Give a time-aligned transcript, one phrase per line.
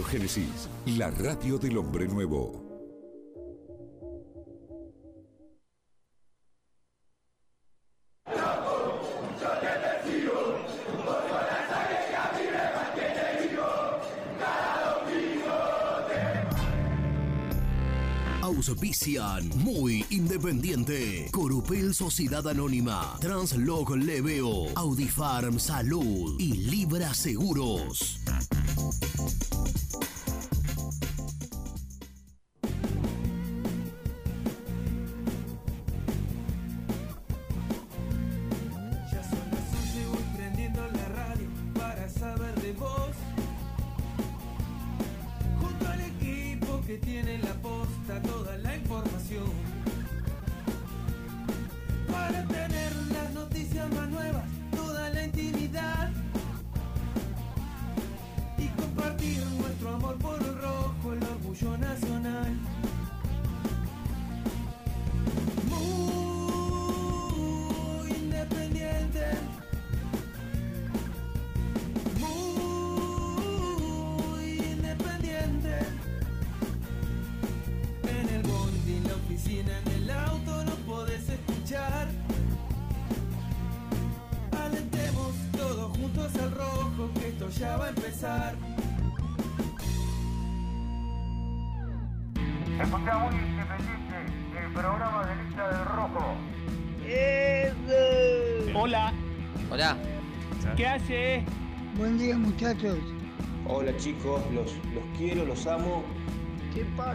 [0.00, 2.70] Radio Génesis, la radio del hombre nuevo.
[18.42, 21.28] Auspician muy independiente.
[21.32, 28.20] Corupel Sociedad Anónima, Translog Leveo, Audifarm Salud y Libra Seguros.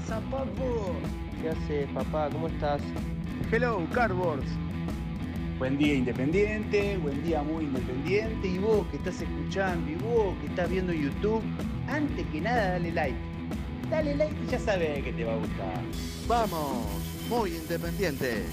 [0.05, 0.93] Pasa, papu?
[1.41, 2.29] ¿Qué haces, papá?
[2.31, 2.81] ¿Cómo estás?
[3.51, 4.45] Hello, Cardboards.
[5.57, 8.47] Buen día independiente, buen día muy independiente.
[8.47, 11.41] Y vos que estás escuchando y vos que estás viendo YouTube,
[11.87, 13.17] antes que nada dale like.
[13.89, 15.81] Dale like y ya sabes que te va a gustar.
[16.27, 16.85] Vamos,
[17.29, 18.45] muy independiente.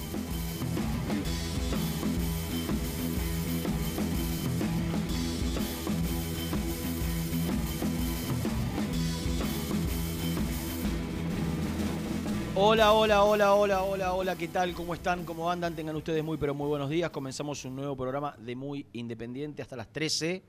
[12.65, 14.73] Hola, hola, hola, hola, hola, hola, ¿qué tal?
[14.73, 15.25] ¿Cómo están?
[15.25, 15.75] ¿Cómo andan?
[15.75, 17.09] Tengan ustedes muy, pero muy buenos días.
[17.09, 20.41] Comenzamos un nuevo programa de Muy Independiente hasta las 13.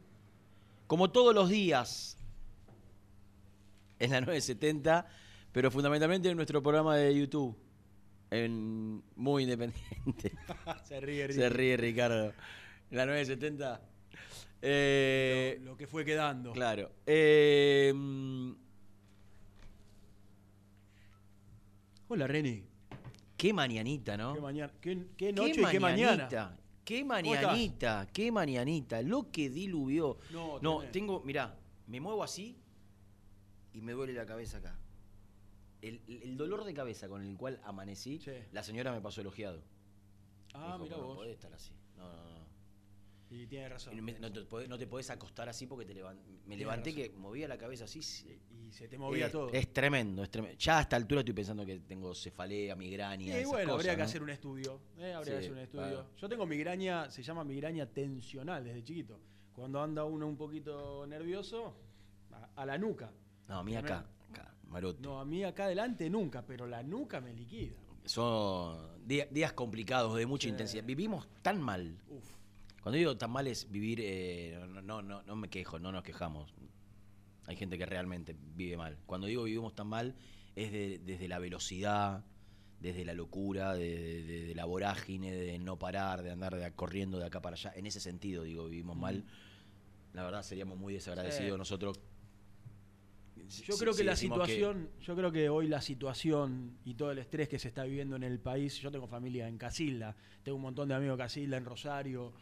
[0.87, 2.17] Como todos los días,
[3.99, 5.09] en la 970,
[5.51, 7.57] pero fundamentalmente en nuestro programa de YouTube,
[8.31, 10.31] en Muy Independiente.
[10.85, 12.33] Se ríe, Se ríe Ricardo.
[12.93, 13.81] En la 970.
[14.63, 16.53] Eh, Lo, lo que fue quedando.
[16.53, 16.93] Claro.
[17.07, 17.93] Eh,
[22.15, 22.63] Hola, Reni.
[23.37, 24.35] qué mañanita, ¿no?
[24.35, 26.57] Qué, mañana, qué, qué noche y qué mañana.
[26.85, 29.03] Qué mañanita, qué mañanita.
[29.03, 30.19] Lo que diluvió.
[30.31, 31.59] No, No, tengo, mirá,
[31.89, 32.57] me muevo así
[33.73, 34.79] y me duele la cabeza acá.
[35.83, 38.31] El, dolor de cabeza con el cual amanecí, Sí.
[38.53, 39.61] la señora me pasó elogiado.
[40.55, 41.17] Ah, mira no vos.
[41.17, 41.73] podés estar así.
[41.97, 42.34] No, no, no.
[43.35, 43.95] Y tiene razón.
[44.21, 47.03] No te, podés, no te podés acostar así porque te levan- me Tienes levanté razón.
[47.05, 48.01] que movía la cabeza así.
[48.03, 48.39] sí.
[48.51, 49.51] Y se te movía es, todo.
[49.53, 50.57] es tremendo, es tremendo.
[50.59, 53.27] Ya a esta altura estoy pensando que tengo cefalea, migraña.
[53.27, 54.81] y esas bueno, cosas, habría que hacer un estudio.
[54.99, 55.85] eh, habría Sí, que hacer un estudio.
[55.85, 56.07] claro.
[56.17, 59.19] Yo tengo migraña, se llama migraña tensional desde chiquito.
[59.53, 61.77] Cuando anda uno un poquito nervioso,
[62.31, 63.13] a, a la nuca.
[63.49, 65.01] No, a mí acá, acá, maroto.
[65.03, 67.75] No, a mí acá adelante nunca, pero la nuca me liquida.
[68.05, 70.51] Son día- días complicados, de mucha Sí.
[70.51, 70.85] intensidad.
[70.85, 71.97] Vivimos tan mal.
[72.09, 72.25] Uf.
[72.85, 76.03] Cuando digo tan mal es vivir, eh, no, no, no, no me quejo, no nos
[76.03, 76.53] quejamos.
[77.47, 78.99] Hay gente que realmente vive mal.
[79.07, 80.15] Cuando digo vivimos tan mal
[80.55, 82.25] es de- desde la velocidad,
[82.81, 86.71] desde la locura, de, de- de- de la vorágine, de no parar, de andar de-
[86.73, 87.73] corriendo de acá para allá.
[87.75, 89.25] En ese sentido, digo, vivimos mal.
[90.13, 91.59] La verdad seríamos muy desagradecidos Sí.
[91.59, 91.99] nosotros.
[93.37, 96.95] Yo Si- creo que si la que- situación, yo creo que hoy la situación y
[96.95, 100.15] todo el estrés que se está viviendo en el país, yo tengo familia en Casilda,
[100.43, 102.33] tengo un montón de amigos en Casilda, en Rosario,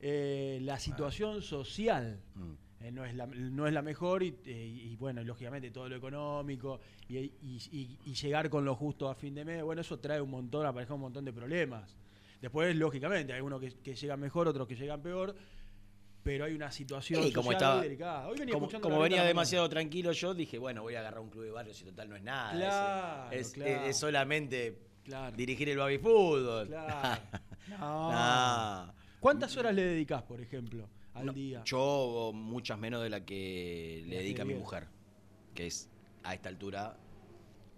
[0.00, 2.52] eh, la situación social Mm.
[2.80, 5.88] eh, no, es la, no es la mejor y, eh, y, bueno, y lógicamente todo
[5.88, 7.32] lo económico y, y-
[7.72, 10.66] y- y llegar con lo justo a fin de mes, bueno, eso trae un montón,
[10.66, 11.96] apareja un montón de problemas.
[12.42, 15.34] Después, lógicamente, hay unos que, que llegan mejor, otros que llegan peor,
[16.22, 18.28] pero hay una situación Sí, como social estaba, muy delicada.
[18.28, 21.50] Hoy venía como, venía demasiado tranquilo yo, dije, bueno, voy a agarrar un club de
[21.50, 23.30] barrio si total no es nada.
[23.32, 25.34] es- Claro, es, solamente Claro.
[25.36, 26.66] dirigir el baby fútbol.
[26.68, 27.20] Claro.
[27.68, 28.12] No.
[28.12, 28.94] No.
[29.24, 31.62] ¿Cuántas horas le dedicas, por ejemplo, al No, día?
[31.64, 34.86] Yo muchas menos de la que le La dedica que mi mujer,
[35.54, 35.88] que es
[36.24, 36.94] a esta altura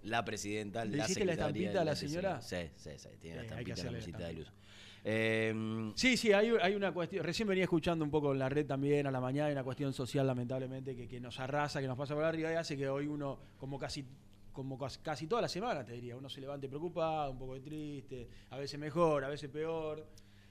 [0.02, 2.42] la presidenta, ¿Le la hiciste la secretaria estampita a la señora?
[2.42, 4.52] Sí, sí, sí, tiene Sí, la que estampita, hacerle la mesita de luz.
[5.04, 7.24] Eh, Sí, sí, hay, hay una cuestión.
[7.24, 9.92] Recién venía escuchando un poco en la red también a la mañana, hay una cuestión
[9.92, 13.06] social, lamentablemente, que, que nos arrasa, que nos pasa por arriba y hace que hoy
[13.06, 14.04] uno, como casi
[14.52, 18.28] como cas- casi toda la semana, te diría, uno se levante preocupado, un poco triste,
[18.50, 20.04] a veces mejor, a veces peor.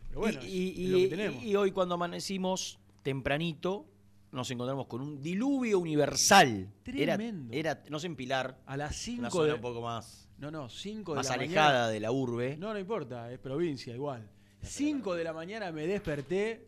[0.07, 1.43] Pero bueno, y, es- y- es lo que tenemos.
[1.43, 3.85] y hoy cuando amanecimos tempranito,
[4.31, 6.69] nos encontramos con un diluvio universal.
[6.85, 7.53] Era- Tremendo.
[7.53, 9.53] Era, no sé, en Pilar, a las una 5 zona de...
[9.53, 11.87] un poco más, No, no, 5 de más la alejada mañana.
[11.89, 12.57] de la urbe.
[12.57, 14.29] No, no importa, es provincia igual.
[14.61, 16.67] 5 de la mañana me desperté,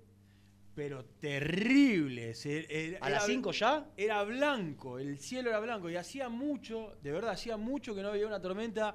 [0.75, 2.33] pero terrible.
[2.45, 3.87] era- ¿A las era- 5 ya?
[3.97, 8.09] Era blanco, el cielo era blanco y hacía mucho, de verdad, hacía mucho que no
[8.09, 8.93] había una tormenta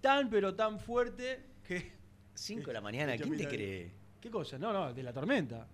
[0.00, 1.93] tan pero tan fuerte que...
[2.34, 3.90] 5 de la mañana, Hecho ¿quién te cree?
[4.20, 4.58] ¿Qué cosa?
[4.58, 5.66] No, no, de la tormenta.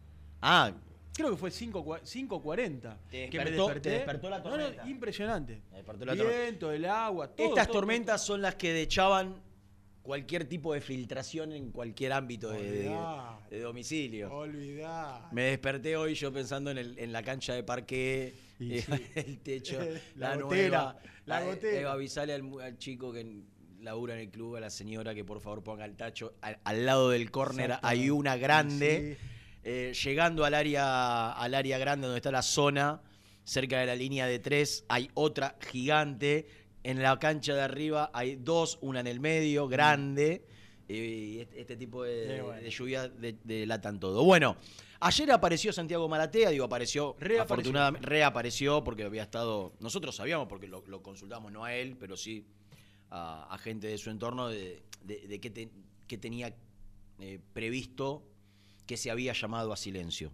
[0.43, 0.73] Ah,
[1.13, 3.81] Creo que fue 5.40 Te que me desperté.
[3.81, 4.89] te despertó la No, no, tormenta.
[4.89, 5.61] impresionante.
[5.71, 6.41] Me despertó la tormenta.
[6.43, 7.49] Viento, el agua, todo.
[7.49, 9.37] Estas todo, tormentas son las que dechaban
[10.03, 12.89] cualquier tipo de filtración en cualquier ámbito de,
[13.51, 14.33] de- domicilio.
[14.33, 15.29] Olvidá.
[15.33, 19.07] Me desperté hoy yo pensando en, el- en la cancha de parque, eh, sí.
[19.17, 19.79] el techo,
[20.17, 20.99] La la, gotera, nueva.
[21.27, 21.81] la Ah, gotera.
[21.81, 23.43] Eva, avisale al, al chico que
[23.81, 26.35] labura en el club, a la señora que por favor ponga el tacho.
[26.41, 29.17] Al, al lado del córner hay una grande.
[29.21, 29.27] Sí.
[29.63, 33.03] Eh, llegando al área, al área grande donde está la zona,
[33.45, 36.47] cerca de la línea de tres, hay otra gigante.
[36.83, 40.47] En la cancha de arriba hay dos, una en el medio, grande.
[40.89, 42.37] Y este, este tipo de, Mm.
[42.37, 42.63] Sí, bueno.
[42.63, 44.25] de lluvia de- delatan todo.
[44.25, 44.57] Bueno,
[45.01, 47.43] ayer apareció Santiago Maratea, digo, apareció, Reapareció.
[47.43, 52.17] afortunadamente, reapareció porque había estado, nosotros sabíamos porque lo, lo consultamos, no a él, pero
[52.17, 52.45] sí
[53.11, 55.71] a, gente de su entorno de, de- qué,
[56.07, 56.55] qué tenía
[57.19, 58.23] eh, previsto
[58.87, 60.33] que se había llamado a silencio.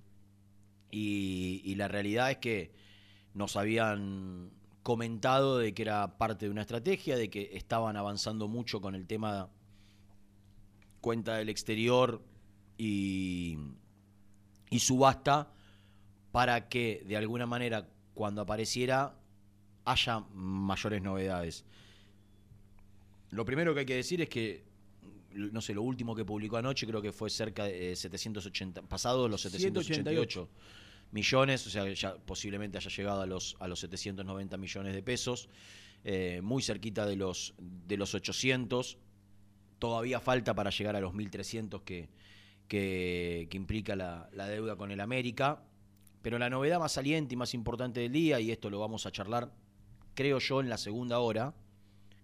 [0.91, 2.73] Y, y la realidad es que
[3.35, 4.51] nos habían
[4.83, 9.07] comentado de que era parte de una estrategia, de que estaban avanzando mucho con el
[9.07, 9.51] tema
[11.01, 12.23] cuenta del exterior
[12.79, 13.59] y,
[14.71, 15.53] y subasta
[16.33, 19.19] para que de alguna manera cuando apareciera
[19.85, 21.65] haya mayores novedades.
[23.31, 24.65] Lo primero que hay que decir es que,
[25.33, 29.29] no sé, lo último que publicó anoche creo que fue cerca de eh, 780, pasado
[29.29, 30.49] los 788
[31.13, 35.49] millones, o sea, ya posiblemente haya llegado a los, a los 790 millones de pesos,
[36.05, 38.99] eh, muy cerquita de los, de los 800.
[39.79, 42.09] Todavía falta para llegar a los 1.300 que,
[42.69, 45.63] que, que implica la, la deuda con el América.
[46.23, 49.13] Pero la novedad más saliente y más importante del día, y esto lo vamos a
[49.13, 49.53] charlar,
[50.15, 51.55] creo yo, en la segunda hora,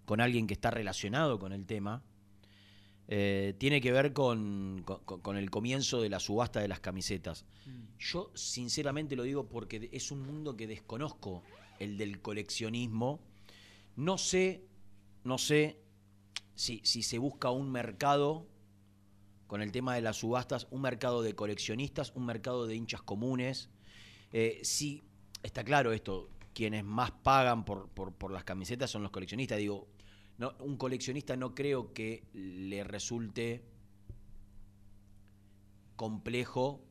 [0.05, 2.03] con alguien que está relacionado con el tema,
[3.07, 7.45] eh, tiene que ver con, con- con el comienzo de la subasta de las camisetas.
[7.99, 11.43] Yo sinceramente lo digo porque es un mundo que desconozco,
[11.79, 13.19] el del coleccionismo.
[13.95, 14.65] No sé,
[15.23, 15.79] no sé
[16.55, 18.47] si, si se busca un mercado
[19.47, 23.69] con el tema de las subastas, un mercado de coleccionistas, un mercado de hinchas comunes.
[24.31, 25.03] Eh, sí,
[25.43, 29.57] está claro esto, quienes más pagan por, por, por las camisetas son los coleccionistas.
[29.59, 29.87] Digo,
[30.37, 33.63] no, un coleccionista no creo que le resulte
[35.95, 36.81] complejo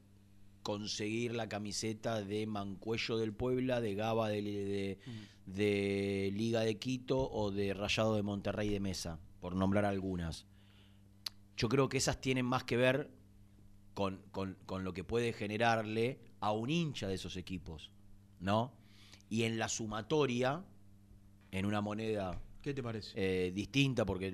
[0.62, 4.98] conseguir la camiseta de Mancuello del Puebla, de Gaba de, de-
[5.46, 10.46] de Liga de Quito o de Rayado de Monterrey de Mesa, por nombrar algunas.
[11.56, 13.10] Yo creo que esas tienen más que ver
[13.94, 17.90] con, con- con lo que puede generarle a un hincha de esos equipos,
[18.38, 18.72] ¿no?
[19.28, 20.62] Y en la sumatoria,
[21.50, 23.12] en una moneda ¿Qué te parece?
[23.16, 24.30] eh, distinta porque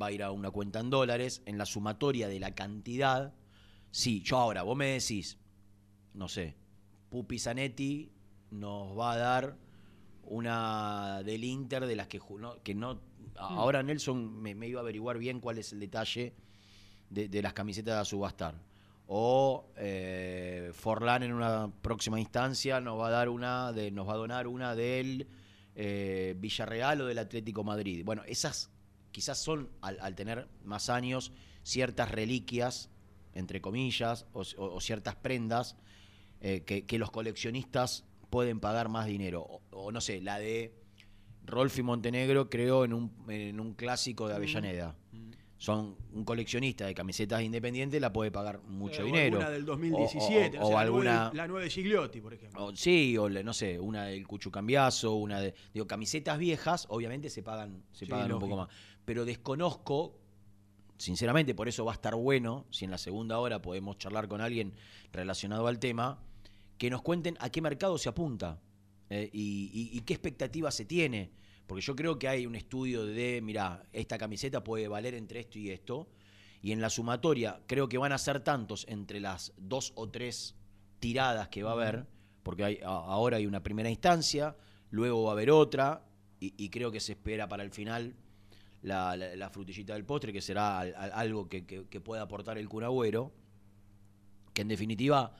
[0.00, 3.34] va a ir a una cuenta en dólares, en la sumatoria de la cantidad,
[3.90, 5.36] sí, yo ahora, vos me decís,
[6.14, 6.56] no sé,
[7.10, 8.10] Pupi Zanetti
[8.50, 9.56] nos va a dar
[10.24, 13.00] una del Inter de las que no, que no
[13.36, 16.34] a- ahora Nelson me, me iba a averiguar bien cuál es el detalle
[17.10, 18.54] de, de las camisetas a subastar.
[19.06, 24.12] O eh, Forlán en una próxima instancia nos va a dar una de, nos va
[24.14, 25.26] a donar una del
[25.74, 28.02] eh, Villarreal o del Atlético Madrid.
[28.04, 28.70] Bueno, esas
[29.12, 32.90] quizás son, al, al tener más años, ciertas reliquias,
[33.34, 35.76] entre comillas, o, o- o ciertas prendas
[36.40, 39.42] eh, que, que los coleccionistas pueden pagar más dinero.
[39.42, 40.74] O, o no sé, la de
[41.44, 44.96] Rolfi Montenegro creó en un, en un clásico de Avellaneda.
[45.60, 49.36] Son un coleccionista de camisetas independientes, la puede pagar mucho Eh, o dinero.
[49.36, 52.64] alguna del O- 2017, o- o sé, la alguna, la 9 de Gigliotti, por ejemplo.
[52.64, 55.52] o- sí, o le- no sé, una del Cuchu Cambiazo, una de.
[55.74, 58.68] Digo, camisetas viejas, obviamente se pagan, se Sí, pagan un poco más.
[59.04, 60.16] Pero desconozco,
[60.96, 64.40] sinceramente, por eso va a estar bueno, si en la segunda hora podemos charlar con
[64.40, 64.72] alguien
[65.12, 66.22] relacionado al tema,
[66.78, 68.62] que nos cuenten a qué mercado se apunta
[69.10, 71.32] eh, y, y- y qué expectativa se tiene.
[71.70, 75.56] Porque yo creo que hay un estudio de, mira, esta camiseta puede valer entre esto
[75.60, 76.08] y esto.
[76.62, 80.56] y en la sumatoria creo que van a ser tantos entre las dos o tres
[80.98, 82.06] tiradas que va a haber,
[82.42, 84.56] porque hay, a- ahora hay una primera instancia,
[84.90, 86.04] luego va a haber otra,
[86.40, 88.16] y, y creo que se espera para el final
[88.82, 92.22] la, la- la frutillita del postre, que será al- al- algo que, que- que pueda
[92.22, 93.32] aportar el Cunagüero,
[94.52, 95.36] que en definitiva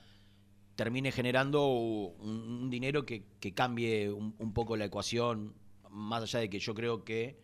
[0.75, 5.53] termine generando un, un dinero que, que cambie un, un poco la ecuación,
[5.91, 7.37] más allá de que yo creo que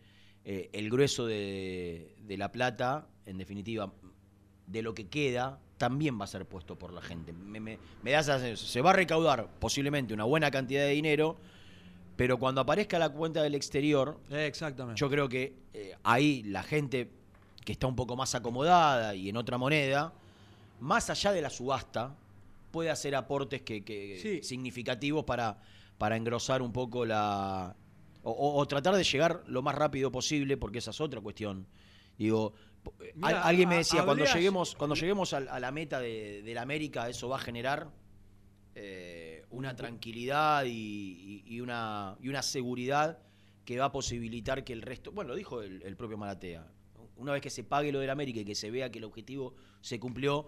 [0.44, 3.92] eh, el grueso de, de la plata, en definitiva,
[4.66, 7.32] de lo que queda, también va a ser puesto por la gente.
[7.32, 8.68] Me, me- me da esa sensación.
[8.68, 11.36] se va a recaudar posiblemente una buena cantidad de dinero,
[12.16, 14.98] pero cuando aparezca la cuenta del exterior, Exactamente.
[14.98, 17.10] yo creo que eh, ahí la gente
[17.64, 20.12] que está un poco más acomodada y en otra moneda,
[20.80, 22.16] más allá de la subasta,
[22.70, 24.42] puede hacer aportes que, que- Sí.
[24.42, 25.60] significativos para,
[25.98, 27.76] para engrosar un poco la.
[28.28, 31.66] O, o- o tratar de llegar lo más rápido posible, porque esa es otra cuestión.
[32.18, 32.52] Digo,
[33.00, 37.08] eh, alguien me decía, cuando lleguemos, cuando lleguemos a, la meta de, de la América,
[37.08, 37.90] eso va a generar
[38.74, 43.18] eh, una tranquilidad y, y- y una, y una seguridad
[43.64, 46.66] que va a posibilitar que el resto, bueno, lo dijo el, el propio Maratea,
[47.16, 49.54] una vez que se pague lo del América y que se vea que el objetivo
[49.80, 50.46] se cumplió,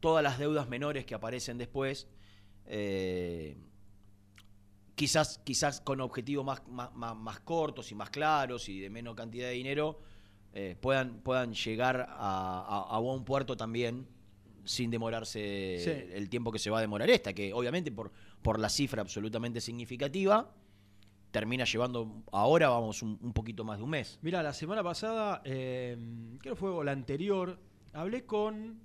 [0.00, 2.06] todas las deudas menores que aparecen después,
[2.66, 3.56] eh,
[4.96, 9.14] quizás, quizás con objetivos más, más, más- más cortos y más claros y de menos
[9.14, 10.00] cantidad de dinero,
[10.54, 14.08] eh, puedan, puedan llegar a, a- a buen puerto también
[14.64, 16.12] sin demorarse Sí.
[16.14, 18.10] el tiempo que se va a demorar esta, que obviamente por,
[18.42, 20.50] por la cifra absolutamente significativa,
[21.30, 24.18] termina llevando, ahora vamos un, un poquito más de un mes.
[24.22, 25.96] Mira, la semana pasada, eh,
[26.40, 27.58] creo que fue o la anterior,
[27.92, 28.80] hablé con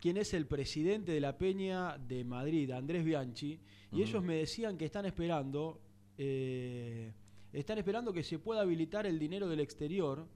[0.00, 3.60] quien es el presidente de la Peña de Madrid, Andrés Bianchi,
[3.92, 5.80] y ellos me decían que están esperando,
[6.16, 7.12] eh,
[7.52, 10.26] están esperando que se pueda habilitar el dinero del exterior.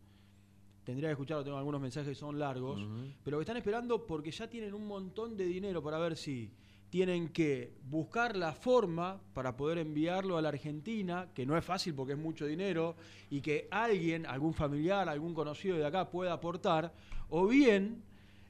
[0.84, 2.86] Tendría que escucharlo, tengo algunos mensajes que son largos,
[3.22, 6.50] pero que están esperando porque ya tienen un montón de dinero para ver si
[6.90, 11.94] tienen que buscar la forma para poder enviarlo a la Argentina, que no es fácil
[11.94, 12.94] porque es mucho dinero,
[13.30, 16.94] y que alguien, algún familiar, algún conocido de acá pueda aportar,
[17.30, 18.04] o bien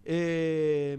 [0.04, 0.98] eh,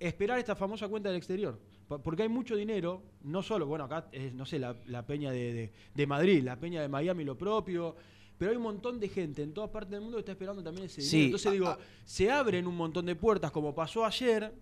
[0.00, 1.60] esperar esta famosa cuenta del exterior.
[2.00, 5.52] Porque hay mucho dinero, no solo, bueno, acá es, no sé, la, la peña de,
[5.52, 7.96] de- de Madrid, la peña de Miami, lo propio,
[8.38, 10.86] pero hay un montón de gente en todas partes del mundo que está esperando también
[10.86, 11.10] ese dinero.
[11.10, 14.52] Sí, Entonces digo, se abren un montón de puertas, como pasó ayer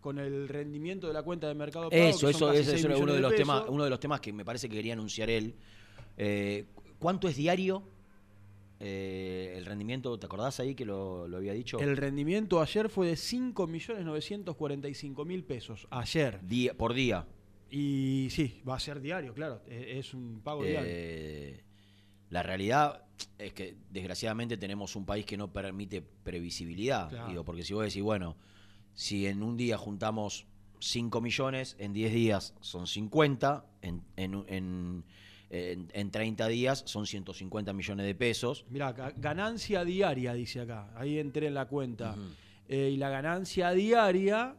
[0.00, 2.02] con el rendimiento de la cuenta de Mercado Pago.
[2.02, 4.44] Eso, eso, eso seis es uno de los temas, uno de los temas que me
[4.44, 5.54] parece que quería anunciar él.
[6.16, 6.66] Eh,
[6.98, 7.82] ¿Cuánto es diario
[8.80, 10.18] eh, el rendimiento?
[10.18, 11.78] ¿Te acordás ahí que lo, lo había dicho?
[11.78, 15.86] El rendimiento ayer fue de 5.945.000 pesos.
[15.90, 16.40] Ayer.
[16.46, 17.26] Día, por día.
[17.70, 19.60] Y sí, va a ser diario, claro.
[19.66, 20.88] e- Es un pago diario.
[20.90, 21.62] Eh,
[22.30, 23.02] la realidad
[23.38, 27.08] es que desgraciadamente tenemos un país que no permite previsibilidad.
[27.08, 27.28] Claro.
[27.28, 28.36] Digo, porque si vos decís, bueno,
[28.94, 30.46] si en un día juntamos
[30.80, 35.04] 5 millones, en 10 días son 50, en, en, en,
[35.50, 38.64] en- en 30 días son 150 millones de pesos.
[38.70, 40.90] Mirá, ga- ganancia diaria, dice acá.
[40.96, 42.14] Ahí entré en la cuenta.
[42.68, 44.56] Eh, y la ganancia diaria,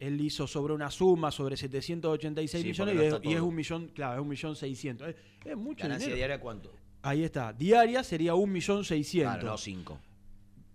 [0.00, 3.40] él hizo sobre una suma, sobre 786 Sí, millones, porque y no es, y es
[3.40, 5.08] un millón, claro, es un millón seiscientos.
[5.08, 6.16] Es, es mucho ¿Ganancia dinero.
[6.16, 6.72] diaria cuánto?
[7.02, 7.52] Ahí está.
[7.52, 9.34] Diaria sería un millón seiscientos.
[9.36, 9.98] Claro, no 5.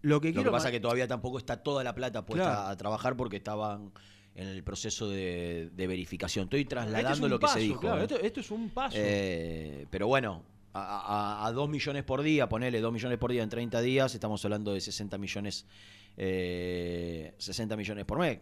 [0.02, 2.46] Lo que Lo quiero que pasa es que todavía tampoco está toda la plata puesta
[2.46, 2.68] Claro.
[2.70, 3.92] a trabajar porque estaban
[4.36, 6.46] en el proceso de, de verificación.
[6.46, 7.80] Estoy Este trasladando es lo que paso, se dijo.
[7.80, 8.04] claro, ¿eh?
[8.04, 8.96] esto, esto es un paso.
[9.00, 10.44] Eh, pero bueno,
[10.74, 14.14] a, a- a 2 millones por día, ponele 2 millones por día en 30 días,
[14.14, 15.66] estamos hablando de 60 millones,
[16.18, 18.40] eh, 60 millones por mes.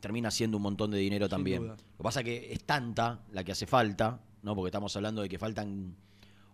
[0.00, 1.62] Termina siendo un montón de dinero Sin también.
[1.62, 1.76] duda.
[1.76, 4.54] Lo que pasa es que es tanta la que hace falta, ¿no?
[4.54, 5.96] Porque estamos hablando de que faltan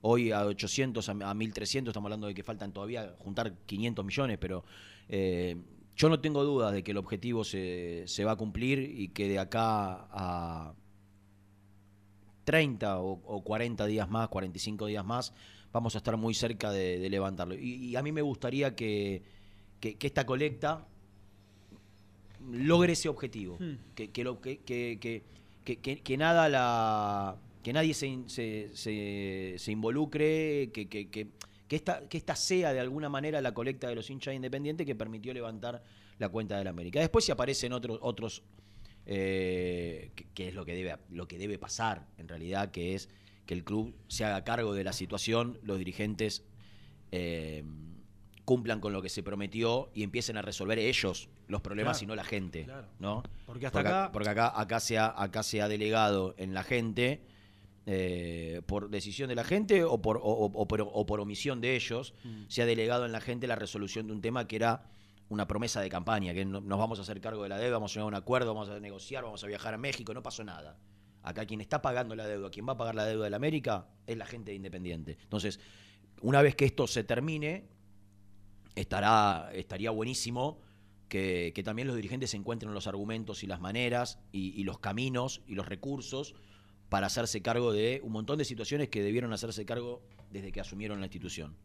[0.03, 4.39] hoy a 800, a, a 1300, estamos hablando de que faltan todavía juntar 500 millones,
[4.41, 4.65] pero
[5.09, 5.57] eh,
[5.97, 9.28] yo no tengo dudas de que el objetivo se, se va a cumplir y que
[9.28, 10.75] de acá a
[12.44, 15.32] 30 o, o 40 días más, 45 días más,
[15.73, 17.54] vamos a estar muy cerca de, de levantarlo.
[17.54, 19.23] Y, y a mí me gustaría que,
[19.78, 20.87] que- que esta colecta
[22.50, 23.76] logre ese objetivo, Hmm.
[23.94, 28.70] que, que, lo- que, nada la que nadie se, se-
[29.59, 30.88] se involucre, que,
[31.71, 34.97] que, esta, que esta sea de alguna manera la colecta de los hinchas independientes que
[34.97, 35.85] permitió levantar
[36.19, 36.99] la cuenta del América.
[36.99, 38.43] Después si aparecen otros, otros
[39.07, 43.09] eh, que, que es lo que debe lo que debe pasar en realidad, que es
[43.47, 46.45] que el club se haga cargo de la situación, los dirigentes
[47.12, 47.62] eh,
[48.45, 52.07] cumplan con lo que se prometió y empiecen a resolver ellos los problemas Claro, y
[52.09, 52.89] no la gente, claro.
[52.99, 53.23] ¿no?
[53.47, 56.65] Porque hasta porque, acá- porque acá acá se ha, acá se ha delegado en la
[56.65, 57.21] gente
[57.92, 62.14] eh, por decisión de la gente o por, o, por, o por omisión de ellos,
[62.23, 62.42] Mm.
[62.49, 64.85] se ha delegado en la gente la resolución de un tema que era
[65.28, 67.90] una promesa de campaña, que no- nos vamos a hacer cargo de la deuda, vamos
[67.90, 70.44] a llegar a un acuerdo, vamos a negociar, vamos a viajar a México, no pasó
[70.44, 70.78] nada.
[71.23, 73.88] Acá quien está pagando la deuda, quien va a pagar la deuda de la América,
[74.06, 75.18] es la gente de Independiente.
[75.23, 75.59] Entonces,
[76.23, 77.66] una vez que esto se termine,
[78.75, 80.61] estará, estaría buenísimo
[81.09, 85.42] que, que también los dirigentes encuentren los argumentos y las maneras y, y los caminos
[85.47, 86.35] y los recursos
[86.90, 91.00] para hacerse cargo de un montón de situaciones que debieron hacerse cargo desde que asumieron
[91.00, 91.56] la institución.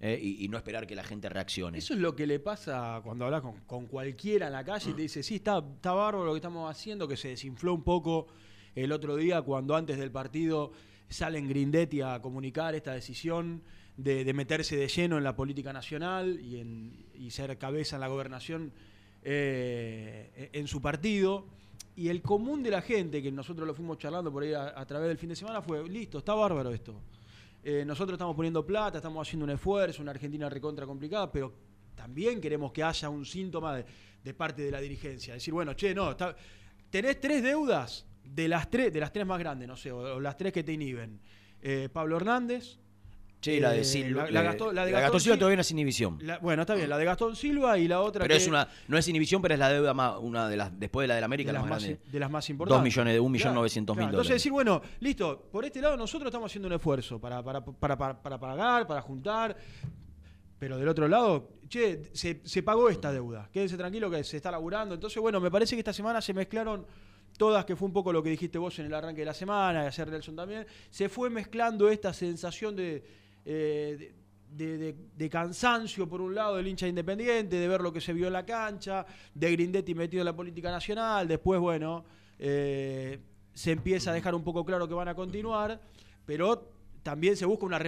[0.00, 1.78] Eh, y, y no esperar que la gente reaccione.
[1.78, 5.02] Eso es lo que le pasa cuando hablas con, cualquiera en la calle y te
[5.02, 8.28] dice, sí, está, está bárbaro lo que estamos haciendo, que se desinfló un poco
[8.76, 10.70] el otro día cuando antes del partido
[11.08, 13.62] salen Grindetti a comunicar esta decisión
[13.96, 18.72] de, meterse de lleno en la política nacional y, en, ser cabeza en la gobernación
[19.24, 21.48] eh, en su partido.
[21.98, 25.08] Y el común de la gente, que nosotros lo fuimos charlando por ahí a, través
[25.08, 26.94] del fin de semana, fue, listo, está bárbaro esto.
[27.60, 31.52] Eh, nosotros estamos poniendo plata, estamos haciendo un esfuerzo, una Argentina recontra complicada, pero
[31.96, 33.82] también queremos que haya un síntoma
[34.22, 35.34] de, parte de la dirigencia.
[35.34, 36.16] Decir, bueno, che, no,
[36.88, 40.20] tenés tres deudas de las tres, de las tres más grandes, no sé, o, o
[40.20, 41.18] las tres que te inhiben.
[41.60, 42.78] Eh, Pablo Hernández.
[43.40, 44.24] Che, la de eh, Silva.
[44.24, 46.18] La, la Gastón- la de Gastón Gastón Silva Sil- todavía no es inhibición.
[46.42, 48.98] bueno, está bien, la de Gastón Silva y la otra Pero que es una, no
[48.98, 51.26] es inhibición, pero es la deuda más, una de las, después de la de la
[51.26, 52.10] América, de la las, más más, grande.
[52.10, 52.78] de las más importantes.
[52.78, 54.14] Dos millones de un millón novecientos mil dólares.
[54.16, 57.96] Entonces decir, bueno, listo, por este lado nosotros estamos haciendo un esfuerzo para, para, para,
[57.96, 59.56] para, para pagar, para juntar,
[60.58, 64.50] pero del otro lado, che, se, se pagó esta deuda, quédense tranquilo que se está
[64.50, 64.96] laburando.
[64.96, 66.84] Entonces, bueno, me parece que esta semana se mezclaron
[67.36, 69.84] todas, que fue un poco lo que dijiste vos en el arranque de la semana,
[69.84, 73.27] y ayer Nelson también, se fue mezclando esta sensación de...
[73.50, 74.12] eh,
[74.50, 78.26] de- de, cansancio por un lado del hincha independiente, de ver lo que se vio
[78.26, 82.04] en la cancha, de Grindetti metido en la política nacional, después, bueno,
[82.38, 83.18] eh,
[83.54, 85.80] se empieza a dejar un poco claro que van a continuar,
[86.24, 86.70] pero
[87.02, 87.78] también se busca una...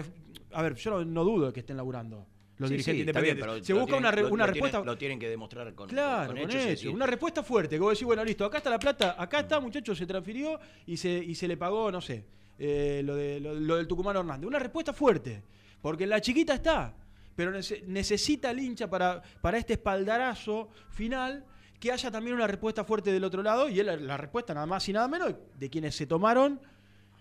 [0.53, 2.27] A ver, yo no, no dudo de que estén laburando
[2.59, 3.45] los Sí, dirigentes sí, bien, independientes.
[3.47, 4.85] pero se busca tienen- una, re- lo- una lo tienen- respuesta...
[4.93, 6.65] lo tienen que demostrar con, Claro, con con hechos.
[6.67, 9.41] eso, y- una respuesta fuerte, que vos decís, bueno, listo, acá está la plata, acá
[9.41, 12.25] está, muchachos, se transfirió y se, y se le pagó, no sé,
[12.63, 14.47] eh, lo, de, lo, lo del Tucumán Hernández.
[14.47, 15.43] Una respuesta fuerte,
[15.81, 16.95] porque la chiquita está,
[17.35, 21.47] pero nece- necesita el hincha para, para este espaldarazo final
[21.81, 24.93] que haya también una respuesta fuerte del otro lado y la, respuesta nada más y
[24.93, 26.61] nada menos de quienes se tomaron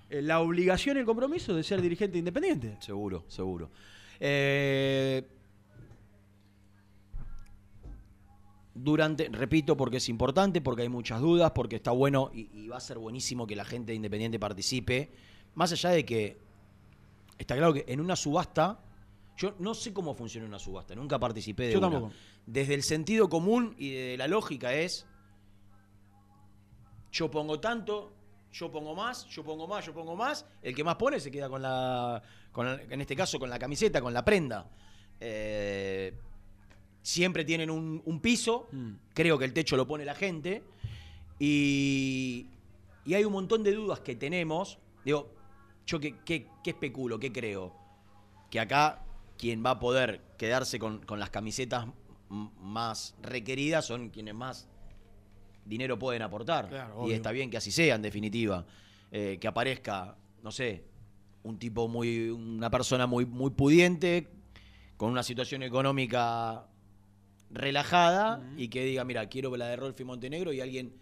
[0.10, 2.76] eh, la obligación y el compromiso de ser dirigente independiente.
[2.82, 3.72] Seguro, seguro.
[4.20, 5.26] Eh,
[8.74, 12.82] durante, repito, porque es importante, porque hay muchas dudas, porque está bueno y, va a
[12.82, 15.12] ser buenísimo que la gente de Independiente participe.
[15.56, 16.38] Más allá de que
[17.38, 18.80] está claro que en una subasta,
[19.38, 21.90] yo no sé cómo funciona una subasta, nunca participé de Yo una.
[21.90, 22.14] tampoco.
[22.46, 25.06] Desde el sentido común y de la lógica es,
[27.12, 28.12] yo pongo tanto,
[28.52, 31.50] yo pongo más, yo pongo más, yo pongo más, el que más pone se queda
[31.50, 34.70] con la, con la- en este caso con la camiseta, con la prenda.
[35.20, 36.14] Eh,
[37.02, 38.92] siempre tienen un, un piso, Mm.
[39.14, 40.64] creo que el techo lo pone la gente,
[41.40, 42.48] y,
[43.06, 44.78] y hay un montón de dudas que tenemos.
[45.06, 45.32] Digo,
[45.90, 47.74] yo qué, qué- qué especulo, qué creo,
[48.52, 49.04] que acá
[49.38, 51.88] quien va a poder quedarse con, con las camisetas
[52.30, 54.68] más requeridas son quienes más
[55.66, 56.68] dinero pueden aportar.
[56.70, 57.16] Claro, y obvio.
[57.16, 58.66] está bien que así sea, en definitiva.
[59.12, 60.84] Eh, que aparezca, no sé,
[61.44, 62.30] un tipo muy.
[62.30, 64.28] una persona muy, muy pudiente,
[64.98, 66.68] con una situación económica
[67.50, 70.94] relajada, y que diga, mira, quiero la de Rolfi Montenegro y alguien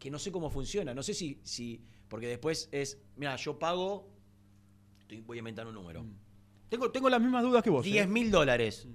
[0.00, 1.80] que no sé cómo funciona, no sé si, si
[2.16, 4.08] porque después es, mira, yo pago,
[5.00, 6.02] estoy- voy a inventar un número,
[6.70, 7.84] Tengo, tengo las mismas dudas que vos.
[7.84, 8.08] 10 ¿eh?
[8.08, 8.88] mil dólares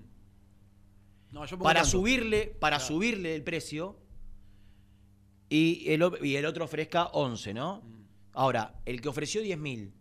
[1.31, 1.91] No, yo pongo para tanto.
[1.99, 2.87] subirle, para Claro.
[2.95, 3.99] subirle el precio
[5.49, 7.81] y el, o- y el otro ofrezca 11, ¿no?
[7.83, 8.03] Mm.
[8.33, 9.93] Ahora, el que ofreció 10 mil,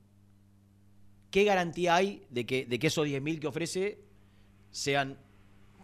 [1.30, 4.00] ¿qué garantía hay de que, de que esos 10 mil que ofrece
[4.70, 5.18] sean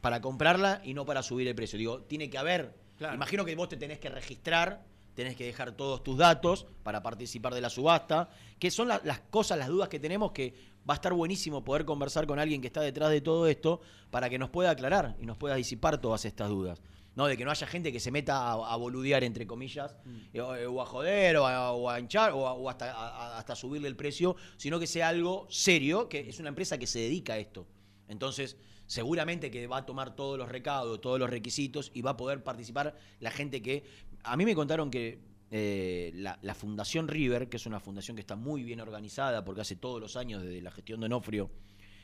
[0.01, 1.79] para comprarla y no para subir el precio?
[1.79, 3.15] Digo, tiene que haber, Claro.
[3.15, 7.53] imagino que vos te tenés que registrar, tenés que dejar todos tus datos para participar
[7.55, 8.29] de la subasta,
[8.61, 10.55] que son la- las cosas, las dudas que tenemos que
[10.89, 13.81] va a estar buenísimo poder conversar con alguien que está detrás de todo esto
[14.13, 16.81] para que nos pueda aclarar y nos pueda disipar todas estas dudas.
[17.17, 19.97] No, de que no haya gente que se meta a, a boludear, entre comillas,
[20.35, 23.39] eh, o, o a joder, o a, o a hinchar, o, a- o hasta, a-
[23.39, 26.99] hasta subirle el precio, sino que sea algo serio, que es una empresa que se
[26.99, 27.67] dedica a esto.
[28.09, 32.17] Entonces, seguramente que va a tomar todos los recados, todos los requisitos y va a
[32.17, 33.85] poder participar la gente que...
[34.27, 38.35] A mí me contaron que eh, la, Fundación River, que es una fundación que está
[38.35, 41.51] muy bien organizada porque hace todos los años desde la gestión de Onofrio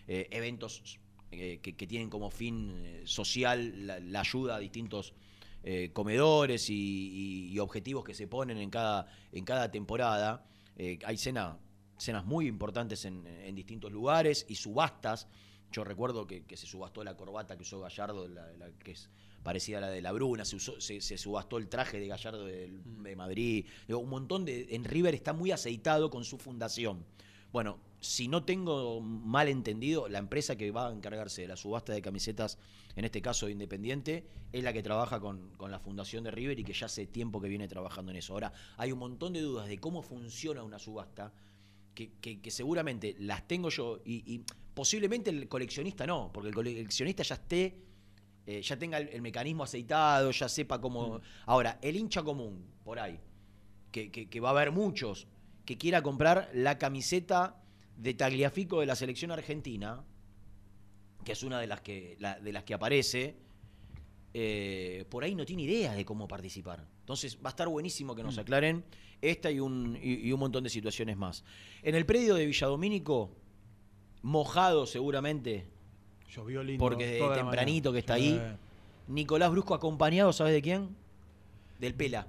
[0.07, 1.01] eh, eventos
[1.33, 5.15] eh, que, tienen como fin social la, ayuda a distintos
[5.93, 10.45] comedores y, objetivos que se ponen en cada, en cada temporada.
[11.05, 11.57] Hay cena-
[11.99, 15.29] cenas muy importantes en, distintos lugares y subastas
[15.71, 19.09] Yo recuerdo que, se subastó la corbata que usó Gallardo, la, la que es
[19.43, 22.45] parecida a la de la Bruna, se, usó- se, se subastó el traje de Gallardo
[22.47, 23.03] del- Mm.
[23.03, 23.67] de Madrid.
[23.87, 24.69] Digo, un montón de.
[24.71, 27.05] En River está muy aceitado con su fundación.
[27.53, 31.93] Bueno, si no tengo mal entendido, la empresa que va a encargarse de la subasta
[31.93, 32.57] de camisetas,
[32.97, 36.59] en este caso de Independiente, es la que trabaja con, con la fundación de River
[36.59, 38.33] y que ya hace tiempo que viene trabajando en eso.
[38.33, 41.33] Ahora, hay un montón de dudas de cómo funciona una subasta
[41.95, 44.43] que, que- que seguramente las tengo yo y, y
[44.75, 47.77] posiblemente el coleccionista no, porque el coleccionista ya esté,
[48.47, 51.21] eh, ya tenga el, el mecanismo aceitado, ya sepa cómo...
[51.47, 53.19] Ahora, el hincha común, por ahí,
[53.91, 55.27] que, que- que va a haber muchos
[55.65, 57.57] que quiera comprar la camiseta
[57.97, 60.03] de Tagliafico de la selección argentina,
[61.25, 63.37] que es una de las que, la- de las que aparece,
[64.35, 66.85] eh, por ahí no tiene idea de cómo participar.
[67.01, 68.85] Entonces va a estar buenísimo que nos aclaren
[69.21, 71.45] esta y un, y, y un montón de situaciones más.
[71.83, 73.37] En el predio de Villadomínico,
[74.23, 75.67] mojado seguramente,
[76.35, 76.83] Llovió lindo.
[76.83, 78.41] porque toda tempranito que está ahí,
[79.09, 80.97] Nicolás Brusco acompañado, ¿sabes de quién?
[81.79, 82.27] Del Pela.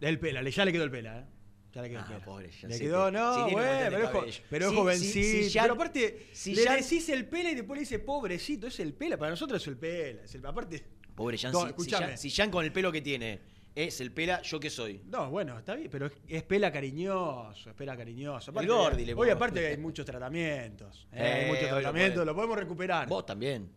[0.00, 1.24] Del pela, ya le quedó el pela, ¿eh?
[1.72, 2.24] Ya le quedó Ah, el pela.
[2.24, 4.42] pobre, ya le quedó, que- no, sí, pero, es, jo- cabello.
[4.50, 5.12] pero es Sí, jovencito.
[5.12, 7.98] sí, si ya- pero aparte, si le ya- decís el pela y después le dice
[7.98, 9.16] pobrecito, es el pela.
[9.16, 10.22] Para nosotros es el pela.
[10.22, 10.84] Es el, aparte,
[11.14, 12.06] Pobre Jan, No, si- si, escuchame.
[12.06, 13.40] Jan, si Jan con el pelo que tiene
[13.86, 15.00] es el Pela, ¿yo qué soy?
[15.06, 18.50] No, bueno, está bien, pero es, es pela cariñoso, es pela cariñoso.
[18.50, 21.06] Aparte, Gordi le Hoy aparte hay muchos tratamientos.
[21.12, 23.08] eh, Eh, hay muchos tratamientos, lo podemos recuperar.
[23.08, 23.70] Vos también.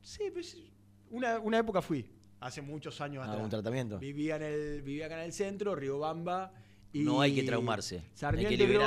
[0.00, 0.56] Sí, pues
[1.10, 2.04] una, una época fui,
[2.40, 3.44] hace muchos años ¿A atrás.
[3.44, 3.98] un tratamiento?
[3.98, 6.52] Vivía, en el, vivía acá en el centro, Riobamba.
[6.94, 8.02] Y No hay que traumarse.
[8.14, 8.78] Sarmiento Hay que y hay que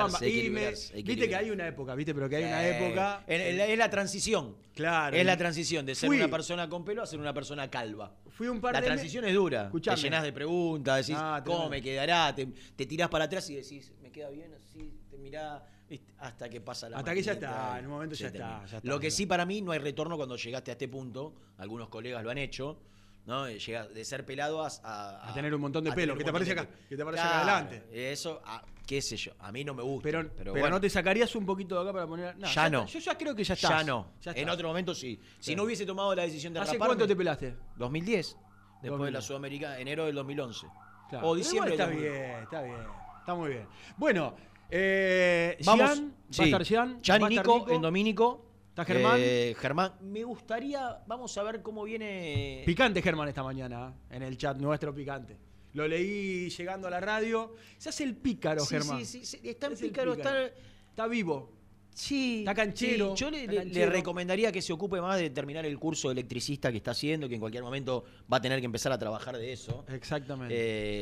[0.51, 2.77] me- liberarse, hay que Viste que hay una época, viste, pero que hay una Eh,
[2.85, 3.23] época.
[3.27, 4.55] la- es la transición.
[4.75, 5.17] Claro.
[5.17, 8.13] Es la transición de ser Fui- una persona con pelo a ser una persona calva.
[8.29, 9.65] Fui un par La de me- transición es dura.
[9.65, 9.95] Escuchame.
[9.97, 12.35] Te llenás de preguntas, decís, Ah, ¿cómo me quedará?
[12.35, 14.53] Te, te tirás para atrás y decís, ¿me queda bien?
[14.53, 16.13] Así, te mirás, ¿viste?
[16.19, 18.65] hasta que pasa la Hasta que ya está, en un momento ya está, termina.
[18.67, 21.33] ya está, Lo que sí para mí no hay retorno cuando llegaste a este punto.
[21.57, 22.77] Algunos colegas lo han hecho.
[23.25, 23.47] ¿No?
[23.47, 26.23] Eh, Llega de ser pelado a, a- A tener un montón de pelo, un te
[26.25, 27.83] de acá, que te aparece acá adelante.
[27.91, 30.03] Eso, ah, qué sé yo, a mí no me gusta.
[30.03, 30.69] Pero, Pero, pero, bueno.
[30.69, 32.37] no te sacarías un poquito de acá para poner.
[32.37, 32.85] No, ya, no.
[32.85, 33.69] Yo ya creo que ya está.
[33.69, 34.11] Ya no.
[34.21, 35.19] Ya en otro momento sí.
[35.39, 37.55] Si no hubiese tomado la decisión de ¿Hace raparme- cuánto te pelaste?
[37.77, 38.37] 2010.
[38.81, 39.23] Después de la 2010.
[39.25, 40.67] Sudamericana, enero del 2011.
[41.09, 41.27] Claro.
[41.27, 42.11] O diciembre del está 2000.
[42.11, 42.77] bien, está bien.
[43.19, 43.67] Está muy bien.
[43.97, 44.35] Bueno,
[44.69, 45.89] eh, Vamos.
[45.89, 46.39] Gian, sí.
[46.39, 48.45] va a estar Gian, y Nico, en Domínico.
[48.75, 49.15] Está Germán.
[49.21, 49.93] Eh, Germán.
[50.01, 52.61] Me gustaría, vamos a ver cómo viene.
[52.65, 54.17] Picante Germán esta mañana, ¿eh?
[54.17, 55.37] en el chat nuestro picante.
[55.71, 57.55] Lo leí llegando a la radio.
[57.77, 59.05] Se hace el pícaro, Sí, Germán.
[59.05, 60.39] sí, sí, sí, está en Es pícaro, pícaro.
[60.47, 60.59] está.
[60.89, 61.53] Está vivo.
[61.97, 62.39] Sí.
[62.39, 63.21] Está canchero, sí.
[63.23, 63.85] Yo le, está le- canchero.
[63.85, 67.29] le recomendaría que se ocupe más de terminar el curso de electricista que está haciendo,
[67.29, 69.85] que en cualquier momento va a tener que empezar a trabajar de eso.
[69.87, 70.53] Exactamente.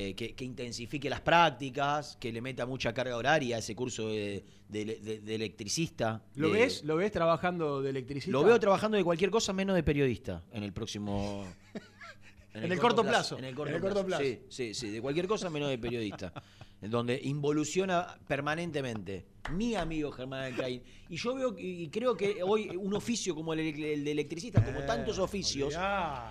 [0.10, 4.08] Eh, que, que intensifique las prácticas, que le meta mucha carga horaria a ese curso
[4.10, 6.22] de, de- de- de electricista.
[6.36, 6.84] ¿Lo de- ves?
[6.84, 8.32] ¿Lo ves trabajando de electricista?
[8.32, 11.44] Lo veo trabajando de cualquier cosa menos de periodista en el próximo.
[12.56, 13.40] En el corto plazo.
[13.40, 14.22] En el corto, En el corto plazo.
[14.22, 14.24] plazo.
[14.24, 16.32] Sí, sí, sí, de cualquier cosa menos de periodista.
[16.90, 19.26] donde involuciona permanentemente.
[19.52, 20.82] Mi amigo Germán Alcaín.
[21.10, 24.80] Y yo veo y creo que hoy un oficio como el, el de electricista, como
[24.80, 25.74] Eh, tantos oficios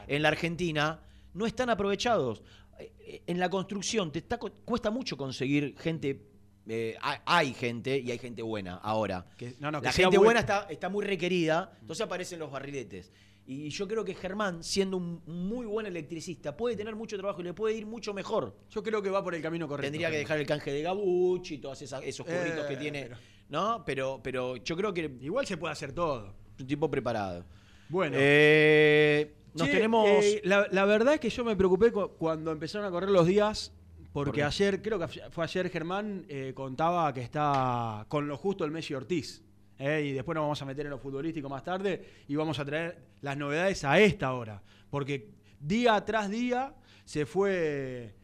[0.06, 1.00] en la Argentina,
[1.34, 2.42] no están aprovechados.
[2.78, 6.28] Eh, eh, En la construcción te está, cuesta mucho conseguir gente.
[6.68, 9.26] eh, hay, gente y hay gente buena ahora.
[9.36, 12.50] Que- no, no, que la gente buen- buena está, está muy requerida, entonces aparecen los
[12.52, 13.12] barriletes.
[13.44, 17.44] Y yo creo que Germán, siendo un muy buen electricista, puede tener mucho trabajo y
[17.44, 18.56] le puede ir mucho mejor.
[18.70, 19.86] Yo creo que va por el camino correcto.
[19.90, 23.02] Tendría que dejar el canje de Gabuchi y todos esos curritos que Eh, tiene.
[23.02, 23.16] pero-
[23.48, 23.82] ¿No?
[23.84, 26.34] Pero, pero yo creo que Igual se puede hacer todo.
[26.58, 27.44] un tipo preparado.
[27.88, 28.16] Bueno.
[28.18, 30.06] Eh, nos Che, tenemos.
[30.08, 33.26] eh, la, la verdad es que yo me preocupé cu- cuando empezaron a correr los
[33.26, 33.72] días,
[34.12, 38.64] ¿Por porque ayer, creo que fue ayer Germán, eh, contaba que está con lo justo
[38.64, 39.42] el Messi Ortiz.
[39.84, 42.64] Eh, y después nos vamos a meter en lo futbolístico más tarde y vamos a
[42.64, 44.62] traer las novedades a esta hora.
[44.90, 45.28] Porque
[45.60, 46.72] día tras día
[47.04, 48.14] se fue.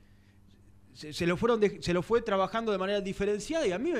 [0.95, 3.93] Se, se lo fueron de- se lo fue trabajando de manera diferenciada y a mí,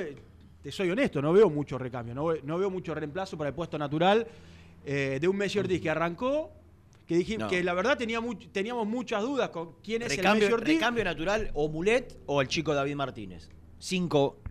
[0.61, 3.77] te soy honesto, no veo mucho recambio, no, no veo mucho reemplazo para el puesto
[3.77, 4.27] natural
[4.85, 6.51] eh, de un Messi Ortiz que arrancó,
[7.07, 7.49] que dijimos No.
[7.49, 10.73] que la verdad tenía much- teníamos muchas dudas con quién es el recambio, Messi Ortiz.
[10.75, 13.49] recambio natural o Mulet o el chico David Martínez.
[13.79, 14.41] Cinco,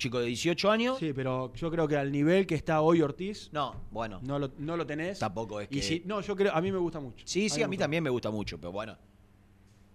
[0.00, 0.98] chico de 18 años.
[0.98, 4.18] Sí, pero yo creo que al nivel que está hoy Ortiz, No, bueno.
[4.24, 5.20] no lo, no lo tenés.
[5.20, 7.24] Tampoco es Y que- si- no, yo creo, a mí me gusta mucho.
[7.26, 8.96] Sí, sí, a mí también me gusta mucho, pero bueno.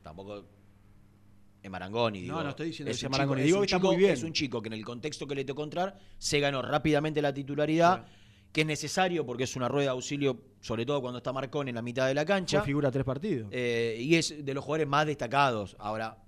[0.02, 0.46] Tampoco
[1.62, 2.20] es Marangoni.
[2.20, 2.44] No, digo.
[2.44, 4.12] no estoy diciendo es que sea Marangoni, digo es un que está chico- muy bien.
[4.12, 7.34] Es un chico que en el contexto que le tocó entrar se ganó rápidamente la
[7.34, 8.06] titularidad,
[8.52, 11.76] que es necesario porque es una rueda de auxilio, sobre todo cuando está Marcón en
[11.76, 12.60] la mitad de la cancha.
[12.60, 13.50] Fue figura tres partidos.
[13.52, 15.76] Eh, y es de los jugadores más destacados.
[15.80, 16.24] Ahora,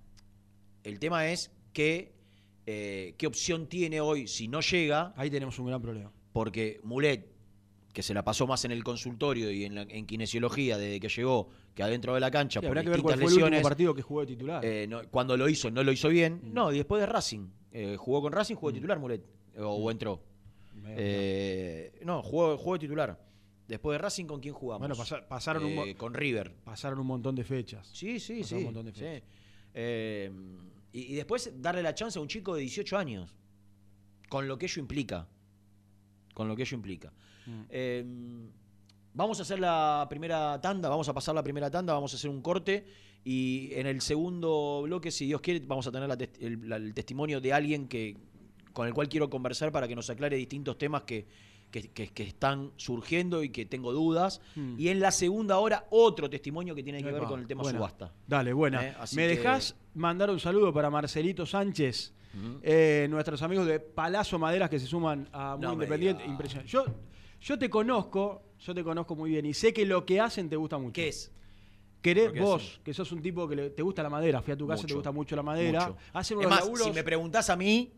[0.83, 2.16] el tema es que
[2.67, 6.11] eh, qué opción tiene hoy si no llega, Ahí tenemos un gran problema.
[6.33, 7.25] porque Mulet,
[7.93, 11.09] que se la pasó más en el consultorio y en, la- en kinesiología desde que
[11.09, 13.45] llegó que adentro de la cancha Sí, por que ver cuál distintas fue el último
[13.47, 13.63] lesiones.
[13.63, 14.63] partido que jugó de titular.
[14.65, 16.41] Eh, no, cuando lo hizo, no lo hizo bien.
[16.43, 16.53] Mm.
[16.53, 17.47] No, y después de Racing.
[17.71, 19.23] Eh, jugó con Racing, jugó de titular, Mulet.
[19.59, 20.21] O, o entró.
[20.85, 23.19] Eh, no, jugó, jugó de titular.
[23.67, 24.79] Después de Racing, ¿con quién jugamos?
[24.79, 26.53] Bueno, pasa- pasaron un Con River.
[26.63, 27.87] Pasaron un montón de fechas.
[27.93, 28.55] Sí, sí, Pasaron sí.
[28.55, 28.99] un montón de sí.
[28.99, 29.29] fechas.
[29.73, 30.31] Eh,
[30.99, 33.35] y, y después darle la chance a un chico de 18 años.
[34.29, 35.27] Con lo que ello implica.
[36.33, 37.11] Con lo que ello implica.
[37.45, 37.61] Mm.
[37.69, 38.05] Eh,
[39.13, 42.29] vamos a hacer la primera tanda, vamos a pasar la primera tanda, vamos a hacer
[42.29, 42.85] un corte
[43.23, 46.75] y en el segundo bloque, si Dios quiere, vamos a tener la tes- el, la-
[46.77, 48.17] el testimonio de alguien que
[48.73, 51.25] con el cual quiero conversar para que nos aclare distintos temas que,
[51.71, 54.41] que- que- que están surgiendo y que tengo dudas.
[54.55, 54.75] Mm.
[54.79, 57.77] Y en la segunda hora, otro testimonio que tiene que ver con el tema buena.
[57.79, 58.13] subasta.
[58.27, 58.85] Dale, buena.
[58.87, 62.13] Eh, ¿Me que- dejás mandar un saludo para Marcelito Sánchez?
[62.61, 66.23] Eh, nuestros amigos de Palazzo Maderas que se suman a Muy No Independiente.
[66.25, 66.71] Impresionante.
[66.71, 66.85] Yo,
[67.41, 70.55] yo te conozco, yo te conozco muy bien y sé que lo que hacen te
[70.55, 70.93] gusta mucho.
[70.93, 71.31] ¿Qué es?
[72.01, 72.83] Querés ¿Lo que vos, hacen?
[72.83, 74.83] que sos un tipo que le- te gusta la madera, fui a tu casa, te
[74.83, 75.87] Mucho, gusta mucho la madera.
[75.87, 75.97] mucho.
[76.13, 76.87] Hacen Es unos más, laburos.
[76.87, 77.91] si me preguntás a mí,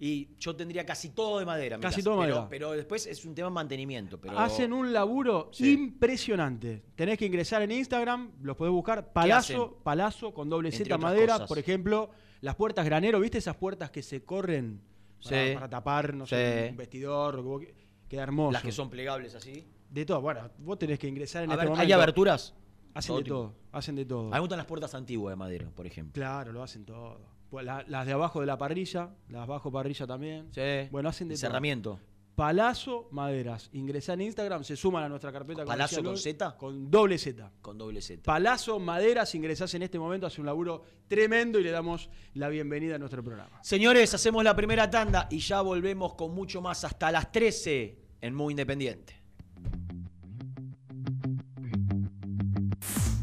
[0.00, 1.74] y yo tendría casi todo de madera.
[1.74, 2.48] en mi Casi casa, todo de pero, madera.
[2.50, 4.20] Pero después es un tema de mantenimiento.
[4.20, 5.72] Pero Hacen un laburo Sí.
[5.72, 6.84] impresionante.
[6.94, 9.12] Tenés que ingresar en Instagram, los podés buscar.
[9.12, 9.82] Palazzo, hacen?
[9.82, 11.32] Palazzo con doble Entre Z otras madera.
[11.34, 11.48] cosas.
[11.48, 14.80] Por ejemplo, las puertas granero, ¿viste esas puertas que se corren
[15.24, 15.54] para, Sí.
[15.54, 16.70] para tapar, no sé, Sí.
[16.70, 17.34] un vestidor?
[17.34, 17.74] Lo que vos que-
[18.08, 18.52] Queda hermoso.
[18.52, 19.66] Las que son plegables así.
[19.90, 20.20] De todo.
[20.22, 21.82] Bueno, vos tenés que ingresar en A este ver, momento.
[21.86, 22.54] ¿Hay aberturas?
[22.94, 23.34] Hacen de tipo.
[23.36, 23.54] todo.
[23.72, 24.20] Hacen de todo.
[24.20, 26.14] A mí me gustan las puertas antiguas de madera, por ejemplo.
[26.14, 27.20] Claro, lo hacen todo.
[27.50, 30.48] Pues la- las de abajo de la parrilla, las bajo parrilla también.
[30.52, 30.88] Sí.
[30.90, 31.36] Bueno, hacen de.
[31.36, 31.98] Cerramiento.
[32.34, 33.68] Palazzo Maderas.
[33.72, 35.62] Ingresá en Instagram, se suman a nuestra carpeta.
[35.62, 36.56] como ¿Palazzo decía con Z?
[36.56, 37.50] Con doble Z.
[37.60, 38.22] Con doble Z.
[38.22, 42.94] Palazzo Maderas, ingresás en este momento, hace un laburo tremendo y le damos la bienvenida
[42.94, 43.58] a nuestro programa.
[43.64, 48.34] Señores, hacemos la primera tanda y ya volvemos con mucho más hasta las 13 en
[48.36, 49.16] Muy Independiente.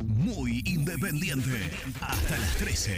[0.05, 1.69] Muy independiente.
[2.01, 2.97] Hasta las 13.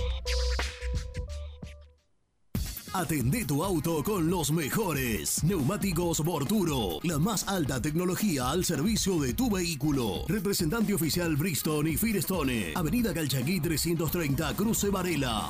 [2.93, 5.45] Atendé tu auto con los mejores.
[5.45, 6.99] Neumáticos Borturo.
[7.03, 10.25] La más alta tecnología al servicio de tu vehículo.
[10.27, 12.73] Representante oficial Bristol y Firestone.
[12.75, 15.49] Avenida Calchaquí 330, Cruce Varela.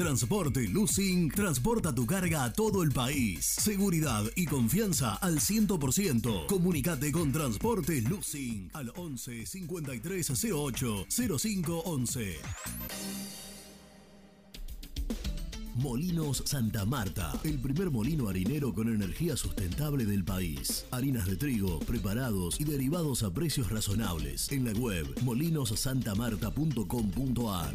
[0.00, 3.44] Transporte Lucing transporta tu carga a todo el país.
[3.44, 6.46] Seguridad y confianza al 100%.
[6.46, 11.06] Comunicate con Transporte Lucing al 11 53 08
[11.38, 12.38] 05 11.
[15.74, 20.86] Molinos Santa Marta, el primer molino harinero con energía sustentable del país.
[20.92, 24.50] Harinas de trigo, preparados y derivados a precios razonables.
[24.50, 27.74] En la web molinosantamarta.com.ar.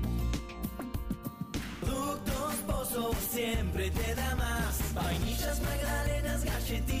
[3.21, 4.93] Siempre te da más.
[4.93, 7.00] Vainillas, magdalenas, galletitas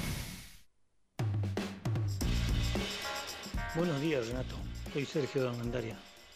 [3.73, 4.55] Buenos días, Renato.
[4.91, 5.95] Soy Sergio Dangandaria,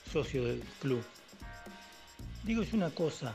[0.09, 1.03] socio del club.
[2.43, 3.33] Digo, es una cosa.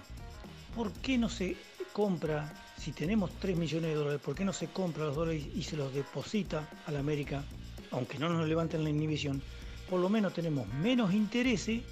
[0.75, 1.55] ¿Por qué no se
[1.93, 5.63] compra, si tenemos 3 millones de dólares, por qué no se compra los dólares y
[5.63, 7.45] se los deposita a la América,
[7.91, 9.43] aunque no nos levanten la inhibición?
[9.91, 11.83] Por lo menos tenemos menos intereses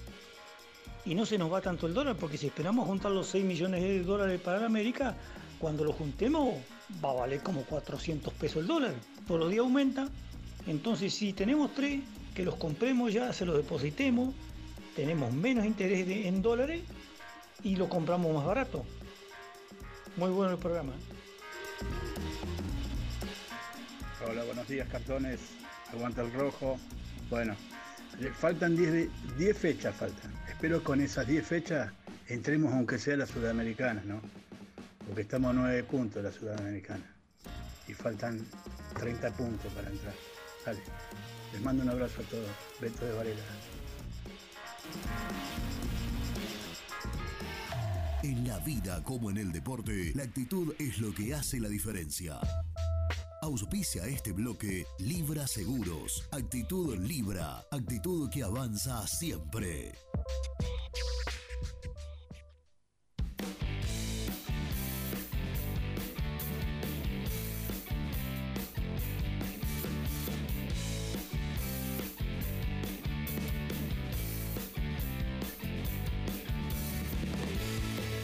[1.04, 3.82] y no se nos va tanto el dólar, porque si esperamos juntar los 6 millones
[3.82, 5.14] de dólares para la América,
[5.58, 6.54] cuando lo juntemos
[7.04, 8.94] va a valer como 400 pesos el dólar.
[9.26, 10.08] Todos los días aumenta.
[10.68, 12.02] Entonces, si tenemos tres,
[12.34, 14.34] que los compremos ya, se los depositemos,
[14.94, 16.82] tenemos menos interés en dólares
[17.64, 18.84] y lo compramos más barato.
[20.16, 20.92] Muy bueno el programa.
[24.28, 25.40] Hola, buenos días, cartones.
[25.90, 26.78] aguanta el rojo.
[27.30, 27.56] Bueno,
[28.20, 30.30] le faltan 10 de- 10 fechas, faltan.
[30.50, 31.90] Espero con esas 10 fechas
[32.28, 34.20] entremos aunque sea a la sudamericana, ¿no?
[35.06, 37.04] Porque estamos a 9 puntos de la sudamericana.
[37.88, 38.44] Y faltan
[38.98, 40.12] 30 puntos para entrar.
[40.68, 40.82] Dale.
[41.54, 42.50] Les mando un abrazo a todos.
[42.78, 43.42] Beto de Varela.
[48.22, 52.38] En la vida como en el deporte, la actitud es lo que hace la diferencia.
[53.40, 56.28] Auspicia este bloque Libra Seguros.
[56.32, 57.64] Actitud Libra.
[57.70, 59.94] Actitud que avanza siempre.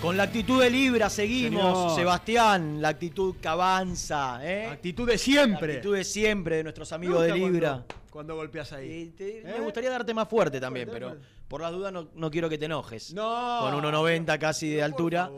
[0.04, 1.96] Con la actitud de Libra seguimos, Señor.
[1.96, 4.66] Sebastián, la actitud que avanza, ¿eh?
[4.66, 5.66] Actitud de siempre.
[5.66, 7.70] La actitud de siempre de nuestros amigos de Libra.
[7.70, 9.12] Cuando, cuando golpeas ahí.
[9.42, 11.16] Me gustaría darte más fuerte también, pero
[11.48, 13.12] por las dudas no, no quiero que te enojes.
[13.12, 13.58] No.
[13.58, 15.32] Con 1,90 casi de altura.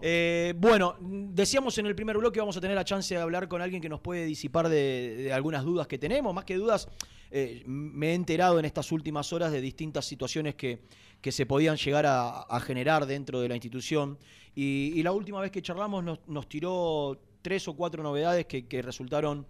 [0.00, 3.60] Eh, bueno, decíamos en el primer bloque vamos a tener la chance de hablar con
[3.60, 6.32] alguien que nos puede disipar de, de algunas dudas que tenemos.
[6.32, 6.88] Más que dudas,
[7.30, 10.80] eh, me he enterado en estas últimas horas de distintas situaciones que,
[11.20, 14.18] que se podían llegar a, a generar dentro de la institución.
[14.54, 18.66] Y, y la última vez que charlamos nos, nos tiró tres o cuatro novedades que,
[18.66, 19.46] que resultaron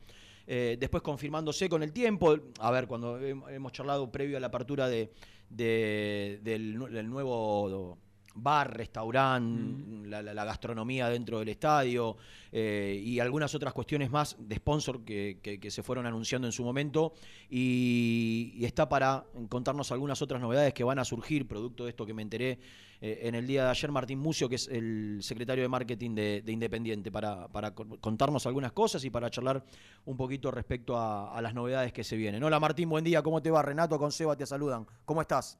[0.46, 2.36] eh, después confirmándose con el tiempo.
[2.60, 5.10] A ver, cuando hem- hemos charlado previo a la apertura de,
[5.48, 7.98] de- del, nu- del nuevo
[8.34, 12.16] bar, restaurante, la, la- la gastronomía dentro del estadio
[12.50, 16.52] eh, y algunas otras cuestiones más de sponsor que, que- que se fueron anunciando en
[16.52, 17.12] su momento.
[17.50, 22.06] Y, y está para contarnos algunas otras novedades que van a surgir, producto de esto
[22.06, 22.58] que me enteré
[23.04, 26.40] eh, en el día de ayer, Martín Mucio, que es el secretario de marketing de,
[26.42, 29.64] de Independiente, para, para co- contarnos algunas cosas y para charlar
[30.04, 32.42] un poquito respecto a, a las novedades que se vienen.
[32.44, 33.60] Hola Martín, buen día, ¿cómo te va?
[33.60, 34.86] Renato con Seba te saludan.
[35.04, 35.58] ¿Cómo estás?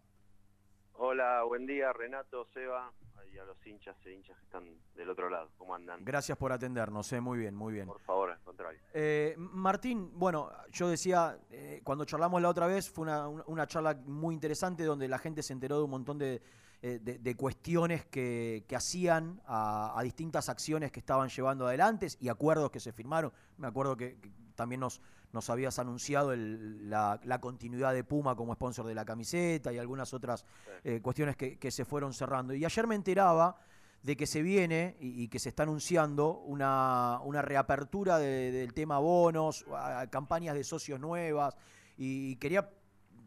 [0.95, 2.93] Hola, buen día, Renato, Seba,
[3.34, 4.64] y a los hinchas e hinchas que están
[4.95, 5.49] del otro lado.
[5.59, 6.05] ¿Cómo andan?
[6.05, 7.86] Gracias por atendernos, eh, muy bien, muy bien.
[7.86, 8.78] Por favor, al contrario.
[8.95, 13.95] Eh, Martín, bueno, yo decía, eh, cuando charlamos la otra vez, fue una- una charla
[14.07, 16.40] muy interesante donde la gente se enteró de un montón de,
[16.83, 22.09] eh, de- de cuestiones que, que hacían a, a distintas acciones que estaban llevando adelante
[22.20, 23.33] y acuerdos que se firmaron.
[23.57, 25.01] Me acuerdo que, que también nos,
[25.33, 29.78] nos habías anunciado el- la, la continuidad de Puma como sponsor de la camiseta y
[29.78, 30.45] algunas otras
[30.85, 32.53] eh, cuestiones que, que se fueron cerrando.
[32.53, 33.57] Y ayer me enteraba
[34.03, 38.74] de que se viene y, y que se está anunciando una, una reapertura de- del
[38.74, 41.57] tema bonos, a- campañas de socios nuevas,
[41.97, 42.68] y, quería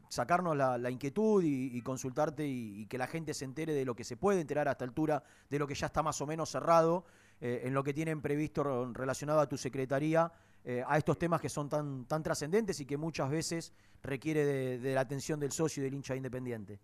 [0.09, 3.85] sacarnos la, la inquietud y, y consultarte y, y que la gente se entere de
[3.85, 6.27] lo que se puede enterar a esta altura, de lo que ya está más o
[6.27, 7.05] menos cerrado,
[7.41, 10.31] eh, en lo que tienen previsto re- relacionado a tu secretaría,
[10.63, 14.79] eh, a estos temas que son tan, tan trascendentes y que muchas veces requiere de,
[14.79, 16.79] de la atención del socio y del hincha independiente.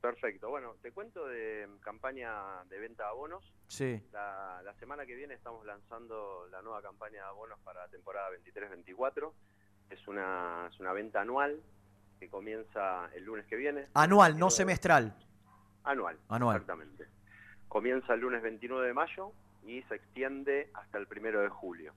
[0.00, 0.48] Perfecto.
[0.48, 3.52] Bueno, te cuento de mm, campaña de venta de abonos.
[3.68, 4.02] Sí.
[4.12, 8.28] La, la semana que viene estamos lanzando la nueva campaña de abonos para la temporada
[8.30, 9.30] 23-24.
[9.90, 11.60] Es una, es una venta anual
[12.20, 13.86] que comienza el lunes que viene.
[13.94, 15.16] Anual, no 29 semestral.
[15.84, 16.18] Anual.
[16.28, 16.56] Anual.
[16.58, 17.06] Exactamente.
[17.66, 19.32] Comienza el lunes 29 de mayo
[19.64, 21.92] y se extiende hasta el primero de julio.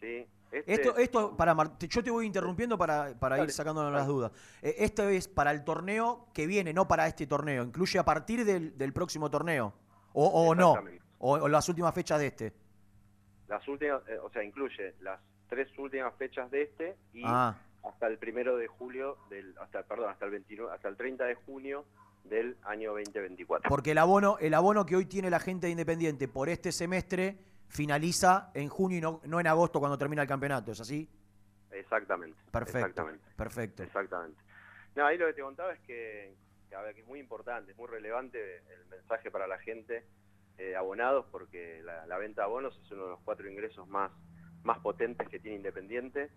[0.00, 0.26] ¿Sí?
[0.50, 4.32] Este- Esto, esto para yo te voy interrumpiendo para, para ir Dale, sacándonos las dudas.
[4.62, 7.62] Eh, esto es para el torneo que viene, no para este torneo.
[7.62, 9.72] Incluye a partir del, del próximo torneo.
[10.14, 10.74] O, o no.
[11.18, 12.52] O, o las últimas fechas de este.
[13.48, 17.54] Las últimas, eh, o sea, incluye las tres últimas fechas de este y Ah.
[17.84, 21.34] Hasta el primero de julio del, hasta, perdón, hasta el 29, hasta el 30 de
[21.34, 21.84] junio
[22.24, 23.68] del año 2024.
[23.68, 27.36] Porque el abono, el abono que hoy tiene la gente de Independiente por este semestre
[27.68, 30.72] finaliza en junio y no, no en agosto cuando termina el campeonato.
[30.72, 31.08] ¿Es así?
[31.70, 32.38] Exactamente.
[32.50, 32.78] Perfecto.
[32.78, 33.24] Exactamente.
[33.36, 33.82] Perfecto.
[33.82, 34.40] Exactamente.
[34.94, 36.34] No, ahí lo que te contaba es que,
[36.68, 40.04] que, a ver, que es muy importante, es muy relevante el mensaje para la gente
[40.58, 44.12] eh, abonados, porque la, la venta de abonos es uno de los cuatro ingresos más,
[44.62, 46.30] más potentes que tiene Independiente,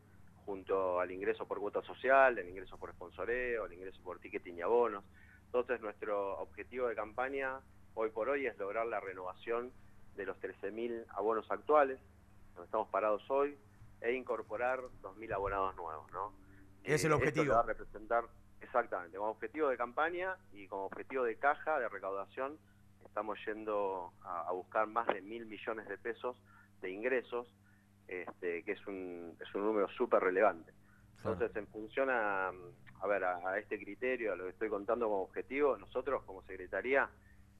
[0.46, 4.62] junto al ingreso por cuota social, el ingreso por sponsoreo, el ingreso por ticketing y
[4.62, 5.04] abonos.
[5.48, 7.60] Entonces, nuestro objetivo de campaña
[7.96, 9.72] hoy por hoy es lograr la renovación
[10.16, 12.00] de los 13.000 abonos actuales,
[12.54, 13.58] donde estamos parados hoy,
[14.02, 16.34] e incorporar 2.000 abonados nuevos, ¿no?
[16.84, 17.46] Es el Eh, esto objetivo.
[17.46, 18.26] le va a representar,
[18.62, 22.58] exactamente, como objetivo de campaña y como objetivo de caja, de recaudación,
[23.06, 26.38] estamos yendo a, a buscar más de mil millones de pesos
[26.82, 27.48] de ingresos,
[28.08, 30.72] este, que es un, es un número súper relevante.
[31.18, 35.08] Entonces, en función a, a ver, a, a este criterio, a lo que estoy contando
[35.08, 37.10] como objetivo, nosotros como Secretaría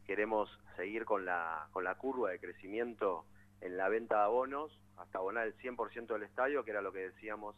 [0.06, 3.26] queremos seguir con la, con la curva de crecimiento
[3.62, 7.10] en la venta de abonos hasta abonar el 100% del estadio, que era lo que
[7.10, 7.56] decíamos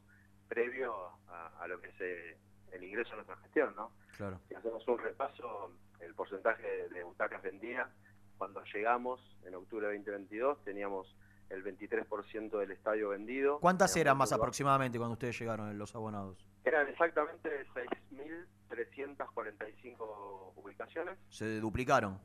[0.47, 0.95] previo
[1.27, 2.38] a, a lo que es eh,
[2.71, 3.91] el ingreso a nuestra gestión, ¿no?
[4.15, 4.39] Claro.
[4.47, 7.89] Si hacemos un repaso, el porcentaje de, de butacas vendidas,
[8.38, 11.13] cuando llegamos en octubre de 2022 teníamos
[11.50, 13.60] el 23% del estadio vendido.
[13.60, 16.45] ¿Cuántas eran más lugar- aproximadamente cuando ustedes llegaron los abonados?
[16.64, 21.18] Eran exactamente 6.345 ubicaciones.
[21.30, 22.20] Se duplicaron.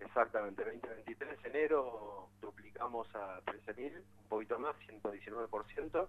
[0.00, 6.08] Exactamente, 2023 enero duplicamos a 13.000, un poquito más, 119%.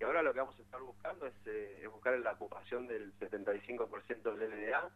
[0.00, 3.12] Y ahora lo que vamos a estar buscando es, eh, es buscar la ocupación del
[3.18, 4.90] 75% del LDA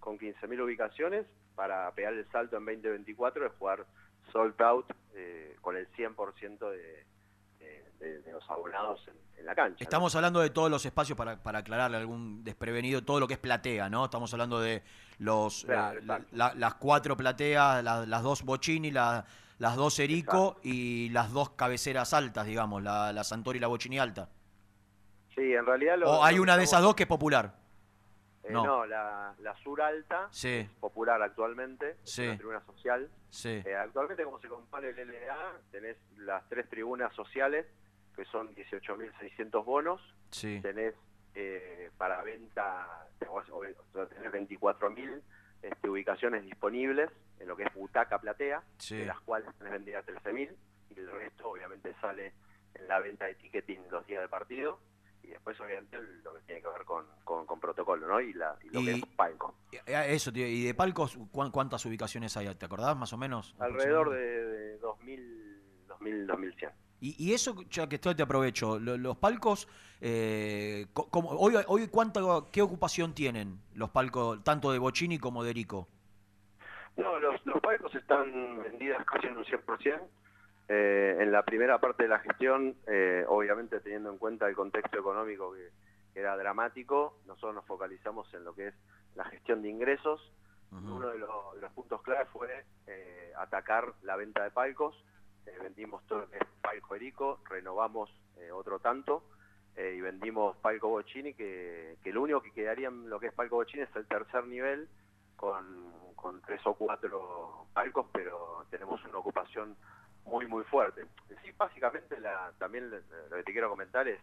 [0.00, 3.86] con 15.000 ubicaciones para pegar el salto en 2024 de jugar
[4.32, 7.06] sold out eh, con el 100% de,
[8.00, 9.78] de, los abonados en, en la cancha.
[9.80, 9.84] ¿no?
[9.84, 13.40] Estamos hablando de todos los espacios para, para aclararle algún desprevenido, todo lo que es
[13.40, 14.04] platea, ¿no?
[14.04, 14.82] Estamos hablando de
[15.18, 16.00] los eh, Claro,
[16.32, 19.24] la- las cuatro plateas, la- las dos Bocini, la-
[19.58, 23.98] las dos Erico y las dos cabeceras altas, digamos, la, la Santori y la Bocini
[23.98, 24.28] alta.
[25.34, 27.54] Sí, en realidad lo, o hay lo una de esas dos que es popular.
[28.46, 28.64] Eh, No.
[28.64, 32.26] no, la, la sur alta, Sí, popular actualmente, es Sí.
[32.26, 33.10] una tribuna social.
[33.28, 33.62] sí.
[33.64, 37.66] Eh, actualmente, como se compone el LDA, tenés las tres tribunas sociales,
[38.14, 40.00] que son 18.600 bonos.
[40.62, 40.94] Tenés
[41.34, 45.20] eh, para venta, tenés, obvio, tenés 24.000
[45.62, 50.54] este, ubicaciones disponibles en lo que es butaca platea, de las cuales tenés vendidas 13.000,
[50.94, 52.32] y el resto obviamente sale
[52.74, 54.78] en la venta de ticketing los días de partido.
[55.26, 58.20] Y después, obviamente, lo que tiene que ver con, con, con protocolo, ¿no?
[58.20, 59.56] Y, la, y lo que es palco.
[59.72, 62.54] Eh, Eso, tío, y de palcos, ¿cuán- ¿cuántas ubicaciones hay?
[62.54, 63.54] ¿Te acordás más o menos?
[63.58, 66.72] Alrededor de, de 2.000, 2.000, 2.100.
[67.00, 69.68] Y, y eso, ya que estoy, te aprovecho, lo- los palcos,
[70.00, 75.42] eh, co- como, hoy, hoy cuánto, ¿qué ocupación tienen los palcos, tanto de Bocini como
[75.42, 75.88] de Erico?
[76.96, 80.00] No, los, los palcos están vendidas casi en un 100%.
[80.68, 84.98] Eh, en la primera parte de la gestión, eh, obviamente teniendo en cuenta el contexto
[84.98, 85.70] económico que,
[86.12, 88.74] que era dramático, nosotros nos focalizamos en lo que es
[89.14, 90.32] la gestión de ingresos.
[90.72, 94.96] Uno de los, puntos clave fue eh, atacar la venta de palcos.
[95.46, 98.10] Eh, vendimos todo lo que es palco Erico, renovamos
[98.52, 99.24] otro tanto
[99.76, 103.56] y vendimos palco Bocini, que, que lo único que quedaría en lo que es palco
[103.56, 104.88] Bocini es el tercer nivel
[105.36, 109.76] con, con tres o cuatro palcos, pero tenemos una ocupación
[110.26, 111.06] muy, muy fuerte.
[111.42, 114.20] Sí, básicamente la, también lo que te quiero comentar es,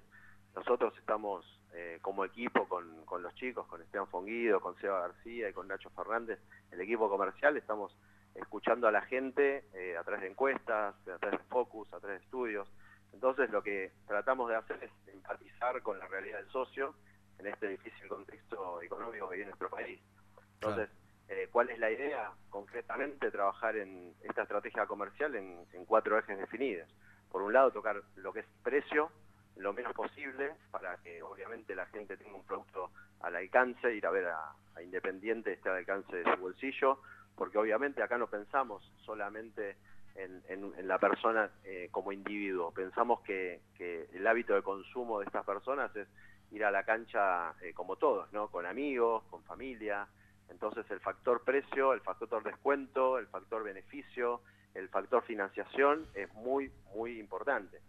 [0.56, 5.50] nosotros estamos eh, como equipo con, con los chicos, con Esteban Fonguido, con Seba García
[5.50, 6.40] y con Nacho Fernández,
[6.72, 7.96] el equipo comercial, estamos
[8.36, 12.20] escuchando a la gente eh, a través de encuestas, a través de focus, a través
[12.20, 12.68] de estudios.
[13.14, 16.96] Entonces lo que tratamos de hacer es empatizar con la realidad del socio
[17.40, 20.00] en este difícil contexto económico que vive nuestro país.
[20.56, 20.90] Entonces,
[21.30, 22.32] eh, ¿cuál es la idea?
[22.50, 26.90] Concretamente, trabajar en esta estrategia comercial en, cuatro ejes definidos.
[27.32, 29.12] Por un lado, tocar lo que es precio,
[29.58, 34.12] lo menos posible, para que obviamente la gente tenga un producto al alcance, ir a
[34.12, 37.00] ver a, a Independiente esté al alcance de su bolsillo,
[37.36, 39.78] porque obviamente acá no pensamos solamente
[40.16, 45.46] en, la persona eh, como individuo, pensamos que, que el hábito de consumo de estas
[45.46, 46.08] personas es
[46.52, 48.50] ir a la cancha eh, como todos, ¿no?
[48.50, 50.08] Con amigos, con familia.
[50.54, 54.42] Entonces el factor precio, el factor descuento, el factor beneficio,
[54.76, 57.80] el factor financiación es muy, muy importante.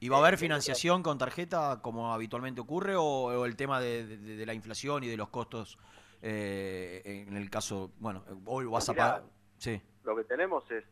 [0.00, 4.06] ¿Y va a haber financiación con tarjeta como habitualmente ocurre o, o el tema de,
[4.06, 5.78] de- de la inflación y de los costos
[6.22, 9.22] eh, en el caso, bueno, hoy vas a pagar...
[9.56, 10.84] Sí, Lo que tenemos es,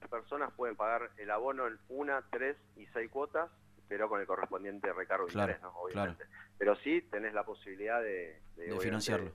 [0.00, 3.50] las personas pueden pagar el abono en una, tres y seis cuotas,
[3.88, 5.78] pero con el correspondiente recargo de Claro, interés, ¿no?
[5.78, 6.24] obviamente.
[6.58, 8.40] Pero sí tenés la posibilidad de,
[8.80, 9.32] financiarlo.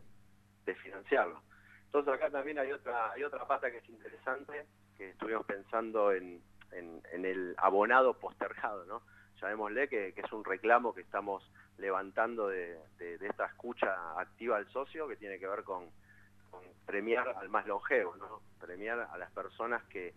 [0.66, 1.42] De financiarlo.
[1.86, 4.66] Entonces acá también hay otra hay otra pata que es interesante,
[4.98, 6.42] que estuvimos pensando en,
[6.72, 9.02] en, el abonado postergado, ¿no?
[9.42, 14.68] Llamémosle que, que es un reclamo que estamos levantando de, de- esta escucha activa al
[14.70, 15.90] socio, que tiene que ver con,
[16.86, 18.42] premiar al más longevo, ¿no?
[18.60, 20.14] Premiar a las personas que,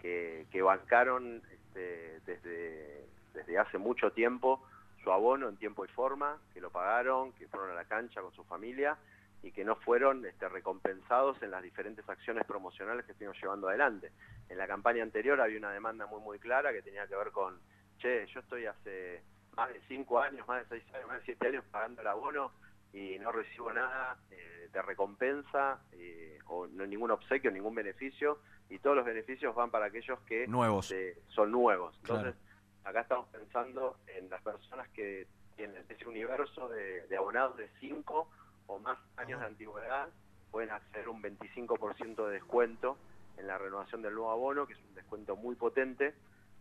[0.00, 4.64] que, que bancaron este, desde, desde hace mucho tiempo
[5.02, 8.32] su abono en tiempo y forma, que lo pagaron, que fueron a la cancha con
[8.32, 8.96] su familia
[9.42, 14.12] y que no fueron este, recompensados en las diferentes acciones promocionales que estuvimos llevando adelante.
[14.48, 17.58] En la campaña anterior había una demanda muy muy clara que tenía que ver con,
[17.98, 19.22] che, yo estoy hace
[19.56, 22.52] más de cinco años, más de seis años, más de siete años pagando el abono
[22.92, 28.38] y no recibo nada eh, de recompensa eh, o no ningún obsequio, ningún beneficio
[28.68, 30.92] y todos los beneficios van para aquellos que Nuevos.
[30.92, 31.98] eh, son nuevos.
[32.02, 32.28] Claro.
[32.28, 32.42] Entonces,
[32.84, 35.26] acá estamos pensando en las personas que
[35.56, 38.28] tienen ese universo de, de abonados de 5
[38.66, 40.08] o más años de antigüedad,
[40.50, 42.98] pueden hacer un 25% de descuento
[43.36, 46.14] en la renovación del nuevo abono, que es un descuento muy potente.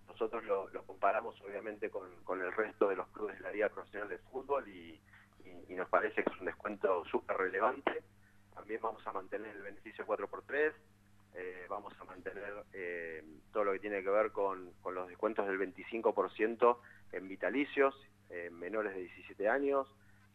[0.08, 3.70] nosotros lo, lo comparamos obviamente con, con el resto de los clubes de la Liga
[3.70, 5.00] Profesional de Fútbol y,
[5.46, 8.04] y- y nos parece que es un descuento súper relevante.
[8.54, 10.74] También vamos a mantener el beneficio 4x3,
[11.34, 13.24] eh, vamos a mantener eh,
[13.54, 16.78] todo lo que tiene que ver con, con los descuentos del 25%
[17.14, 17.96] en vitalicios,
[18.30, 19.88] en menores de 17 años,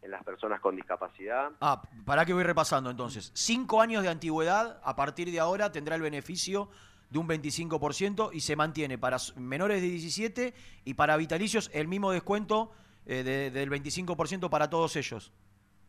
[0.03, 1.51] en las personas con discapacidad.
[1.61, 3.31] Ah, para que voy repasando entonces.
[3.35, 6.69] Cinco años de antigüedad, a partir de ahora tendrá el beneficio
[7.11, 12.11] de un 25% y se mantiene para menores de 17 y para vitalicios el mismo
[12.13, 12.73] descuento
[13.07, 15.33] eh, de- del 25% para todos ellos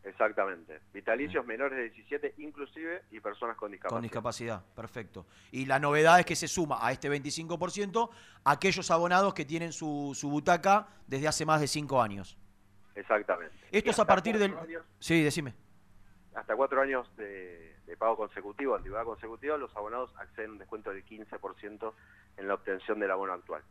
[0.04, 0.80] Exactamente.
[0.94, 3.96] Vitalicios menores de 17 inclusive y personas con discapacidad.
[3.98, 4.64] con discapacidad.
[4.74, 5.26] Perfecto.
[5.52, 8.10] Y la novedad es que se suma a este 25%
[8.46, 12.38] aquellos abonados que tienen su, su butaca desde hace más de cinco años.
[13.00, 13.56] Exactamente.
[13.72, 14.58] Esto es a partir del...
[14.58, 15.54] años- Sí, decime.
[16.36, 20.90] hasta cuatro años de, de pago consecutivo, antigüedad consecutiva, los abonados acceden a un descuento
[20.92, 21.94] del 15%
[22.38, 23.64] en la obtención del abono actual.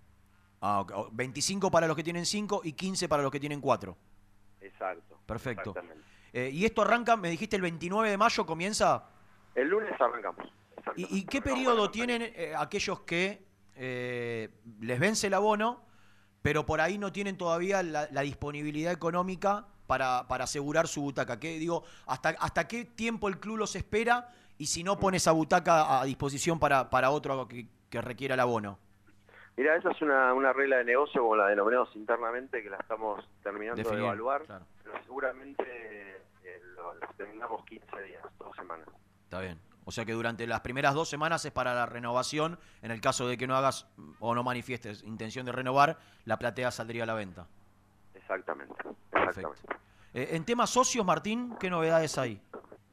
[0.61, 0.93] Ah, ok.
[0.95, 3.97] O- 25 para los que tienen 5 y 15 para los que tienen 4.
[4.61, 5.19] Exacto.
[5.27, 5.71] Perfecto.
[5.71, 6.05] Exactamente.
[6.33, 9.05] Eh, y esto arranca, me dijiste, el 29 de mayo comienza.
[9.55, 10.47] El lunes arrancamos.
[10.97, 14.51] ¿Y, y qué periodo tienen eh, aquellos que eh,
[14.81, 15.85] les vence el abono,
[16.47, 21.41] pero por ahí no tienen todavía la, la disponibilidad económica para, para asegurar su butaca?
[21.41, 25.33] ¿Qué, digo, hasta, ¿Hasta qué tiempo el club los espera y si no pone esa
[25.33, 28.79] butaca a disposición para, para otro que, que requiera el abono?
[29.57, 33.29] Mira, esa es una, una regla de negocio, como la denominamos internamente, que la estamos
[33.43, 34.67] terminando Definir, de evaluar, claro.
[34.85, 35.65] pero seguramente
[36.45, 38.87] eh, lo, lo terminamos 15 días, dos semanas.
[39.25, 39.66] Está bien.
[39.89, 42.59] O sea que durante las primeras dos semanas es para la renovación.
[42.83, 43.87] En el caso de que no hagas
[44.19, 47.47] o no manifiestes intención de renovar, la platea saldría a la venta.
[48.15, 48.75] Exactamente.
[49.13, 49.63] exactamente.
[50.13, 52.43] Eh, en temas socios, Martín, ¿qué novedades hay?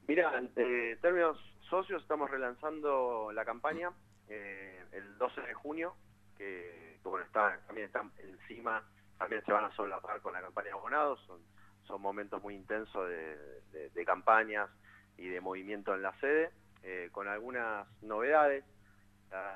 [0.08, 1.38] Mira, en eh, términos
[1.68, 3.90] socios, estamos relanzando la campaña
[4.30, 5.96] eh, el 12 de junio,
[6.38, 8.84] que, que, bueno, está, también está encima,
[9.18, 11.40] también se van a solapar con la campaña de abonados, son,
[11.88, 13.36] son momentos muy intensos de,
[13.72, 14.70] de- de campañas
[15.18, 16.52] y de movimiento en la sede,
[16.84, 18.64] eh, con algunas novedades.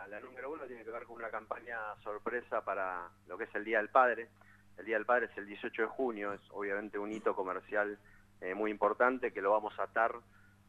[0.10, 3.64] La, número uno tiene que ver con una campaña sorpresa para lo que es el
[3.64, 4.28] Día del Padre.
[4.78, 8.00] El Día del Padre es el 18 de junio, es obviamente un hito comercial
[8.42, 10.16] eh, muy importante que lo vamos a atar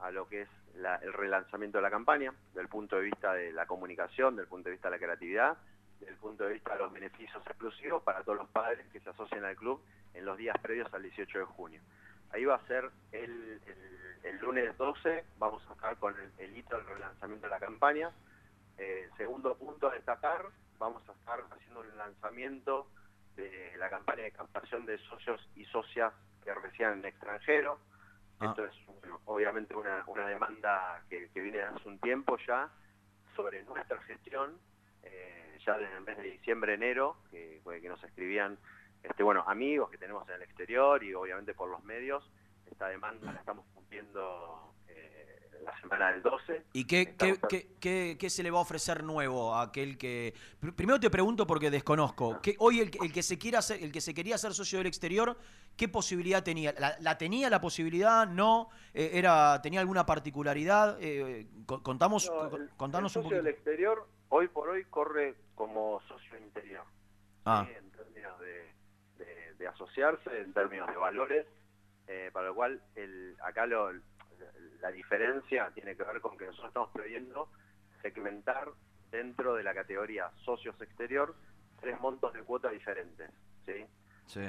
[0.01, 3.67] a lo que es el relanzamiento de la campaña, del punto de vista de la
[3.67, 5.57] comunicación, del punto de vista de la creatividad,
[6.01, 9.45] del punto de vista de los beneficios exclusivos para todos los padres que se asocian
[9.45, 9.83] al club
[10.15, 11.81] en los días previos al 18 de junio.
[12.33, 16.57] Ahí va a ser el, el- el lunes 12, vamos a estar con el, el
[16.57, 18.11] hito del relanzamiento de la campaña.
[18.77, 20.47] Eh, segundo punto a destacar,
[20.79, 22.89] vamos a estar haciendo un lanzamiento
[23.37, 26.13] de la campaña de captación de socios y socias
[26.45, 27.79] que residen en el extranjero.
[28.51, 28.73] Esto es
[29.25, 32.69] obviamente una, una demanda que, que viene hace un tiempo ya
[33.35, 34.59] sobre nuestra gestión,
[35.03, 38.59] eh, ya desde el mes de diciembre, enero, que, que nos escribían
[39.03, 42.29] este, bueno, amigos que tenemos en el exterior y obviamente por los medios.
[42.71, 46.65] Esta demanda la estamos cumpliendo eh, la semana del 12.
[46.75, 50.35] ¿Y qué, qué, qué- qué- qué se le va a ofrecer nuevo a aquel que...
[50.61, 52.41] Pr- Primero te pregunto porque desconozco.
[52.43, 54.79] ¿Qué, hoy el, que- el que se quiera hacer, el que se quería hacer socio
[54.79, 55.37] del exterior,
[55.77, 56.75] ¿qué posibilidad tenía?
[56.79, 58.27] ¿La, la tenía la posibilidad?
[58.29, 58.69] ¿No?
[58.93, 60.99] Eh, era, ¿Tenía alguna particularidad?
[61.01, 63.43] Eh, co- contamos, No, el- contanos el un socio poquito.
[63.45, 66.85] del exterior hoy por hoy corre como socio interior.
[67.47, 67.65] Ah.
[67.67, 67.75] ¿sí?
[67.79, 68.68] En términos de,
[69.59, 71.47] de- asociarse, en términos de valores,
[72.07, 73.93] eh, para lo cual el, acá lo,
[74.81, 77.51] la diferencia tiene que ver con que nosotros estamos previendo
[78.03, 78.69] segmentar
[79.11, 81.35] dentro de la categoría socios exterior
[81.81, 83.31] tres montos de cuota diferentes.
[83.67, 83.87] ¿sí?
[84.27, 84.43] Sí.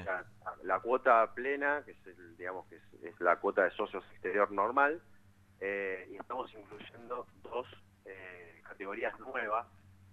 [0.64, 4.52] La cuota plena, que es, el, digamos que es, es la cuota de socios exterior
[4.52, 5.02] normal,
[5.62, 7.68] eh, y estamos incluyendo dos
[8.06, 9.68] eh, categorías nuevas,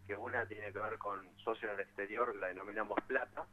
[0.06, 3.44] que una tiene que ver con socios en el exterior, la denominamos plata,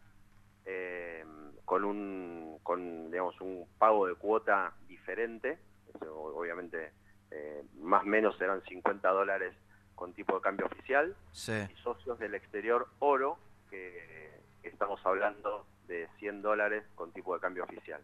[0.65, 1.25] eh,
[1.65, 5.57] con un con digamos un pago de cuota diferente,
[5.93, 6.91] eso, obviamente
[7.31, 9.53] eh, más o menos serán 50 dólares
[9.95, 11.53] con tipo de cambio oficial, Sí.
[11.69, 13.37] y socios del exterior oro,
[13.69, 14.31] que,
[14.63, 18.01] estamos hablando de 100 dólares con tipo de cambio oficial.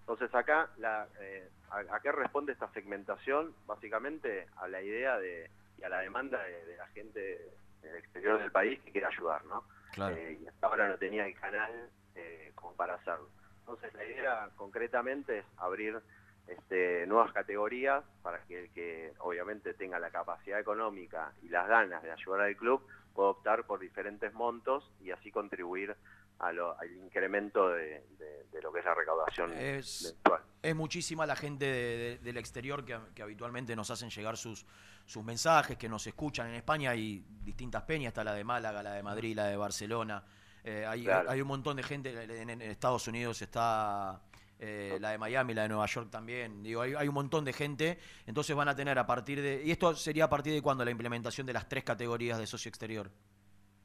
[0.00, 3.54] Entonces acá, la, eh, a, a qué responde esta segmentación?
[3.66, 7.50] Básicamente a la idea de, y a la demanda de, de la gente
[7.82, 9.64] del exterior del país que quiere ayudar, ¿no?
[9.98, 10.16] Claro.
[10.16, 13.28] Eh, y hasta ahora no tenía el canal eh, como para hacerlo.
[13.60, 16.00] Entonces la idea concretamente es abrir
[16.46, 22.02] este, nuevas categorías para que el que obviamente tenga la capacidad económica y las ganas
[22.02, 25.94] de ayudar al club pueda optar por diferentes montos y así contribuir
[26.38, 30.42] a lo- al incremento de, de- de lo que es la recaudación Es, mensual.
[30.62, 34.64] es muchísima la gente de- de- del exterior que, que habitualmente nos hacen llegar sus,
[35.08, 36.48] sus mensajes, que nos escuchan.
[36.48, 40.22] En España hay distintas peñas, está la de Málaga, la de Madrid, la de Barcelona.
[40.62, 41.30] Eh, hay, Claro.
[41.30, 42.42] hay un montón de gente.
[42.42, 44.20] En, en Estados Unidos está
[44.58, 46.62] eh, la de Miami, la de Nueva York también.
[46.62, 47.98] Digo, hay, hay un montón de gente.
[48.26, 49.62] Entonces van a tener a partir de.
[49.64, 52.68] ¿Y esto sería a partir de cuándo la implementación de las tres categorías de socio
[52.68, 53.10] exterior?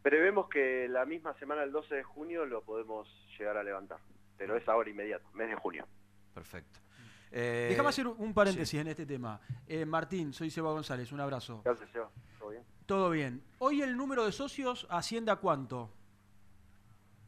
[0.01, 3.07] Prevemos que la misma semana, el 12 de junio, lo podemos
[3.39, 3.99] llegar a levantar.
[4.38, 5.88] Pero es ahora inmediato, mes de junio.
[6.34, 6.82] Perfecto.
[7.36, 9.41] Eh, Déjame hacer un paréntesis en este tema.
[9.67, 11.61] Eh, Martín, soy Seba González, un abrazo.
[11.65, 12.09] Gracias, Seba.
[12.39, 12.63] ¿Todo bien?
[12.86, 13.43] Todo bien.
[13.57, 15.89] Hoy el número de socios asciende a cuánto?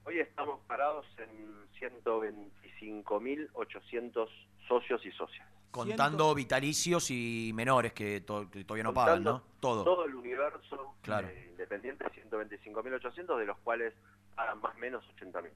[0.03, 4.27] Hoy estamos parados en 125.800
[4.67, 5.47] socios y socias.
[5.71, 9.41] Contando vitalicios y menores que, to- que todavía no pagan, ¿no?
[9.59, 9.83] Todo.
[9.83, 11.27] Todo el universo Claro.
[11.27, 13.93] eh, independiente, 125.800, de los cuales
[14.35, 15.49] pagan más o menos 80.000.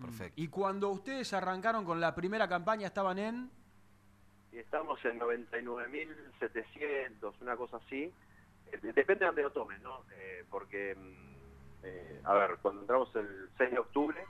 [0.00, 0.40] Perfecto.
[0.40, 3.50] Y cuando ustedes arrancaron con la primera campaña estaban en...
[4.52, 8.12] Y estamos en 99.700, una cosa así.
[8.72, 10.04] Eh, de- depende de donde lo tomen, ¿no?
[10.12, 11.34] Eh, porque, mm,
[11.84, 14.24] eh, a ver, cuando entramos el 6 de octubre,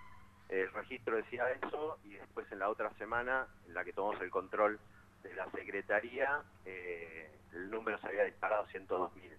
[0.49, 4.31] el registro decía eso, y después en la otra semana, en la que tomamos el
[4.31, 4.79] control
[5.23, 9.33] de la Secretaría, eh, el número se había disparado a 102.000.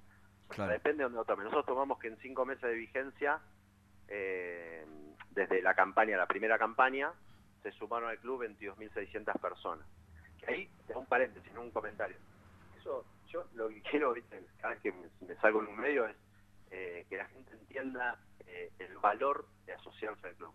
[0.49, 0.71] O sea, Claro.
[0.73, 1.43] depende de donde lo tomen.
[1.45, 3.39] Nosotros tomamos que en cinco meses de vigencia,
[5.29, 7.13] desde la campaña, la primera campaña,
[7.63, 9.87] se sumaron al club 22.600 personas.
[10.41, 12.17] Que ahí, te un paréntesis, no un comentario.
[12.77, 14.43] Eso, yo lo que quiero, ¿viste?
[14.59, 16.15] cada vez que me, me salgo en un medio, es
[16.71, 18.17] eh, que la gente entienda
[18.47, 20.53] eh, el valor de asociarse al club.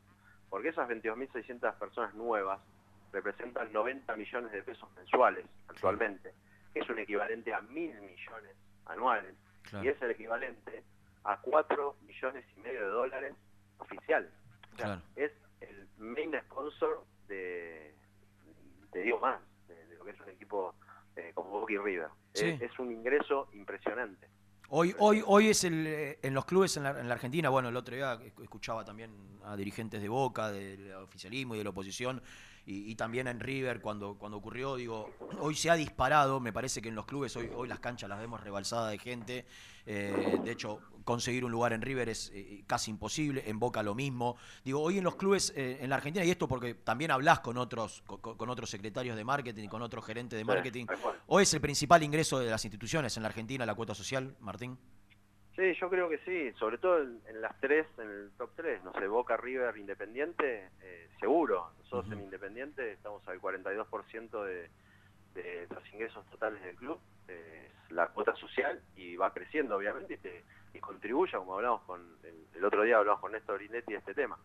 [0.50, 2.60] Porque esas 22.600 personas nuevas
[3.12, 6.32] representan 90 millones de pesos mensuales actualmente,
[6.72, 8.56] que es un equivalente a mil millones
[8.86, 9.84] anuales, Claro.
[9.84, 10.84] y es el equivalente
[11.24, 13.34] a 4 millones y medio de dólares
[13.78, 14.30] oficiales.
[14.74, 15.02] O sea, Claro.
[15.16, 17.92] es el main sponsor de,
[18.92, 19.40] te digo más,
[20.10, 20.74] es un equipo
[21.16, 22.08] eh, como Boca y River.
[22.34, 22.46] Sí.
[22.46, 24.28] Es, es un ingreso impresionante.
[24.68, 27.68] Hoy, hoy, hoy es el, eh, en los clubes en la, en la Argentina, bueno,
[27.68, 29.12] el otro día esc- escuchaba también
[29.44, 32.20] a dirigentes de Boca, del oficialismo y de la oposición,
[32.66, 35.08] y, y también en River cuando, cuando ocurrió, digo,
[35.38, 38.18] hoy se ha disparado, me parece que en los clubes hoy, hoy las canchas las
[38.18, 39.46] vemos rebalsadas de gente,
[39.86, 43.94] eh, de hecho conseguir un lugar en River es eh, casi imposible, en Boca lo
[43.94, 47.38] mismo, digo, hoy en los clubes eh, en la Argentina, y esto porque también hablas
[47.38, 51.14] con otros, con, con otros secretarios de marketing con otros gerentes de Sí, marketing, cual.
[51.28, 54.76] hoy es el principal ingreso de las instituciones en la Argentina, la cuota social, Martín.
[55.56, 58.84] Sí, yo creo que sí, sobre todo en, en las tres, en el top 3,
[58.84, 61.72] no sé, Boca, River, Independiente, eh, seguro.
[61.78, 64.70] Nosotros en Independiente estamos al 42% de,
[65.34, 70.14] de los ingresos totales del club, eh, es la cuota social y va creciendo obviamente
[70.14, 70.44] y, te-
[70.74, 74.14] y contribuye, como hablamos con, el, el otro día hablamos con Néstor Brindetti de este
[74.14, 74.38] tema,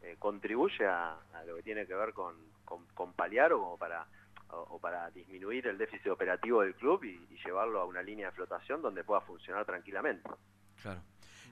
[0.00, 3.78] eh, contribuye a, a lo que tiene que ver con, con, con paliar o como
[3.78, 4.06] para
[4.50, 8.32] o, para disminuir el déficit operativo del club y, y llevarlo a una línea de
[8.32, 10.28] flotación donde pueda funcionar tranquilamente.
[10.80, 11.00] Claro.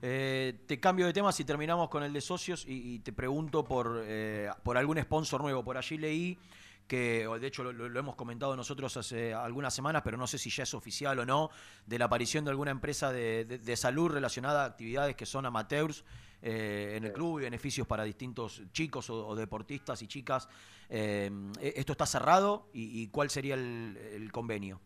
[0.05, 3.64] Eh, te cambio de tema si terminamos con el de socios y, y te pregunto
[3.64, 5.62] por, eh, por algún sponsor nuevo.
[5.62, 6.38] Por allí leí
[6.87, 10.39] que, de hecho lo, lo- lo hemos comentado nosotros hace algunas semanas, pero no sé
[10.39, 11.51] si ya es oficial o no,
[11.87, 15.47] de la aparición de alguna empresa de, de- de salud relacionada a actividades que son
[15.47, 16.05] amateurs
[16.43, 20.49] eh, en el club y beneficios para distintos chicos o, o deportistas y chicas.
[20.91, 21.30] Eh,
[21.61, 24.80] ¿Esto está cerrado y, y cuál sería el, el convenio?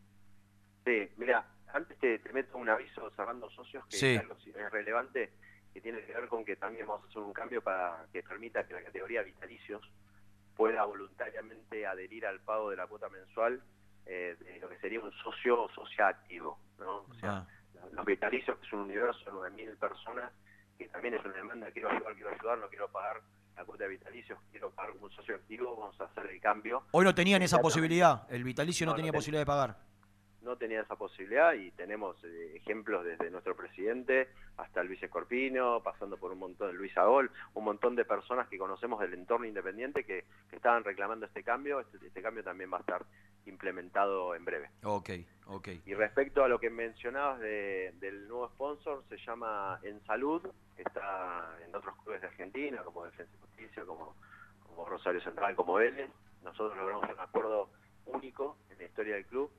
[0.85, 4.07] Sí, mira, antes te, te meto un aviso cerrando socios que Sí.
[4.15, 5.33] es, algo- es relevante,
[5.73, 8.67] que tiene que ver con que también vamos a hacer un cambio para que permita
[8.67, 9.83] que la categoría vitalicios
[10.57, 13.61] pueda voluntariamente adherir al pago de la cuota mensual
[14.07, 16.99] eh, de lo que sería un socio o socia activo, ¿no?
[17.09, 17.47] O sea,
[17.79, 20.33] Ah, los vitalicios, que es un universo de 9.000 personas,
[20.79, 23.21] que también es una demanda, quiero ayudar, quiero ayudar, no quiero pagar
[23.55, 26.85] la cuota de vitalicios, quiero pagar un socio activo, vamos a hacer el cambio.
[26.93, 29.77] Hoy no tenían esa posibilidad, el vitalicio no, No, no tenía ten- posibilidad de pagar.
[30.47, 36.17] No tenía esa posibilidad y tenemos eh, ejemplos desde nuestro presidente hasta Luis Escorpino, pasando
[36.17, 40.05] por un montón de Luis Agol, un montón de personas que conocemos del entorno independiente
[40.05, 41.81] que, que estaban reclamando este cambio.
[41.81, 43.05] Este, este cambio también va a estar
[43.45, 44.71] implementado en breve.
[44.83, 45.11] Ok,
[45.47, 45.69] ok.
[45.85, 50.43] Y respecto a lo que mencionabas de- del nuevo sponsor, se llama En Salud,
[50.77, 54.15] está en otros clubes de Argentina, como Defensa y Justicia, como,
[54.67, 56.11] como Rosario Central, como Vélez.
[56.43, 57.69] Nosotros logramos un acuerdo
[58.07, 59.51] único en la historia del club.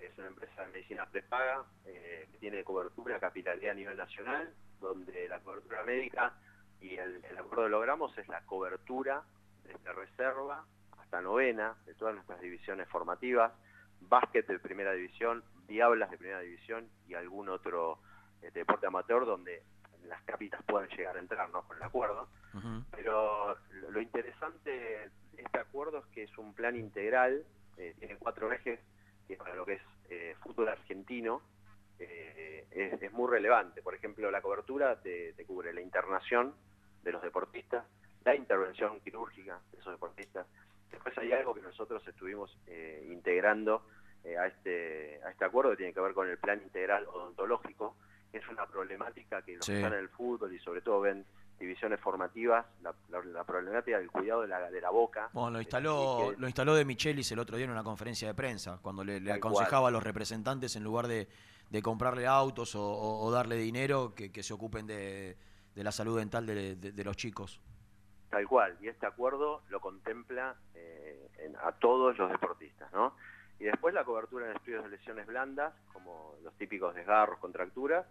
[0.00, 5.28] Es una empresa de medicina prepaga eh, que tiene cobertura, capitalidad a nivel nacional, donde
[5.28, 6.32] la cobertura médica
[6.80, 9.22] y el, el acuerdo que logramos es la cobertura
[9.64, 10.64] desde reserva
[10.98, 13.52] hasta novena de todas nuestras divisiones formativas,
[14.00, 17.98] básquet de primera división, diablas de primera división y algún otro
[18.42, 19.62] eh, deporte amateur donde
[20.06, 21.62] las cápitas puedan llegar a entrar, ¿no?
[21.66, 22.28] Con el acuerdo.
[22.90, 27.42] Pero lo- lo interesante de este acuerdo es que es un plan integral,
[27.78, 28.78] eh, tiene cuatro ejes,
[29.26, 31.42] que para lo que es eh, fútbol argentino
[31.98, 33.82] eh, es, es muy relevante.
[33.82, 36.54] Por ejemplo, la cobertura te, te cubre la internación
[37.02, 37.84] de los deportistas,
[38.24, 40.46] la intervención quirúrgica de esos deportistas.
[40.90, 43.86] Después hay algo que nosotros estuvimos eh, integrando
[44.24, 47.96] eh, a, este, a este acuerdo que tiene que ver con el plan integral odontológico.
[48.32, 49.72] Es una problemática que los Sí.
[49.72, 51.24] que están en el fútbol y sobre todo ven
[51.58, 55.30] divisiones formativas, la, la- la problemática del cuidado de la, de la boca.
[55.32, 58.34] Bueno, lo Eh, instaló, lo instaló de Michelis el otro día en una conferencia de
[58.34, 59.52] prensa, cuando le, le Tal cual.
[59.54, 61.28] aconsejaba a los representantes, en lugar de,
[61.70, 65.36] de comprarle autos o, o- o darle dinero, que, que se ocupen de,
[65.74, 67.60] de la salud dental de, de- de los chicos.
[68.30, 73.14] Tal cual, y este acuerdo lo contempla eh, en- a todos los deportistas, ¿no?
[73.60, 78.04] Y después la cobertura en estudios de lesiones blandas, como los típicos desgarros, contracturas,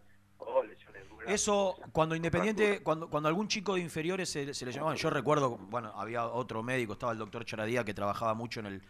[1.26, 5.58] Eso, cuando Independiente, cuando, cuando algún chico de inferiores se, se le llamaban, yo recuerdo,
[5.58, 8.82] bueno, había otro médico, estaba el doctor Charadía, que trabajaba mucho en el,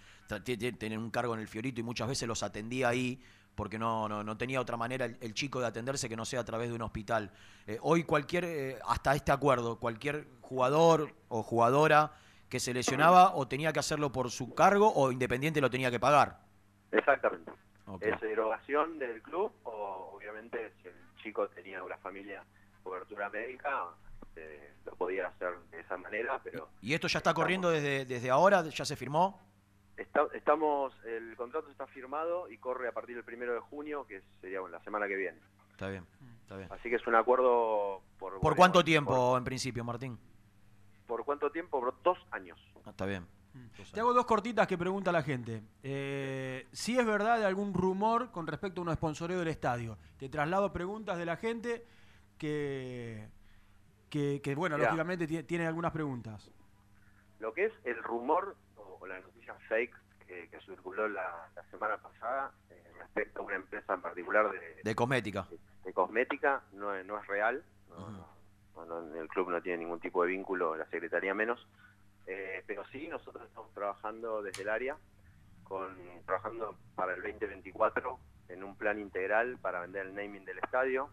[0.78, 3.22] tenía un cargo en el Fiorito y muchas veces los atendía ahí,
[3.54, 6.40] porque no, no, no tenía otra manera el, el chico de atenderse que no sea
[6.40, 7.32] a través de un hospital.
[7.68, 12.14] Eh, hoy cualquier, eh, hasta este acuerdo, cualquier jugador o jugadora
[12.50, 16.00] que se lesionaba o tenía que hacerlo por su cargo o Independiente lo tenía que
[16.00, 16.40] pagar.
[16.92, 17.52] Exactamente.
[18.00, 22.44] Es erogación del club, o obviamente si el chico tenía una familia
[22.84, 23.86] cobertura médica,
[24.36, 28.30] eh, lo podía hacer de esa manera, pero ¿Y esto ya está corriendo desde, desde
[28.30, 28.64] ahora?
[28.70, 29.40] ¿Ya se firmó?
[29.96, 34.22] Está- estamos, el contrato está firmado y corre a partir del primero de junio, que
[34.42, 35.40] sería la semana que viene.
[35.72, 36.06] Está bien,
[36.42, 36.68] está bien.
[36.72, 38.34] Así que es un acuerdo por...
[38.34, 40.18] ¿Por bueno, cuánto tiempo en principio, Martín?
[41.08, 41.80] Por, por cuánto tiempo?
[41.80, 42.60] Por dos años.
[42.86, 43.26] Ah, Está bien.
[43.94, 45.62] Te hago dos cortitas que pregunta la gente.
[45.84, 49.98] Eh, si es verdad de algún rumor con respecto a un sponsoreo del estadio.
[50.18, 51.86] Te traslado preguntas de la gente
[52.38, 53.28] que,
[54.10, 54.90] que, que, bueno, Mirá.
[54.90, 56.50] lógicamente tie- tienen algunas preguntas.
[57.40, 59.96] Lo que es el rumor o, o la noticia fake
[60.28, 64.82] que, que circuló la, la semana pasada eh, respecto a una empresa en particular de,
[64.84, 65.48] De cosmética.
[65.84, 67.64] de cosmética no, es- no es real.
[67.90, 68.28] No, no,
[68.76, 71.68] no, no, el club no tiene ningún tipo de vínculo, la secretaría menos.
[72.28, 74.98] Eh, pero sí, nosotros estamos trabajando desde el área,
[75.64, 75.96] con,
[76.26, 78.20] trabajando para el 2024
[78.50, 81.10] en un plan integral para vender el naming del estadio.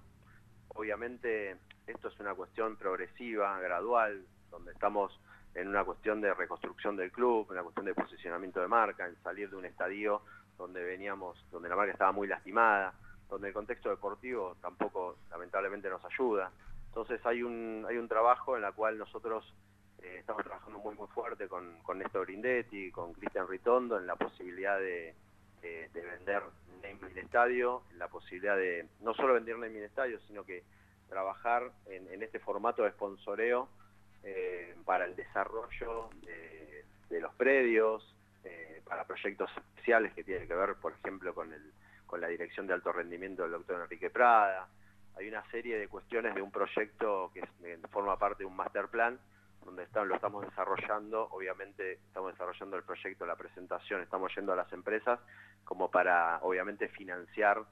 [0.69, 1.57] Obviamente
[1.87, 5.19] esto es una cuestión progresiva, gradual, donde estamos
[5.55, 9.51] en una cuestión de reconstrucción del club, una cuestión de posicionamiento de marca, en salir
[9.51, 10.23] de un estadio
[10.57, 12.95] donde veníamos, donde la marca estaba muy lastimada,
[13.29, 16.53] donde el contexto deportivo tampoco lamentablemente nos ayuda.
[16.89, 19.53] Entonces hay un, hay un trabajo en la cual nosotros
[20.03, 24.17] eh, estamos trabajando muy muy fuerte con, con Néstor Grindetti, con Cristian Ritondo en la
[24.17, 25.15] posibilidad de,
[25.63, 26.43] de- de vender
[26.83, 30.63] naming estadio, en la posibilidad de no solo vender naming estadio, sino que
[31.09, 33.69] trabajar en, este formato de sponsoreo
[34.23, 40.77] eh, para el desarrollo de, los predios, eh, para proyectos especiales que tienen que ver,
[40.77, 41.73] por ejemplo, con, el,
[42.07, 44.69] con la dirección de alto rendimiento del doctor Enrique Prada.
[45.17, 47.43] Hay una serie de cuestiones de un proyecto que
[47.91, 49.19] forma parte de un master plan,
[49.65, 54.57] donde está- lo estamos desarrollando, obviamente estamos desarrollando el proyecto, la presentación, estamos yendo a
[54.57, 55.21] las empresas
[55.65, 57.63] como para, obviamente, financiar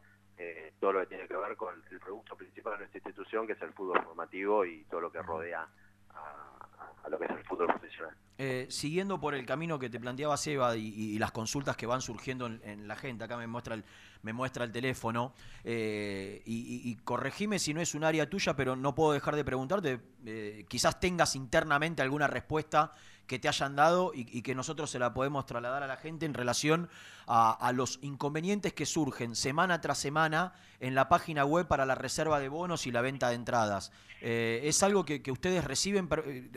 [0.41, 3.55] eh, todo lo que tiene que ver con el producto principal de nuestra institución, que
[3.55, 5.67] es el fútbol formativo y todo lo que rodea
[6.15, 8.15] a, lo que es el fútbol profesional.
[8.41, 12.47] Eh, siguiendo por el camino que te planteaba Seba y, las consultas que van surgiendo
[12.47, 13.85] en, la gente, acá me muestra el,
[14.23, 15.35] me muestra el teléfono,
[15.65, 19.45] eh, y, y- corregime si no es un área tuya, pero no puedo dejar de
[19.45, 22.93] preguntarte, eh, quizás tengas internamente alguna respuesta
[23.27, 26.33] que te hayan dado y, que nosotros se la podemos trasladar a la gente en
[26.33, 26.89] relación
[27.27, 32.39] a, los inconvenientes que surgen semana tras semana en la página web para la reserva
[32.39, 33.93] de bonos y la venta de entradas.
[34.23, 36.09] Es algo que, ustedes reciben,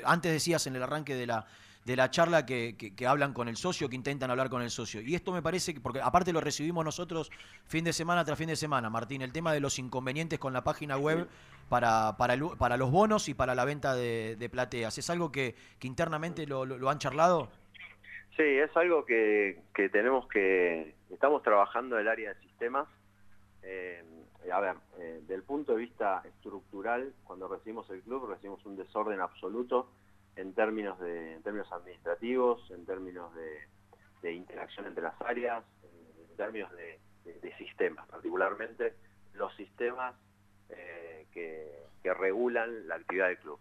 [0.05, 1.45] antes decías en el arranque de la,
[1.85, 4.69] de la charla que, que- que hablan con el socio, que intentan hablar con el
[4.69, 5.01] socio.
[5.01, 7.31] Y esto me parece, que, porque aparte lo recibimos nosotros
[7.65, 10.63] fin de semana tras fin de semana, Martín, el tema de los inconvenientes con la
[10.63, 11.27] página web
[11.69, 14.97] para, para, el- para los bonos y para la venta de, de plateas.
[14.97, 17.49] ¿Es algo que, que internamente lo, lo- lo han charlado?
[18.37, 20.95] Sí, es algo que, que tenemos que...
[21.09, 22.87] Estamos trabajando en el área de sistemas.
[23.63, 24.03] Eh,
[24.51, 29.19] a ver, eh, del punto de vista estructural, cuando recibimos el club, recibimos un desorden
[29.19, 29.89] absoluto
[30.41, 33.67] en términos, de, en términos administrativos, en términos de,
[34.21, 35.63] de interacción entre las áreas,
[36.29, 38.93] en términos de, de- de sistemas, particularmente
[39.33, 40.15] los sistemas
[40.69, 43.59] eh, que, regulan la actividad del club.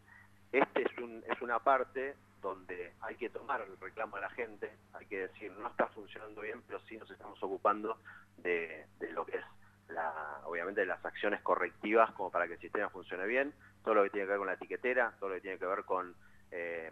[0.51, 4.71] Este es, un, es una parte donde hay que tomar el reclamo a la gente,
[4.95, 7.99] hay que decir, no está funcionando bien, pero sí nos estamos ocupando
[8.39, 9.45] de, de lo que es
[9.89, 13.53] la, obviamente las acciones correctivas como para que el sistema funcione bien,
[13.85, 15.85] todo lo que tiene que ver con la etiquetera, todo lo que tiene que ver
[15.85, 16.15] con
[16.51, 16.91] eh,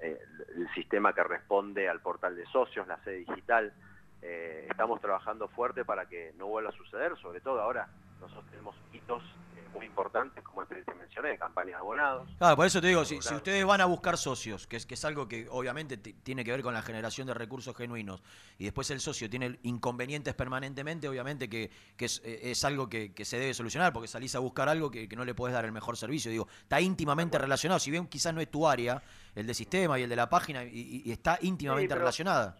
[0.00, 0.18] el,
[0.74, 3.72] sistema que responde al portal de socios, la sede digital.
[4.22, 7.88] Eh, estamos trabajando fuerte para que no vuelva a suceder, sobre todo ahora
[8.20, 9.22] nosotros tenemos hitos
[9.72, 12.28] muy importantes, como el que te mencioné, campañas de abonados.
[12.38, 14.94] Claro, por eso te digo, si, si ustedes van a buscar socios, que es, que
[14.94, 18.22] es algo que obviamente ti- tiene que ver con la generación de recursos genuinos,
[18.58, 23.12] y después el socio tiene inconvenientes permanentemente, obviamente que, que es, eh, es algo que,
[23.14, 25.64] que se debe solucionar, porque salís a buscar algo que, que no le podés dar
[25.64, 26.30] el mejor servicio.
[26.30, 29.02] Digo, está íntimamente relacionado, si bien quizás no es tu área,
[29.34, 32.56] el de sistema y el de la página, y, y- está íntimamente relacionada.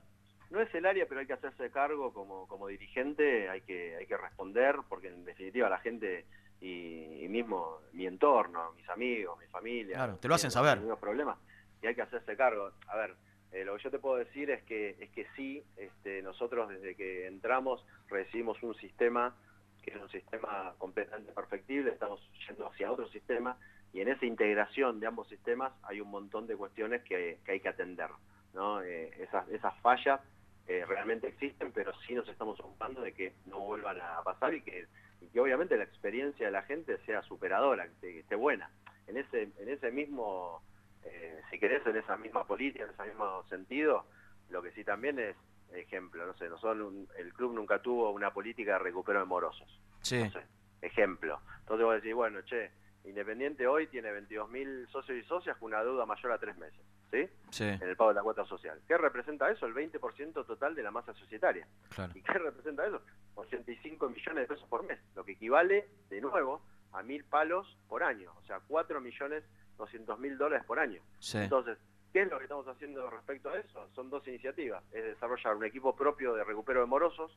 [0.50, 4.06] No es el área, pero hay que hacerse cargo como, como dirigente, hay que, hay
[4.06, 6.26] que responder, porque en definitiva la gente
[6.60, 10.78] y, y mismo mi entorno, mis amigos, mi familia, Claro, te lo hacen saber.
[11.00, 11.38] problemas
[11.82, 12.70] y hay que hacerse cargo.
[12.88, 13.14] A ver,
[13.52, 16.94] eh, lo que yo te puedo decir es que es que sí, este, nosotros desde
[16.94, 19.34] que entramos recibimos un sistema
[19.82, 23.56] que es un sistema completamente perfectible, estamos yendo hacia otro sistema
[23.94, 27.60] y en esa integración de ambos sistemas hay un montón de cuestiones que, que hay
[27.60, 28.10] que atender.
[28.52, 28.82] ¿no?
[28.82, 30.20] Eh, esas, esas fallas
[30.66, 34.60] eh, realmente existen, pero sí nos estamos ocupando de que no vuelvan a pasar y
[34.60, 34.86] que,
[35.20, 38.70] y que obviamente la experiencia de la gente sea superadora, que esté, buena.
[39.06, 40.62] En ese, en ese mismo,
[41.04, 44.06] eh, si querés, en esa misma política, en ese mismo sentido,
[44.50, 45.36] lo que sí también es
[45.72, 49.80] ejemplo, no sé, nosotros el club nunca tuvo una política de recupero de morosos.
[50.00, 50.24] Sí.
[50.24, 50.42] No sé,
[50.82, 51.40] ejemplo.
[51.60, 52.70] Entonces vos decís, bueno, che,
[53.04, 56.80] Independiente hoy tiene 22.000 socios y socias con una deuda mayor a tres meses,
[57.10, 57.28] ¿sí?
[57.50, 58.80] Sí, En el pago de la cuota social.
[58.86, 59.66] ¿Qué representa eso?
[59.66, 61.66] El 20% total de la masa societaria.
[61.94, 62.12] claro.
[62.14, 63.02] ¿Y qué representa eso?
[63.34, 68.02] 85 millones de pesos por mes, lo que equivale, de nuevo, a mil palos por
[68.02, 69.44] año, o sea, 4 millones
[69.80, 71.00] 200 mil dólares por año.
[71.18, 71.38] Sí.
[71.38, 71.78] Entonces,
[72.12, 73.88] ¿qué es lo que estamos haciendo respecto a eso?
[73.94, 74.84] Son dos iniciativas.
[74.92, 77.36] Es desarrollar un equipo propio de recupero de morosos,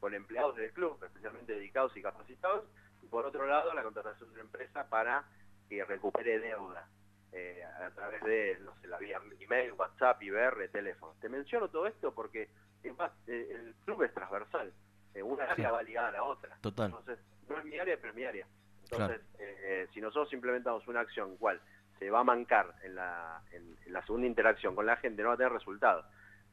[0.00, 2.64] con empleados del club, especialmente dedicados y capacitados,
[3.02, 5.24] y por otro lado, la contratación de una empresa para
[5.68, 6.88] que recupere deuda.
[7.32, 11.14] Eh, a través de, no sé, la vía email, WhatsApp, IBR, teléfono.
[11.20, 12.48] Te menciono todo esto porque,
[12.82, 14.72] es más, eh, el club es transversal.
[15.14, 16.56] Eh, una área va ligada a la otra.
[16.60, 16.90] Total.
[16.90, 17.18] Entonces,
[17.48, 18.46] no es mi área, pero es mi área.
[18.84, 21.60] Entonces, eh, si nosotros implementamos una acción cual
[21.98, 25.28] se va a mancar en la, en, en la segunda interacción con la gente, no
[25.28, 26.04] va a tener resultados.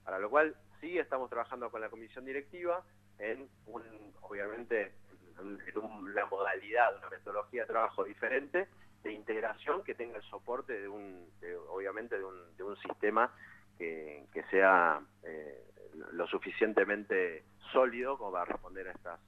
[0.05, 2.83] Para lo cual, sí estamos trabajando con la comisión directiva
[3.17, 3.83] en, un,
[4.21, 4.93] obviamente,
[5.39, 8.69] en, en una modalidad, una metodología de trabajo diferente,
[9.03, 13.31] de integración que tenga el soporte de un, de- obviamente, de un, de un sistema
[13.77, 15.63] que, que sea eh,
[16.11, 19.19] lo suficientemente sólido como para responder a estas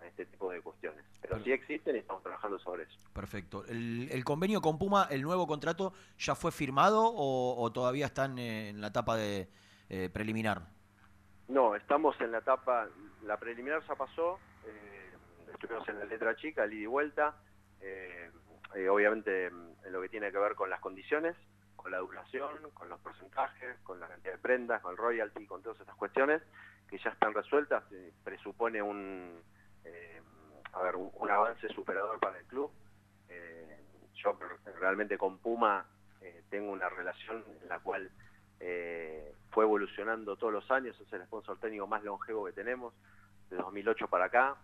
[0.00, 1.04] a este tipo de cuestiones.
[1.20, 2.98] Pero sí existen y estamos trabajando sobre eso.
[3.12, 3.66] Perfecto.
[3.66, 8.38] ¿El, el convenio con Puma, el nuevo contrato, ya fue firmado o, o todavía están
[8.38, 9.46] en la etapa de
[9.90, 10.62] eh, preliminar?
[11.48, 12.88] No, estamos en la etapa,
[13.24, 15.10] la preliminar ya pasó, eh,
[15.52, 17.36] estuvimos en la letra chica, el ida y vuelta,
[17.82, 18.30] eh,
[18.74, 21.36] eh, obviamente mm, en lo que tiene que ver con las condiciones,
[21.76, 25.62] con la duración, con los porcentajes, con la cantidad de prendas, con el royalty, con
[25.62, 26.42] todas estas cuestiones
[26.90, 29.40] que ya están resueltas, eh, presupone un,
[29.84, 30.20] eh,
[30.74, 32.70] un, un avance superador para el club.
[33.28, 33.78] Eh,
[34.14, 34.36] yo
[34.78, 35.86] realmente con Puma
[36.50, 38.10] tengo una relación en la cual
[39.50, 42.92] fue evolucionando todos los años, es el sponsor técnico más longevo que tenemos,
[43.48, 44.56] de 2008 para acá.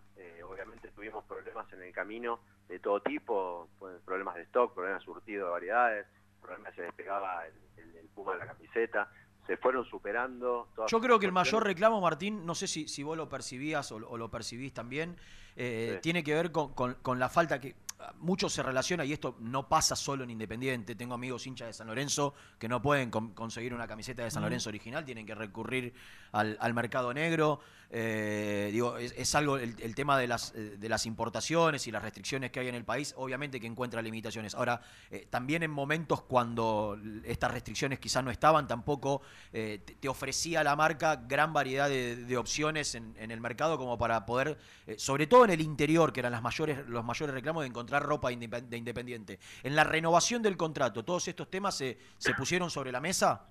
[0.44, 5.04] Obviamente tuvimos problemas en el camino de todo tipo, pues, problemas de stock, problemas de
[5.04, 6.06] surtido de variedades,
[6.40, 7.52] problemas se despegaba el,
[7.82, 9.10] el- el puma de la camiseta,
[9.46, 10.68] se fueron superando.
[10.74, 13.90] todas Yo creo que el mayor reclamo, Martín, no sé si, si vos lo percibías
[13.92, 15.16] o, lo- o lo percibís también,
[15.54, 16.00] eh, Sí.
[16.02, 17.74] tiene que ver con, con- con la falta que
[18.18, 21.86] mucho se relaciona, y esto no pasa solo en Independiente, tengo amigos hinchas de San
[21.86, 24.42] Lorenzo que no pueden con- conseguir una camiseta de San.
[24.42, 25.92] Lorenzo original, tienen que recurrir
[26.32, 30.76] al, al mercado negro, eh, digo, es, es algo, el, el tema de las, eh,
[30.76, 34.54] de las importaciones y las restricciones que hay en el país, obviamente que encuentra limitaciones.
[34.54, 34.80] Ahora,
[35.10, 39.22] eh, también en momentos cuando estas restricciones quizás no estaban, tampoco
[39.52, 43.96] eh, te, ofrecía la marca gran variedad de, de opciones en, en el mercado como
[43.96, 44.58] para poder,
[44.98, 48.30] sobre todo en el interior, que eran las mayores, los mayores reclamos de encontrar ropa
[48.32, 49.38] indep- de independiente.
[49.62, 53.50] En la renovación del contrato, ¿todos estos temas se, se pusieron sobre la mesa?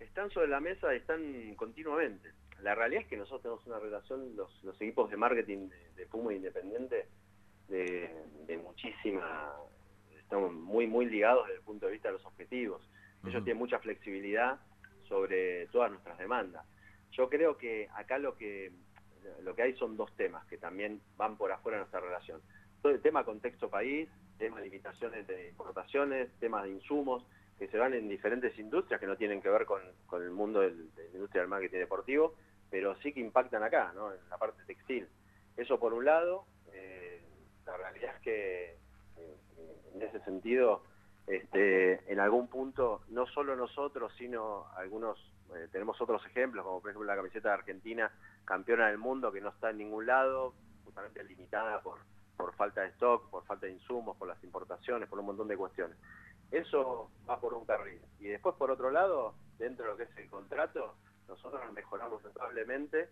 [0.00, 2.30] están sobre la mesa, están continuamente.
[2.62, 6.06] La realidad es que nosotros tenemos una relación, los, los equipos de marketing de, de
[6.06, 7.08] Puma Independiente,
[7.68, 8.14] de,
[8.46, 9.52] de muchísima,
[10.18, 12.88] estamos muy, muy ligados desde el punto de vista de los objetivos.
[13.26, 14.60] Ellos tienen mucha flexibilidad
[15.08, 16.64] sobre todas nuestras demandas.
[17.10, 18.70] Yo creo que acá lo que,
[19.42, 22.40] lo que hay son dos temas que también van por afuera de nuestra relación.
[22.84, 27.24] Todo el tema contexto país, tema de limitaciones de importaciones, temas de insumos,
[27.58, 30.60] que se van en diferentes industrias que no tienen que ver con, con el mundo
[30.60, 32.34] de la industria del marketing deportivo,
[32.68, 34.12] pero sí que impactan acá, ¿no?
[34.12, 35.08] en la parte textil.
[35.56, 37.22] Eso por un lado, eh,
[37.64, 38.76] la realidad es que
[39.94, 40.82] en ese sentido,
[41.26, 45.18] este, en algún punto, no solo nosotros, sino algunos,
[45.56, 48.12] eh, tenemos otros ejemplos, como por ejemplo la camiseta de Argentina,
[48.44, 50.52] campeona del mundo, que no está en ningún lado,
[50.84, 52.00] justamente limitada por,
[52.36, 55.56] por falta de stock, por falta de insumos, por las importaciones, por un montón de
[55.56, 55.96] cuestiones.
[56.50, 58.00] Eso va por un carril.
[58.20, 60.94] Y después, por otro lado, dentro de lo que es el contrato,
[61.28, 63.08] nosotros mejoramos notablemente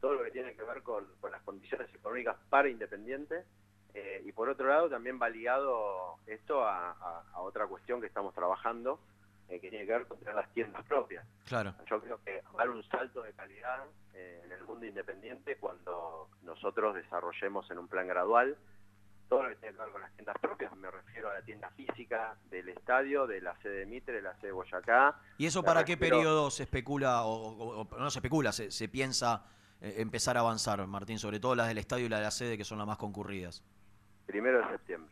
[0.00, 3.44] todo lo que tiene que ver con, con las condiciones económicas para Independiente.
[3.94, 8.34] eh, y por otro lado, también va ligado esto a- a otra cuestión que estamos
[8.34, 9.00] trabajando,
[9.48, 11.24] eh, que tiene que ver con tener las tiendas propias.
[11.46, 11.74] Claro.
[11.88, 13.84] Yo creo que dar un salto de calidad
[14.14, 18.56] eh, en el mundo independiente cuando nosotros desarrollemos en un plan gradual
[19.28, 20.74] todo lo que tiene que ver con las tiendas propias.
[20.76, 24.34] Me refiero a la tienda física del estadio, de la sede de Mitre, de la
[24.36, 25.18] sede de Boyacá.
[25.38, 28.88] ¿Y eso para qué periodo se especula, o, o- o- no se especula, se, se
[28.88, 29.44] piensa
[29.80, 31.18] eh, empezar a avanzar, Martín?
[31.18, 33.64] Sobre todo las del estadio y las de la sede, que son las más concurridas.
[34.26, 35.10] Primero de septiembre.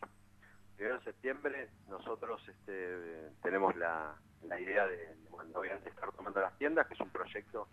[0.76, 4.14] Primero de septiembre nosotros este, tenemos la,
[4.48, 7.68] la idea de, bueno, obviamente, estar tomando las tiendas, que es un proyecto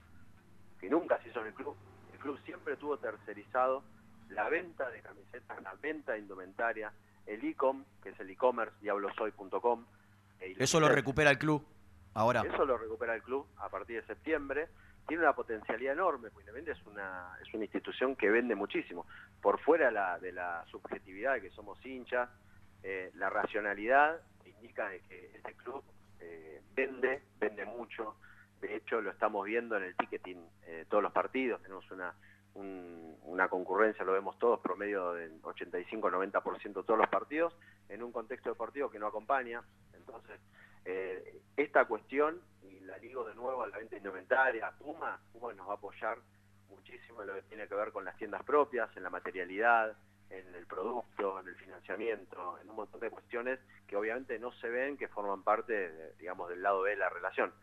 [0.79, 1.75] que nunca se hizo en el club.
[2.13, 3.83] El club siempre tuvo tercerizado
[4.29, 6.91] la venta de camisetas, la venta de indumentaria,
[7.25, 9.85] el e-com, que es el e-commerce, diablosoy.com.
[10.39, 11.63] e Eso lo recupera el club
[12.13, 12.41] ahora.
[12.41, 14.69] Eso lo recupera el club a partir de septiembre.
[15.07, 19.05] Tiene una potencialidad enorme, porque es una, es una institución que vende muchísimo.
[19.41, 22.29] Por fuera la- de la subjetividad de que somos hinchas,
[22.83, 25.83] eh, la racionalidad indica de que este club
[26.21, 28.15] eh, vende, vende mucho.
[28.61, 31.61] De hecho, lo estamos viendo en el ticketing eh, todos los partidos.
[31.61, 32.13] Tenemos una,
[32.53, 37.55] un- una concurrencia, lo vemos todos, promedio del 85-90% todos los partidos,
[37.89, 39.63] en un contexto deportivo que no acompaña.
[39.93, 40.39] Entonces,
[40.85, 45.67] eh, esta cuestión, y la digo de nuevo a la venta indumentaria, Puma, Puma nos
[45.67, 46.17] va a apoyar
[46.69, 49.95] muchísimo en lo que tiene que ver con las tiendas propias, en la materialidad,
[50.31, 54.69] en el producto, en el financiamiento, en un montón de cuestiones que obviamente no se
[54.69, 57.53] ven, que forman parte, digamos, del lado B de la relación.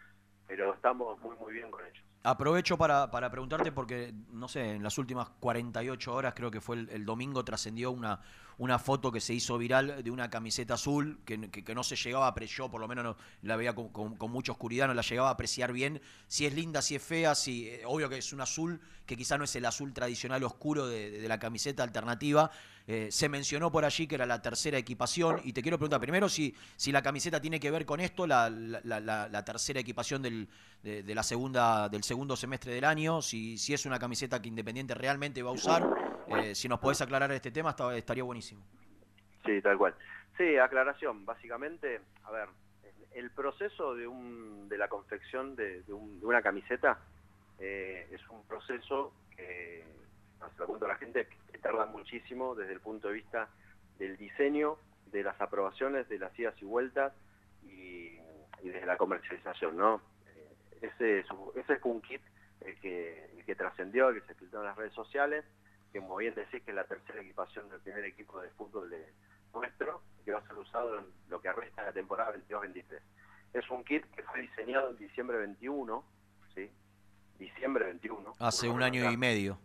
[0.46, 2.04] Pero estamos muy, muy bien con ellos.
[2.24, 6.76] Aprovecho para, para preguntarte porque, no sé, en las últimas 48 horas, creo que fue
[6.76, 8.20] el, domingo, trascendió una,
[8.58, 12.26] una foto que se hizo viral de una camiseta azul que, que- no se llegaba
[12.26, 14.94] a apreciar, yo por lo menos no, la veía con, con- con mucha oscuridad, no
[14.94, 18.18] la llegaba a apreciar bien, si es linda, si es fea, si eh, obvio que
[18.18, 21.82] es un azul que quizá no es el azul tradicional oscuro de, de la camiseta
[21.84, 22.50] alternativa.
[22.90, 26.26] Eh, se mencionó por allí que era la tercera equipación y te quiero preguntar primero
[26.26, 30.48] si, si la camiseta tiene que ver con esto, la, la- tercera equipación del,
[30.82, 34.94] de, la segunda, del segundo semestre del año, si, si es una camiseta que Independiente
[34.94, 35.82] realmente va a usar,
[36.28, 38.62] eh, si nos podés aclarar este tema esta- estaría buenísimo.
[39.44, 39.94] Sí, tal cual.
[40.38, 41.26] Sí, aclaración.
[41.26, 42.48] Básicamente, a ver,
[43.14, 46.98] el proceso de, un, de la confección de, de un- de una camiseta
[47.58, 49.84] eh, es un proceso que,
[50.52, 53.48] se lo cuento a la gente, que tarda muchísimo desde el punto de vista
[53.98, 54.76] del diseño,
[55.06, 57.12] de las aprobaciones, de las idas y vueltas
[57.64, 58.18] y,
[58.62, 60.00] y de la comercialización, ¿no?
[60.26, 62.22] Eh, ese, es, un- ese fue un kit
[62.60, 65.44] el que, el que trascendió, el que se filtró en las redes sociales,
[65.92, 69.12] que como bien decís que es la tercera equipación del primer equipo de fútbol de
[69.54, 73.00] nuestro, que va a ser usado en lo que resta de la temporada 22-23.
[73.54, 76.04] Es un kit que fue diseñado en diciembre 21,
[76.54, 76.70] ¿sí?
[77.38, 78.34] Diciembre 21.
[78.38, 79.58] Hace un año y medio.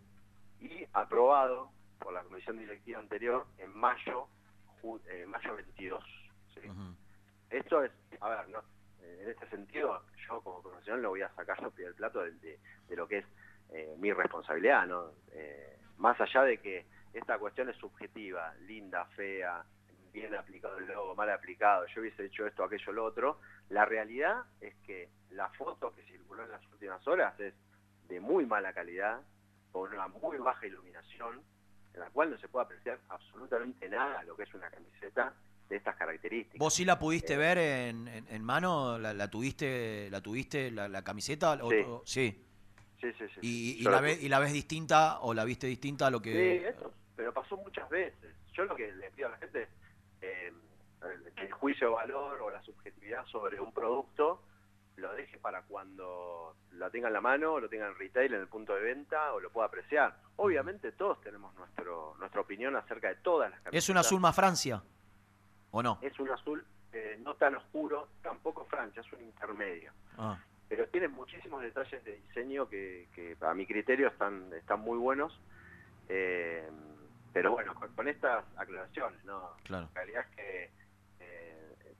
[0.64, 4.28] Y aprobado por la comisión directiva anterior en mayo,
[5.08, 6.04] eh, mayo 22.
[6.54, 6.60] ¿sí?
[7.50, 8.58] Esto es, a ver, no,
[9.00, 12.22] eh, en este sentido, yo como profesional lo voy a sacar yo pie del plato
[12.22, 12.58] de, de-
[12.88, 13.26] de lo que es
[13.70, 15.10] eh, mi responsabilidad, ¿no?
[15.32, 19.64] Eh, más allá de que esta cuestión es subjetiva, linda, fea,
[20.12, 23.40] bien aplicado el logo, mal aplicado, yo hubiese hecho esto, aquello, lo otro,
[23.70, 27.54] la realidad es que la foto que circuló en las últimas horas es
[28.08, 29.20] de muy mala calidad,
[29.74, 31.42] con una muy baja iluminación,
[31.94, 35.34] en la cual no se puede apreciar absolutamente nada lo que es una camiseta
[35.68, 36.60] de estas características.
[36.60, 38.98] ¿Vos sí la pudiste ver en, en- en mano?
[39.00, 41.58] ¿La, la tuviste la tuviste la, la camiseta?
[41.60, 41.76] O- Sí.
[41.84, 42.46] o- sí.
[43.00, 43.40] Sí, sí, sí.
[43.80, 44.12] ¿Y, la tuve.
[44.12, 46.68] ¿Y la ves distinta o la viste distinta a lo Sí, que...?
[46.68, 48.32] eso, pero pasó muchas veces.
[48.52, 49.68] Yo lo que le pido a la gente es
[50.22, 50.52] eh,
[51.02, 54.40] el- el juicio de valor o la subjetividad sobre un producto
[54.96, 58.48] lo deje para cuando lo tenga en la mano, lo tenga en retail, en el
[58.48, 60.16] punto de venta o lo pueda apreciar.
[60.36, 63.84] Obviamente todos tenemos nuestro nuestra opinión acerca de todas las camisetas.
[63.84, 64.82] ¿Es un azul más Francia?
[65.70, 65.98] ¿O no?
[66.00, 69.92] Es un azul eh, no tan oscuro, tampoco Francia, es un intermedio.
[70.16, 70.38] Ah.
[70.68, 75.40] pero tiene muchísimos detalles de diseño que, que a mi criterio están, están muy buenos.
[76.08, 76.68] Eh,
[77.32, 79.50] pero bueno, con, con estas aclaraciones, ¿no?
[79.64, 79.88] Claro.
[79.94, 80.70] La realidad es que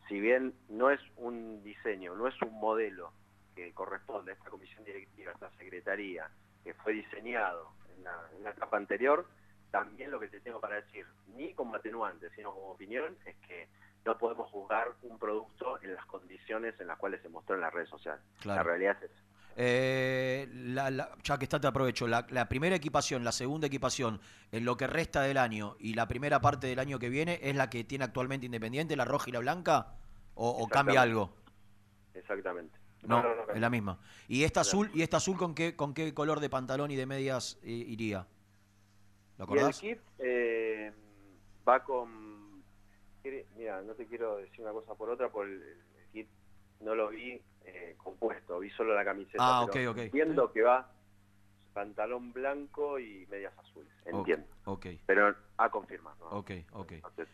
[0.09, 3.13] si bien no es un diseño, no es un modelo
[3.55, 6.29] que corresponde a esta comisión directiva, a esta secretaría,
[6.63, 9.27] que fue diseñado en la, en la etapa anterior,
[9.71, 13.69] también lo que te tengo para decir, ni como atenuante, sino como opinión, es que
[14.05, 17.73] no podemos juzgar un producto en las condiciones en las cuales se mostró en las
[17.73, 18.23] redes sociales.
[18.41, 18.59] Claro.
[18.59, 19.34] La realidad es esa.
[19.57, 22.07] Eh, la- la- ya que está, te aprovecho.
[22.09, 24.21] La, la primera equipación, la segunda equipación,
[24.53, 27.55] en lo que resta del año y la primera parte del año que viene, ¿es
[27.55, 29.95] la que tiene actualmente Independiente, la roja y la blanca?
[30.35, 31.33] ¿O, o cambia algo?
[32.15, 32.77] Exactamente.
[33.07, 33.99] No, no, no, es la misma.
[34.29, 37.07] ¿Y esta azul, y esta azul con qué, con qué color de pantalón y de
[37.07, 38.27] medias eh, iría?
[39.39, 39.79] ¿Lo Y el acordás?
[39.81, 40.93] kit eh,
[41.69, 42.63] va con...
[43.57, 46.29] Mira, no te quiero decir una cosa por otra, por el, el kit
[46.81, 49.39] no lo vi eh, compuesto, vi solo la camiseta.
[49.41, 49.99] Ah, pero ok, ok.
[50.05, 50.91] Entiendo que va
[51.73, 54.47] pantalón blanco y medias azules, entiendo.
[54.67, 56.27] Ok, Pero a confirmar, ¿no?
[56.27, 56.93] ok, ok.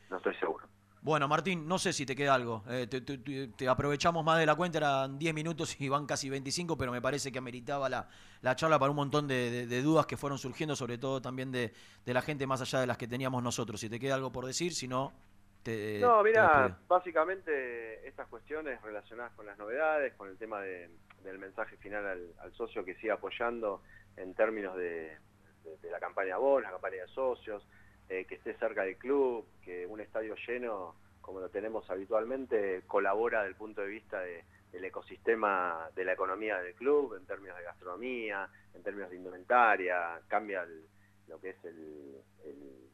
[0.09, 0.67] No, estoy seguro.
[1.03, 2.63] Bueno, Martín, no sé si te queda algo.
[2.69, 6.05] Eh, te, te- te- te aprovechamos más de la cuenta, eran 10 minutos y van
[6.07, 8.07] casi 25, pero me parece que ameritaba la,
[8.43, 11.53] la charla para un montón de, de- de dudas que fueron surgiendo, sobre todo también
[11.53, 11.73] de,
[12.05, 13.81] de la gente más allá de las que teníamos nosotros.
[13.81, 15.13] Si te queda algo por decir, si no,
[15.63, 15.99] te.
[16.01, 20.89] No, mira, básicamente estas cuestiones relacionadas con las novedades, con el tema de-
[21.23, 23.83] del mensaje final al, al socio que sigue apoyando
[24.17, 25.17] en términos de,
[25.65, 27.67] de- de la campaña BON, la campaña de socios,
[28.09, 33.41] eh, que esté cerca del club, que un estadio lleno, como lo tenemos habitualmente, colabora
[33.41, 37.57] desde el punto de vista de- del ecosistema de la economía del club, en términos
[37.59, 40.87] de gastronomía, en términos de indumentaria, cambia el-
[41.29, 42.90] lo que es el- el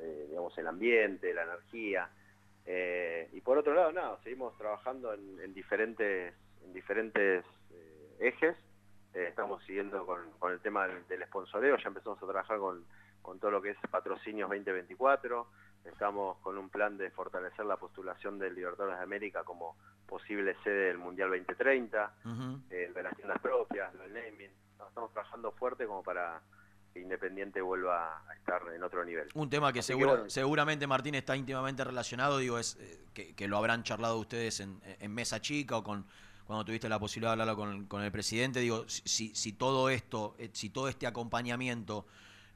[0.00, 2.08] eh, digamos, el ambiente, la energía.
[2.66, 6.34] Eh, y por otro lado, nada, seguimos trabajando en, en diferentes,
[6.64, 8.56] en diferentes eh, ejes.
[9.14, 12.84] Eh, estamos siguiendo con, con el tema del, del sponsoreo, ya empezamos a trabajar con,
[13.22, 15.46] con todo lo que es patrocinios 2024.
[15.86, 19.76] Estamos con un plan de fortalecer la postulación del Libertadores de América como
[20.06, 22.60] posible sede del Mundial 2030, Ujú.
[22.70, 24.50] eh, de las tiendas propias, del naming.
[24.88, 26.42] Estamos trabajando fuerte como para
[26.98, 29.28] que Independiente vuelva a estar en otro nivel.
[29.34, 33.46] Un tema que, segura- bueno, seguramente Martín está íntimamente relacionado, digo, es eh, que, que
[33.48, 36.04] lo habrán charlado ustedes en, en mesa chica o con
[36.46, 40.48] cuando tuviste la posibilidad de hablarlo con, con el presidente, digo, si, todo esto, eh,
[40.54, 42.06] si todo este acompañamiento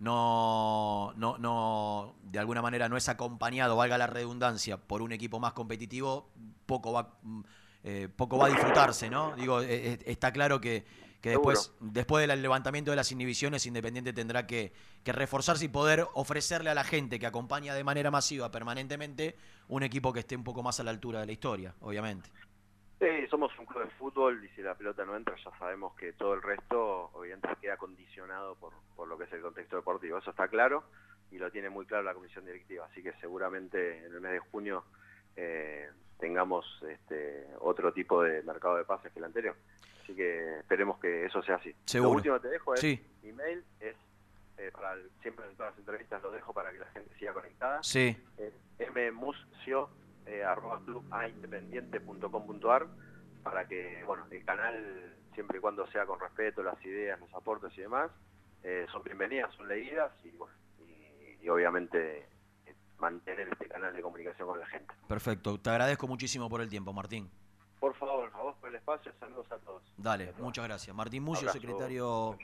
[0.00, 5.38] no, no, no, de alguna manera no es acompañado, valga la redundancia, por un equipo
[5.40, 6.30] más competitivo,
[6.64, 7.40] poco va, mm,
[7.84, 9.36] eh, poco va a disfrutarse, ¿no?
[9.36, 10.84] Digo, eh, está claro que,
[11.22, 14.72] que después, después del levantamiento de las inhibiciones, Independiente tendrá que,
[15.04, 19.36] que reforzarse y poder ofrecerle a la gente que acompaña de manera masiva permanentemente
[19.68, 22.28] un equipo que esté un poco más a la altura de la historia, obviamente.
[22.98, 26.12] Sí, somos un club de fútbol y si la pelota no entra ya sabemos que
[26.12, 30.18] todo el resto obviamente queda condicionado por, por lo que es el contexto deportivo.
[30.18, 30.84] Eso está claro
[31.30, 32.86] y lo tiene muy claro la comisión directiva.
[32.90, 34.84] Así que seguramente en el mes de junio
[35.36, 35.88] eh,
[36.18, 39.56] tengamos este, otro tipo de mercado de pases que el anterior.
[40.12, 41.74] Así que esperemos que eso sea así.
[41.86, 42.10] Seguro.
[42.10, 43.02] Lo último que te dejo es Sí.
[43.22, 43.96] mi mail, es
[44.58, 47.32] eh, para el- siempre en todas las entrevistas lo dejo para que la gente siga
[47.32, 47.82] conectada.
[47.82, 48.14] Sí.
[48.36, 48.52] Es
[49.12, 49.88] mmuscio
[50.26, 52.86] eh, arroba clubaindependiente.com.ar
[53.42, 57.76] para que, bueno, el canal, siempre y cuando sea con respeto, las ideas, los aportes
[57.76, 58.10] y demás,
[58.62, 60.54] eh, son bienvenidas, son leídas y, bueno,
[60.86, 62.28] y, y obviamente
[62.98, 64.92] mantener este canal de comunicación con la gente.
[65.08, 67.28] Perfecto, te agradezco muchísimo por el tiempo, Martín.
[67.80, 68.21] Por favor, a
[68.72, 69.82] el espacio, saludos a todos.
[69.96, 70.96] Dale, muchas gracias.
[70.96, 71.60] Martín Mucio, Abrazo.
[71.60, 72.38] secretario.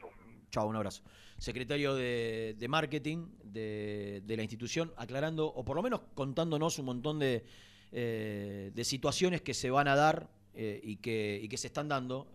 [0.50, 1.02] Chao, un abrazo.
[1.38, 6.86] Secretario de, de marketing de, de la institución, aclarando, o por lo menos contándonos un
[6.86, 7.44] montón de,
[7.92, 11.88] eh, de situaciones que se van a dar eh, y, que, y que se están
[11.88, 12.26] dando.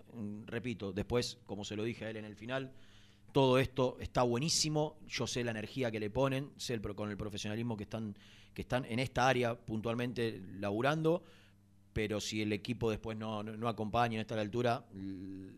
[0.45, 2.72] Repito, después, como se lo dije a él en el final,
[3.32, 4.98] todo esto está buenísimo.
[5.07, 8.15] Yo sé la energía que le ponen, sé el con el profesionalismo que están,
[8.53, 11.24] que están en esta área puntualmente laburando
[11.94, 14.86] pero si el equipo después no, no, no acompaña, no está a la altura,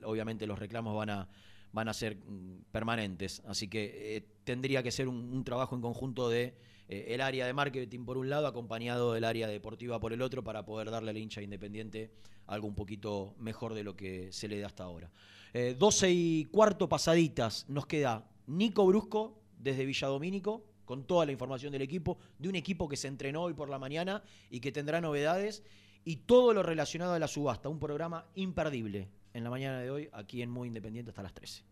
[0.03, 1.28] obviamente los reclamos van a,
[1.76, 3.44] van a ser mm, permanentes.
[3.45, 6.56] Así que eh, tendría que ser un, trabajo en conjunto de
[6.88, 10.44] eh, el área de marketing por un lado, acompañado del área deportiva por el otro,
[10.44, 12.12] para poder darle al hincha independiente
[12.48, 15.12] algo un poquito mejor de lo que se le da hasta ahora.
[15.53, 21.74] Eh, 12 y cuarto pasaditas, nos queda Nico Brusco desde Villadomínico con toda la información
[21.74, 25.02] del equipo, de un equipo que se entrenó hoy por la mañana y que tendrá
[25.02, 25.64] novedades
[26.06, 27.68] y todo lo relacionado a la subasta.
[27.68, 31.64] Un programa imperdible en la mañana de hoy aquí en Muy Independiente hasta las 13.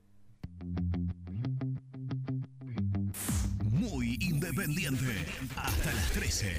[3.64, 5.26] Muy independiente.
[5.56, 6.52] Hasta las 13.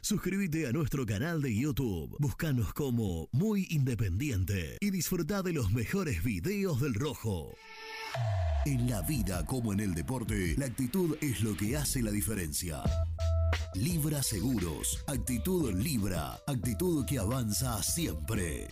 [0.00, 2.16] Suscríbete a nuestro canal de YouTube.
[2.18, 7.54] Búscanos como Muy Independiente y disfruta de los mejores videos del Rojo.
[8.64, 12.82] En la vida como en el deporte, la actitud es lo que hace la diferencia.
[13.74, 15.02] Libra Seguros.
[15.06, 16.38] Actitud Libra.
[16.46, 18.68] Actitud que avanza siempre.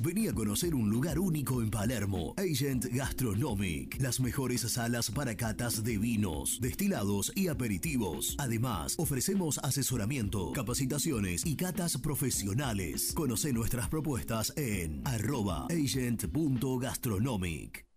[0.00, 2.34] Vení a conocer un lugar único en Palermo.
[2.36, 4.00] Agent Gastronomic.
[4.00, 8.36] Las mejores salas para catas de vinos, destilados y aperitivos.
[8.38, 13.12] Además, ofrecemos asesoramiento, capacitaciones y catas profesionales.
[13.14, 17.87] Conoce nuestras propuestas en arroba agent.gastronomic.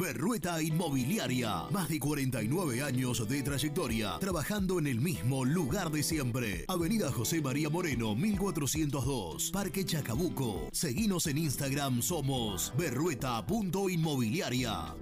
[0.00, 1.64] Berrueta Inmobiliaria.
[1.70, 6.64] Más de 49 años de trayectoria, trabajando en el mismo lugar de siempre.
[6.68, 10.70] Avenida José María Moreno, 1402, Parque Chacabuco.
[10.72, 14.94] Seguinos en Instagram, somos berrueta.inmobiliaria.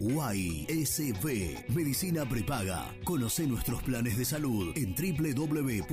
[0.00, 2.94] YSB Medicina Prepaga.
[3.04, 5.92] Conoce nuestros planes de salud en www.ysb.com.ar.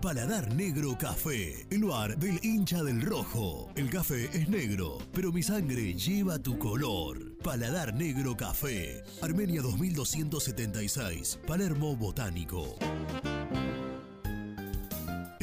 [0.00, 3.70] Paladar Negro Café, el bar del hincha del rojo.
[3.76, 7.36] El café es negro, pero mi sangre lleva tu color.
[7.42, 12.76] Paladar Negro Café, Armenia 2276, Palermo Botánico.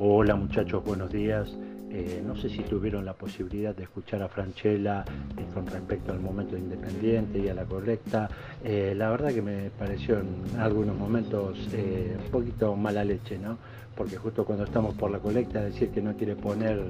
[0.00, 1.48] Hola muchachos, buenos días.
[1.90, 5.04] Eh, no sé si tuvieron la posibilidad de escuchar a Franchella
[5.36, 8.28] eh, con respecto al momento independiente y a la colecta.
[8.62, 13.58] Eh, la verdad que me pareció en algunos momentos un poquito mala leche, ¿no?
[13.98, 16.80] Porque justo cuando estamos por la colecta, decir que no quiere poner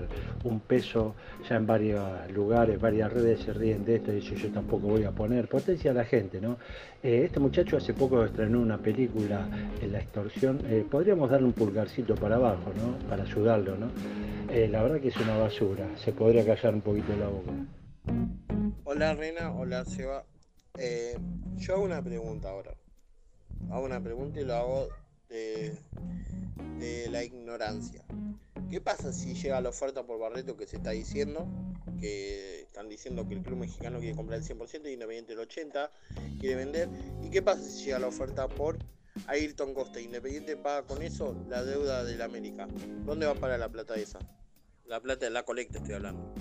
[0.44, 1.14] un peso,
[1.48, 5.04] ya en varios lugares, varias redes se ríen de esto y dice yo tampoco voy
[5.04, 5.48] a poner.
[5.48, 6.58] Potencia a la gente, ¿no?
[7.02, 9.48] este muchacho hace poco estrenó una película
[9.80, 10.60] en la extorsión.
[10.90, 13.08] podríamos darle un pulgarcito para abajo, ¿no?
[13.08, 13.88] Para ayudarlo, ¿no?
[14.68, 17.52] la verdad que es una basura, se podría callar un poquito la boca.
[18.84, 20.24] Hola Rena, hola Seba.
[20.78, 21.16] Eh,
[21.56, 22.74] yo hago una pregunta ahora.
[23.70, 24.88] Hago una pregunta y lo hago
[25.28, 25.76] de,
[27.10, 28.04] la ignorancia.
[28.70, 31.46] ¿Qué pasa si llega la oferta por Barreto que se está diciendo?
[32.00, 35.90] Que están diciendo que el club mexicano quiere comprar el 100% y Independiente el 80%
[36.38, 36.88] quiere vender.
[37.22, 38.78] ¿Y qué pasa si llega la oferta por
[39.26, 40.00] Ayrton Costa?
[40.00, 42.68] Independiente paga con eso la deuda del América.
[43.06, 44.18] ¿Dónde va para la plata esa?
[44.86, 46.32] La plata de la colecta estoy hablando.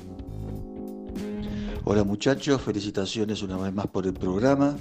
[1.85, 4.77] Hola muchachos, felicitaciones una vez más por el programa.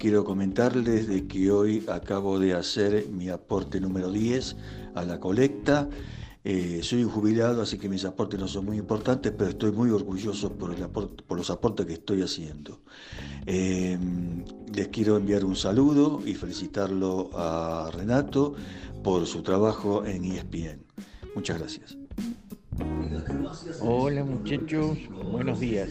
[0.00, 4.56] Quiero comentarles de que hoy acabo de hacer mi aporte número 10
[4.94, 5.90] a la colecta.
[6.42, 9.90] Eh, soy un jubilado, así que mis aportes no son muy importantes, pero estoy muy
[9.90, 10.74] orgulloso por,
[11.36, 12.80] los aportes que estoy haciendo.
[13.44, 13.98] Eh,
[14.74, 18.54] les quiero enviar un saludo y felicitarlo a Renato
[19.04, 20.82] por su trabajo en ESPN.
[21.34, 21.98] Muchas gracias.
[23.82, 24.96] Hola muchachos,
[25.30, 25.90] buenos días.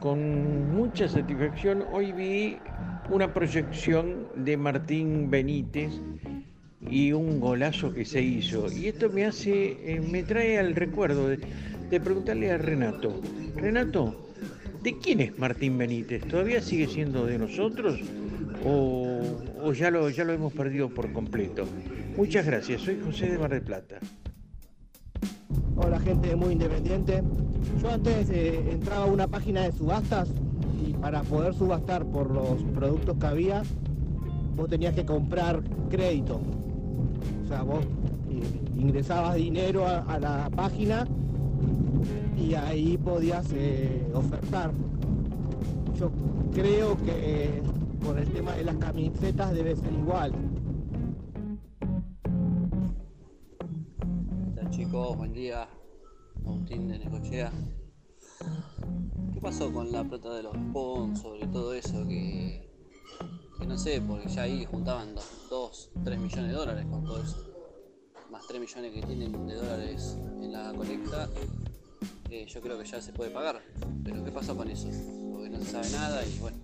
[0.00, 2.58] Con mucha satisfacción hoy vi
[3.10, 5.92] una proyección de Martín Benítez
[6.80, 8.70] y un golazo que se hizo.
[8.70, 11.38] Y esto me hace, eh, me trae al recuerdo de,
[12.00, 13.20] preguntarle a Renato,
[13.56, 14.28] Renato,
[14.82, 16.26] ¿de quién es Martín Benítez?
[16.26, 17.98] ¿Todavía sigue siendo de nosotros
[18.64, 19.22] o,
[19.62, 21.66] o ya, lo, ya lo hemos perdido por completo?
[22.16, 23.98] Muchas gracias, soy José de Mar del Plata.
[25.76, 27.22] Hola gente muy independiente.
[27.82, 30.28] Yo antes eh, entraba a una página de subastas
[30.86, 33.62] y para poder subastar por los productos que había,
[34.56, 36.40] vos tenías que comprar crédito.
[37.44, 37.84] O sea, vos
[38.30, 38.42] eh,
[38.76, 41.06] ingresabas dinero a, la página
[42.36, 44.72] y ahí podías eh, ofertar.
[45.98, 46.10] Yo
[46.54, 47.62] creo que eh,
[48.04, 50.32] con el tema de las camisetas debe ser igual.
[54.96, 55.68] Buen día.
[56.46, 57.52] Agustín de Necochea.
[59.34, 62.06] ¿Qué pasó con la plata de los sponsors y todo eso?
[62.08, 62.70] Que,
[63.66, 65.14] no sé, porque ya ahí juntaban
[65.50, 67.36] 2, 3 millones de dólares con todo eso.
[68.30, 71.28] Más 3 millones que tienen de dólares en la colecta.
[72.30, 73.60] eh, yo creo que ya se puede pagar.
[74.02, 74.88] Pero ¿qué pasó con eso?
[75.30, 76.56] Porque no se sabe nada y bueno.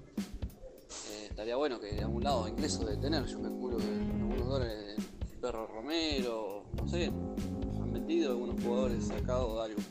[1.11, 3.27] eh, estaría bueno que de algún lado ingreso de tener.
[3.27, 7.13] Yo juro que algunos dólares de Perro Romero, no sé,
[7.93, 9.83] vendido algunos jugadores sacados de algo.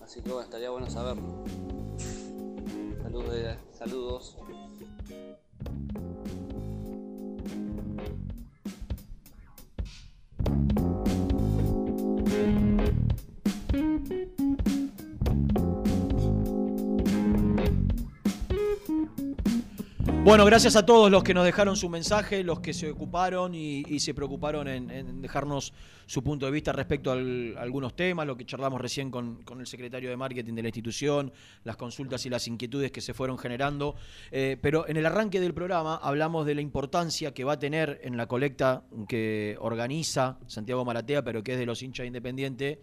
[0.00, 1.44] Así que bueno, estaría bueno saberlo.
[3.02, 4.36] Saludos, de- saludos.
[20.22, 23.98] Bueno, gracias a todos los que nos dejaron su mensaje, los que se ocuparon y,
[24.00, 25.72] se preocuparon en, dejarnos
[26.04, 29.66] su punto de vista respecto a algunos temas, lo que charlamos recién con, con el
[29.66, 31.32] secretario de marketing de la institución,
[31.64, 33.94] las consultas y las inquietudes que se fueron generando.
[34.30, 37.98] Eh, pero en el arranque del programa hablamos de la importancia que va a tener
[38.04, 42.76] en la colecta que organiza Santiago Maratea, pero que es de los hinchas independientes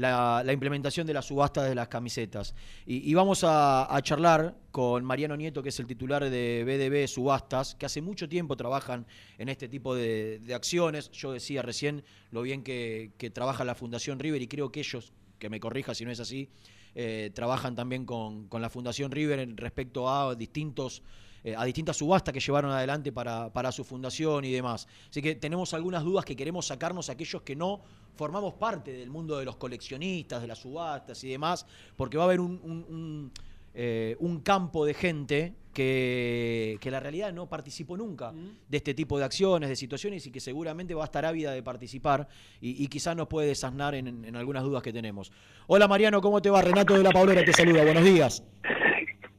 [0.00, 2.54] la, implementación de las subastas de las camisetas.
[2.86, 7.86] Y, vamos a, charlar con Mariano Nieto, que es el titular de BDB Subastas, que
[7.86, 9.06] hace mucho tiempo trabajan
[9.38, 11.10] en este tipo de, acciones.
[11.10, 15.12] Yo decía recién lo bien que, que trabaja la Fundación River y creo que ellos,
[15.38, 16.48] que me corrija si no es así,
[16.94, 21.02] eh, trabajan también con, con la Fundación River en respecto a distintos
[21.44, 24.86] eh, a distintas subastas que llevaron adelante para, para su fundación y demás.
[25.08, 27.80] Así que tenemos algunas dudas que queremos sacarnos a aquellos que no
[28.16, 31.64] formamos parte del mundo de los coleccionistas, de las subastas y demás,
[31.96, 33.32] porque va a haber un, un- un,
[33.74, 38.32] eh, un campo de gente que, que la realidad no participó nunca
[38.68, 41.62] de este tipo de acciones, de situaciones y que seguramente va a estar ávida de
[41.62, 42.26] participar
[42.60, 45.30] y, y quizás nos puede desasnar en, en algunas dudas que tenemos.
[45.68, 46.60] Hola Mariano, ¿cómo te va?
[46.60, 48.42] Renato de la Paulera te saluda, buenos días.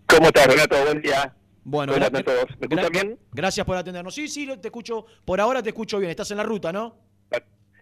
[0.08, 0.82] ¿Cómo estás, Renato?
[0.86, 1.36] Buen día.
[1.64, 2.46] Bueno, Buenas a todos.
[2.60, 3.20] ¿Me escuchan bien?
[3.32, 4.14] Gracias por atendernos.
[4.16, 5.06] Sí, sí, te escucho.
[5.26, 6.10] Por ahora te escucho bien.
[6.10, 6.98] Estás en la ruta, ¿no?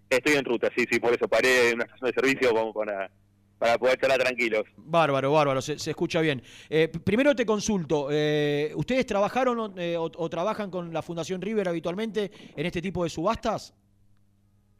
[0.09, 3.11] Estoy en ruta, sí, sí, por eso paré en una estación de servicio como para,
[3.59, 4.63] para poder charlar tranquilos.
[4.75, 6.41] Bárbaro, bárbaro, se, se escucha bien.
[6.67, 11.39] Eh, primero te consulto, eh, ¿ustedes trabajaron o, eh, o- o trabajan con la Fundación
[11.43, 13.75] River habitualmente en este tipo de subastas?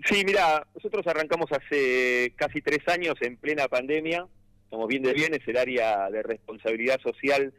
[0.06, 4.26] Sí, mira, nosotros arrancamos hace casi tres años en plena pandemia.
[4.72, 7.54] Somos bien de bienes, el área de responsabilidad social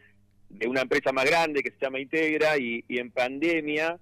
[0.51, 3.99] de una empresa más grande que se llama Integra y, y en pandemia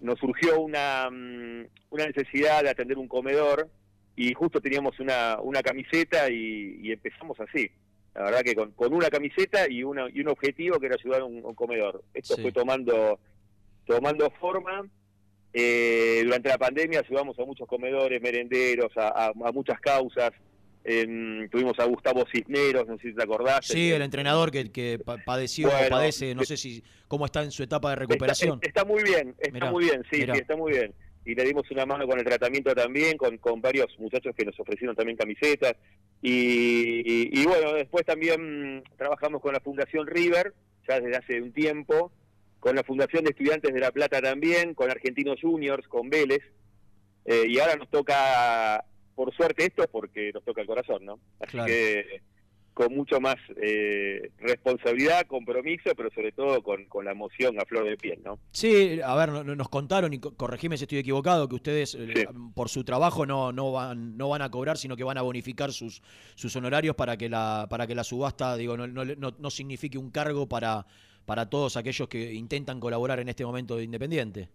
[0.00, 3.68] nos surgió una, mm, una necesidad de atender un comedor
[4.16, 7.70] y justo teníamos una, una camiseta y, y empezamos así.
[8.14, 11.22] La verdad que con, con una camiseta y, una, y un objetivo que era ayudar
[11.22, 12.02] a un, un comedor.
[12.14, 12.42] Esto Sí.
[12.42, 13.18] fue tomando,
[13.86, 14.86] tomando forma.
[15.52, 20.30] Eh, durante la pandemia ayudamos a muchos comedores, merenderos, a, a- a muchas causas.
[20.84, 23.66] En- tuvimos a Gustavo Cisneros, no sé si te acordás.
[23.66, 27.50] Sí, el entrenador que, que pa- padeció o padece, no sé si cómo está en
[27.50, 28.58] su etapa de recuperación.
[28.62, 30.34] Está, está muy bien, está Mirá, muy bien, sí, mirá.
[30.34, 30.92] sí, está muy bien.
[31.26, 34.60] y le dimos una mano con el tratamiento también, con, con varios muchachos que nos
[34.60, 35.74] ofrecieron también camisetas.
[36.20, 37.00] Y,
[37.30, 40.52] y- y bueno, después también trabajamos con la Fundación River,
[40.86, 42.12] ya desde hace un tiempo,
[42.60, 46.42] con la Fundación de Estudiantes de La Plata también, con Argentinos Juniors, con Vélez.
[47.24, 48.84] Eh, y ahora nos toca,
[49.14, 51.18] por suerte esto, porque nos toca el corazón, ¿no?
[51.40, 51.66] Así Claro.
[51.66, 52.20] que
[52.74, 57.84] con mucho más eh, responsabilidad, compromiso, pero sobre todo con, con la emoción a flor
[57.84, 58.40] de piel, ¿no?
[58.50, 61.94] Sí, a ver, no- no- nos contaron, y co- corregime si estoy equivocado, que ustedes
[61.94, 65.22] eh, por su trabajo no, no, van, no van a cobrar, sino que van a
[65.22, 66.02] bonificar sus,
[66.34, 69.96] sus honorarios para que la, para que la subasta digo, no, no, no- no signifique
[69.96, 70.84] un cargo para,
[71.26, 74.48] para todos aquellos que intentan colaborar en este momento de Independiente.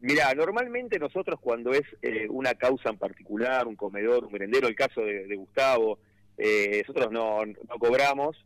[0.00, 4.74] Mira, normalmente nosotros cuando es eh, una causa en particular, un comedor, un merendero, el
[4.74, 5.98] caso de, de Gustavo,
[6.38, 8.36] eh, nosotros no, no cobramos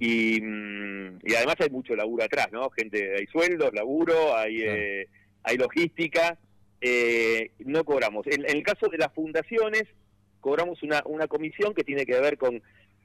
[0.00, 2.70] y, mm, y además hay mucho laburo atrás, ¿no?
[2.70, 5.08] Gente, hay sueldos, laburo, hay, eh,
[5.44, 6.38] hay logística,
[6.80, 8.26] eh, no cobramos.
[8.26, 9.84] En, en el caso de las fundaciones,
[10.40, 12.60] cobramos una, una comisión que tiene que ver con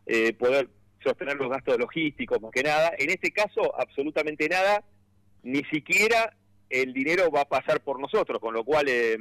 [0.07, 0.69] eh, poder
[1.03, 2.93] sostener los gastos logísticos, más que nada.
[2.97, 4.83] En este caso, absolutamente nada,
[5.43, 6.35] ni siquiera
[6.69, 9.17] el dinero va a pasar por nosotros, con lo cual eh,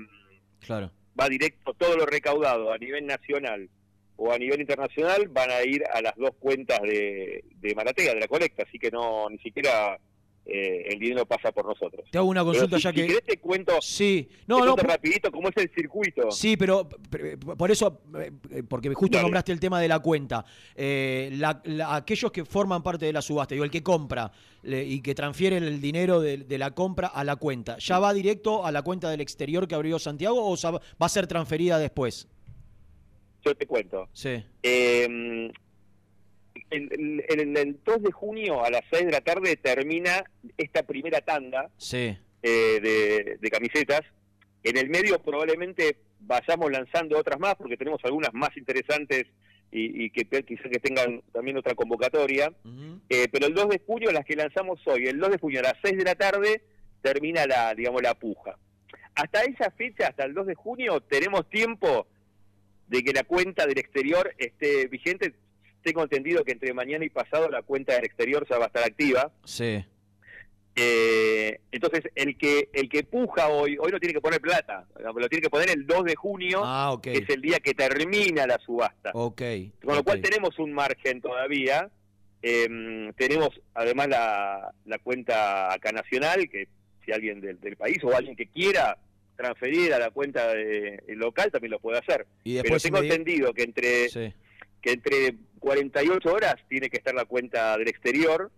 [0.60, 0.90] Claro.
[1.18, 3.68] va directo todo lo recaudado a nivel nacional
[4.16, 8.20] o a nivel internacional van a ir a las dos cuentas de, de Maratea, de
[8.20, 9.98] la colecta, así que no ni siquiera
[10.46, 12.06] eh, el dinero pasa por nosotros.
[12.10, 13.06] Te hago una consulta si- ya si que...
[13.06, 16.30] querés te cuento, Sí, te no, no, cuento por- rapidito cómo es el circuito.
[16.30, 18.02] Sí, pero pero, por eso,
[18.50, 19.22] eh, porque justo Dale.
[19.24, 20.44] nombraste el tema de la cuenta.
[20.74, 24.30] Eh, la- la- aquellos que forman parte de la subasta, digo, el que compra
[24.62, 28.12] le- y que transfiere el dinero de, de la compra a la cuenta, ¿ya va
[28.12, 32.28] directo a la cuenta del exterior que abrió Santiago o va a ser transferida después?
[33.44, 34.08] Yo te cuento.
[34.14, 34.42] Sí.
[34.62, 35.50] Eh,
[36.70, 40.24] en, en- en el 2 de junio a las 6 de la tarde termina
[40.56, 42.16] esta primera tanda Sí.
[42.42, 44.00] eh, de, de camisetas.
[44.62, 49.24] En el medio probablemente vayamos lanzando otras más porque tenemos algunas más interesantes
[49.70, 52.52] y, y que quizás que tengan también otra convocatoria.
[53.10, 55.64] Eh, pero el 2 de junio, las que lanzamos hoy, el 2 de junio a
[55.64, 56.62] las 6 de la tarde,
[57.02, 58.56] termina la, digamos, la puja.
[59.14, 62.06] Hasta esa fecha, hasta el 2 de junio, tenemos tiempo
[62.88, 65.34] de que la cuenta del exterior esté vigente.
[65.84, 68.82] Tengo entendido que entre mañana y pasado la cuenta del exterior ya va a estar
[68.84, 69.30] activa.
[69.44, 69.84] Sí.
[70.76, 75.28] Eh, entonces, el que el que puja hoy, hoy no tiene que poner plata, lo
[75.28, 78.58] tiene que poner el 2 de junio, Ah, que es el día que termina la
[78.58, 79.10] subasta.
[79.12, 79.42] Ok.
[79.84, 81.90] Con lo cual tenemos un margen todavía.
[82.42, 86.66] Eh, tenemos además la, la cuenta acá nacional, que
[87.04, 88.96] si alguien del, del país o alguien que quiera
[89.36, 92.26] transferir a la cuenta de- local también lo puede hacer.
[92.42, 94.32] Y Pero tengo entendido que entre Sí.
[94.84, 98.50] Que entre 48 horas tiene que estar la cuenta del exterior,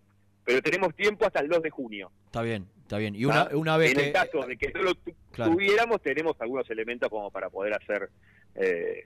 [0.44, 2.10] pero tenemos tiempo hasta el 2 de junio.
[2.26, 3.14] Está bien, está bien.
[3.14, 4.06] Y una, una vez en que...
[4.08, 5.52] el caso de que no lo tu- Claro.
[5.52, 8.10] tuviéramos, tenemos algunos elementos como para poder hacer
[8.56, 9.04] eh,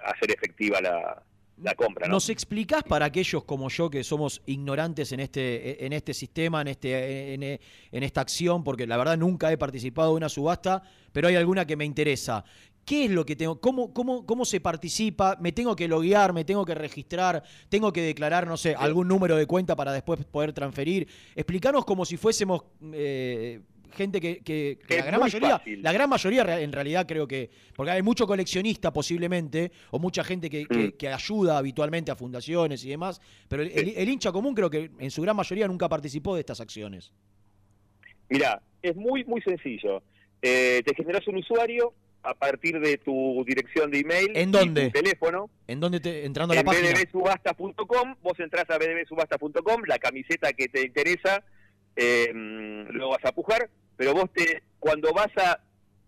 [0.00, 1.22] hacer efectiva la,
[1.62, 2.06] la compra.
[2.06, 2.14] ¿no?
[2.14, 6.68] ¿Nos explicás para aquellos como yo que somos ignorantes en este, en este sistema, en,
[6.68, 8.62] este, en, en esta acción?
[8.64, 10.82] Porque la verdad nunca he participado de una subasta,
[11.12, 12.44] pero hay alguna que me interesa.
[12.88, 13.60] ¿Qué es lo que tengo?
[13.60, 15.36] ¿Cómo, cómo, ¿Cómo se participa?
[15.40, 16.32] ¿Me tengo que loguear?
[16.32, 17.42] ¿Me tengo que registrar?
[17.68, 21.06] ¿Tengo que declarar, no sé, algún número de cuenta para después poder transferir?
[21.36, 22.62] Explicanos como si fuésemos
[22.94, 23.60] eh,
[23.92, 25.82] gente que, que- que Es la gran mayoría, fácil.
[25.82, 30.48] la gran mayoría en realidad creo que, porque hay mucho coleccionista posiblemente, o mucha gente
[30.48, 30.96] que, Mm.
[30.96, 34.90] que- ayuda habitualmente a fundaciones y demás, pero el, el- el hincha común creo que
[34.98, 37.12] en su gran mayoría nunca participó de estas acciones.
[38.30, 40.02] Mira, es muy, muy sencillo.
[40.40, 44.86] Eh, te generas un usuario a partir de tu dirección de email ¿En y dónde?
[44.86, 45.50] tu teléfono.
[45.66, 46.90] ¿En dónde te, entrando a la en página?
[46.92, 51.44] bdbsubasta.com, vos entras a bdbsubasta.com, la camiseta que te interesa,
[51.96, 55.60] eh, lo vas a pujar, pero vos te, cuando vas a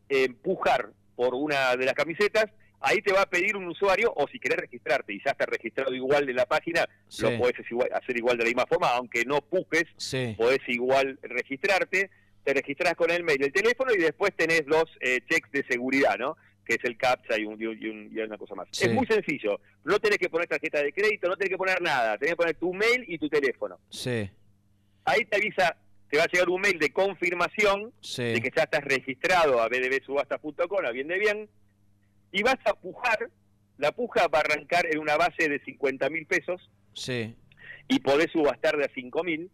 [0.08, 2.46] eh, pujar por una de las camisetas,
[2.80, 5.94] ahí te va a pedir un usuario, o si querés registrarte y ya está registrado
[5.94, 7.22] igual de la página, Sí.
[7.22, 7.54] lo podés
[7.92, 10.34] hacer igual de la misma forma, aunque no pujes, Sí.
[10.38, 12.10] podés igual registrarte,
[12.44, 15.64] te registrás con el mail y el teléfono y después tenés dos eh, checks de
[15.68, 16.36] seguridad, ¿no?
[16.64, 18.68] Que es el CAPTCHA y, un, y, un- y un- y una cosa más.
[18.72, 18.86] Sí.
[18.86, 22.16] Es muy sencillo, no tenés que poner tarjeta de crédito, no tenés que poner nada,
[22.18, 23.78] tenés que poner tu mail y tu teléfono.
[23.90, 24.30] Sí,
[25.04, 25.76] Ahí te avisa,
[26.10, 28.22] te va a llegar un mail de confirmación sí.
[28.22, 31.48] de que ya estás registrado a bdbsubasta.com, a bien de bien,
[32.32, 33.30] y vas a pujar,
[33.78, 37.34] la puja va a arrancar en una base de 50 mil pesos sí.
[37.88, 39.50] y podés subastar de a 5 mil.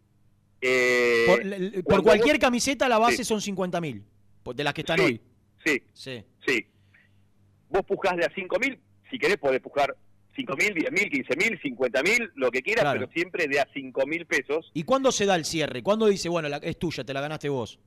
[0.61, 3.23] Eh, Por, l- por cuando cualquier camiseta la base Sí.
[3.25, 4.03] son 50 mil,
[4.55, 5.21] de las que están Sí, hoy.
[5.65, 6.23] Sí, Sí.
[6.45, 6.65] sí.
[7.69, 8.79] Vos pujás de a 5 mil,
[9.11, 9.95] si querés podés pujar
[10.35, 12.99] 5 mil, 10 mil, 15 mil, 50 mil, lo que quieras, Claro.
[13.01, 14.71] pero siempre de a 5 mil pesos.
[14.73, 15.83] ¿Y cuándo se da el cierre?
[15.83, 17.79] ¿Cuándo dice, bueno, la- es tuya, te la ganaste vos?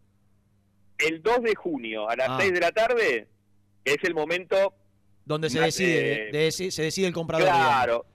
[0.98, 2.38] el 2 de junio a las Ah.
[2.38, 3.26] 6 de la tarde
[3.86, 4.74] es el momento
[5.24, 7.46] Donde se decide, eh, de- se decide el comprador.
[7.46, 7.66] digamos.
[7.66, 8.06] Claro,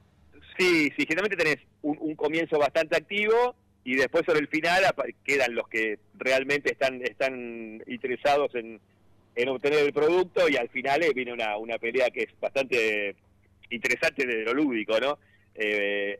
[0.56, 3.56] sí, sí, generalmente tenés un, un comienzo bastante activo
[3.86, 4.84] y después sobre el final
[5.24, 8.82] quedan los que realmente están están interesados en,
[9.36, 13.16] en obtener el producto y al final eh, viene una, una pelea que es bastante
[13.70, 15.20] interesante de lo lúdico, ¿no?
[15.54, 16.20] Eh,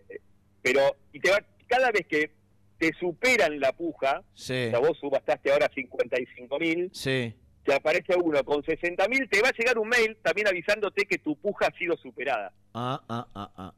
[0.62, 2.30] pero y te va, cada vez que
[2.78, 4.66] te superan la puja, Sí.
[4.68, 7.34] o sea, vos subastaste ahora 55 mil, Sí.
[7.64, 11.18] te aparece uno con 60 mil, te va a llegar un mail también avisándote que
[11.18, 12.52] tu puja ha sido superada.
[12.76, 13.74] Ah, ah, ah, ah.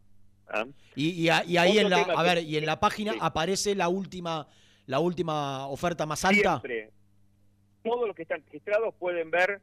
[0.49, 0.65] ¿Ah?
[0.95, 3.14] Y, y a- y ahí Otro en la, a que- ver, y en la página
[3.14, 3.19] sí.
[3.22, 4.48] aparece la última,
[4.86, 6.60] la última oferta más alta.
[6.60, 6.91] Siempre.
[7.84, 9.61] Todos los que están registrados pueden ver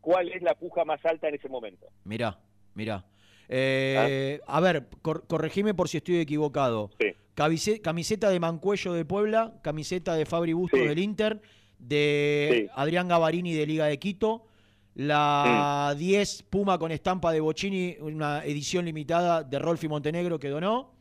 [0.00, 1.86] cuál es la puja más alta en ese momento.
[2.04, 2.38] Mirá,
[2.74, 3.04] mirá.
[3.48, 6.90] Eh, A ver, cor- corregime por si estoy equivocado.
[7.34, 10.86] Camiseta de Mancuello de Puebla, camiseta de Fabri Bustos Sí.
[10.86, 11.40] del Inter,
[11.78, 14.46] de Adrián Gavarini de Liga de Quito,
[14.94, 20.92] la 10 Puma con estampa de Bocini, una edición limitada de Rolfi Montenegro que donó.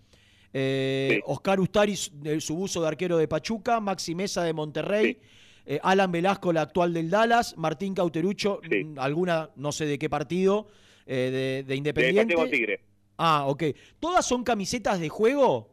[0.54, 5.18] Eh, Oscar Ustari, su buzo de arquero de Pachuca, Maxi Mesa de Monterrey,
[5.66, 10.10] eh, Alan Velasco, la actual del Dallas, Martín Cauterucho, mm, alguna, no sé de qué
[10.10, 10.68] partido,
[11.06, 12.36] eh, de, de Independiente.
[12.50, 12.82] Tigre.
[13.18, 13.64] Ah, ok.
[14.00, 15.70] ¿Todas son camisetas de juego?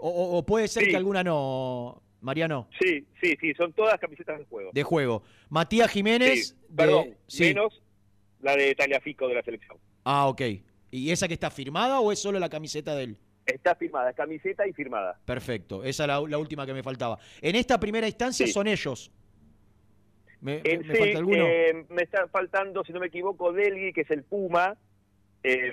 [0.00, 0.08] O,
[0.38, 2.68] o- puede ser que alguna no, Mariano?
[2.80, 4.70] Sí, sí, sí, son todas camisetas de juego.
[4.72, 5.22] De juego.
[5.50, 6.48] Matías Jiménez.
[6.48, 7.44] Sí, de- perdón, sí.
[7.44, 7.82] menos
[8.40, 9.76] la de Taliafico de la selección.
[10.04, 10.40] Ah, ok.
[10.90, 13.16] ¿Y esa que está firmada o es solo la camiseta de él?
[13.44, 15.18] Está firmada, es camiseta y firmada.
[15.24, 15.82] Perfecto.
[15.84, 17.18] Esa es la, la última que me faltaba.
[17.40, 18.52] En esta primera instancia Sí.
[18.52, 19.10] son ellos.
[20.40, 21.44] ¿Me, me- Eh, me falta alguno?
[21.46, 24.76] eh, me está faltando, si no me equivoco, Delgui, que es el Puma.
[25.44, 25.72] Eh,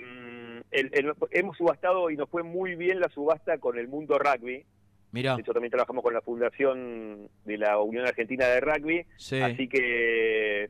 [0.72, 4.66] el- el- hemos subastado y nos fue muy bien la subasta con el Mundo Rugby.
[5.12, 5.36] Mirá.
[5.36, 9.06] De hecho, también trabajamos con la fundación de la Unión Argentina de Rugby.
[9.18, 9.42] Sí.
[9.42, 10.70] Así que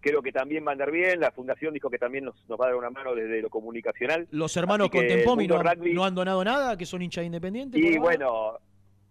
[0.00, 1.18] creo que también va a andar bien.
[1.20, 4.28] La fundación dijo que también nos, nos va a dar una mano desde lo comunicacional.
[4.30, 7.80] Los hermanos Contempomi no, han- Rugby- no han donado nada, que son hinchas independientes.
[7.82, 8.58] Y bueno,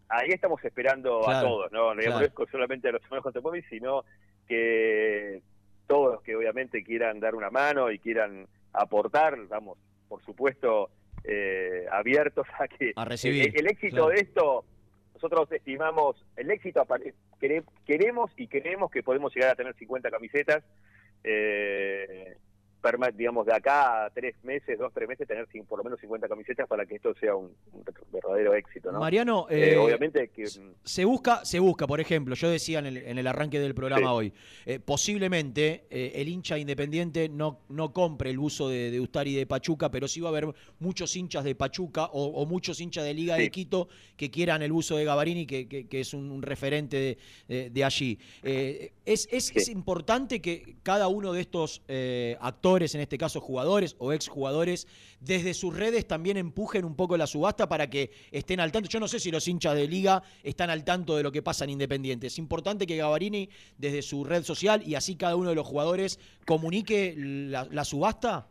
[0.08, 1.94] ahí estamos esperando Claro, a todos, ¿no?
[1.94, 2.28] No claro.
[2.50, 4.04] solamente a los hermanos Contempomi, sino
[4.48, 5.42] que
[5.88, 9.78] todos los que obviamente quieran dar una mano y quieran aportar, estamos,
[10.08, 10.90] por supuesto,
[11.24, 14.10] eh, abiertos a que A recibir, el, el éxito claro.
[14.10, 14.66] de esto,
[15.14, 16.86] nosotros estimamos, el éxito,
[17.86, 20.64] queremos y creemos que podemos llegar a tener 50 camisetas,
[21.24, 22.38] eh,
[23.16, 26.68] digamos, de acá a tres meses, dos, tres meses, tener por lo menos 50 camisetas
[26.68, 29.00] para que esto sea un, un verdadero éxito, ¿no?
[29.00, 30.48] Mariano, Eh, eh, obviamente que...
[30.84, 34.08] Se busca, se busca, por ejemplo, yo decía en el, en el arranque del programa
[34.08, 34.14] Sí.
[34.14, 34.34] hoy,
[34.66, 39.92] eh, posiblemente el hincha independiente no, no compre el buzo de, de Ustari de Pachuca,
[39.92, 40.48] pero sí va a haber
[40.80, 43.50] muchos hinchas de Pachuca o, o muchos hinchas de Liga de.
[43.52, 47.84] Quito que quieran el buzo de Gavarini, que, que- que es un, un referente de,
[47.84, 48.20] allí.
[49.06, 52.38] Es, es- es importante que cada uno de estos eh,
[52.78, 54.88] en este caso jugadores o exjugadores,
[55.20, 58.90] desde sus redes también empujen un poco la subasta para que estén al tanto.
[58.90, 61.64] Yo no sé si los hinchas de liga están al tanto de lo que pasa
[61.64, 62.28] en Independiente.
[62.28, 66.20] Es importante que Gavarini, desde su red social y así cada uno de los jugadores,
[66.46, 68.48] comunique la, subasta.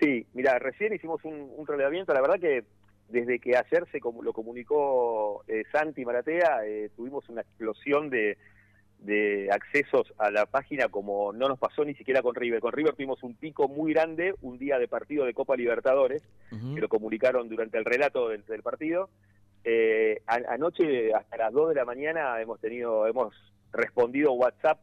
[0.00, 2.64] Sí, mira, recién hicimos un, un la verdad que
[3.08, 8.36] desde que ayer se lo comunicó eh, Santi Maratea, eh, tuvimos una explosión de,
[8.98, 12.60] de accesos a la página como no nos pasó ni siquiera con River.
[12.60, 16.80] Con River tuvimos un pico muy grande un día de partido de Copa Libertadores, que
[16.80, 19.08] lo comunicaron durante el relato del, del partido.
[19.64, 23.34] Eh, anoche hasta las 2 de la mañana hemos tenido, hemos
[23.72, 24.80] respondido WhatsApp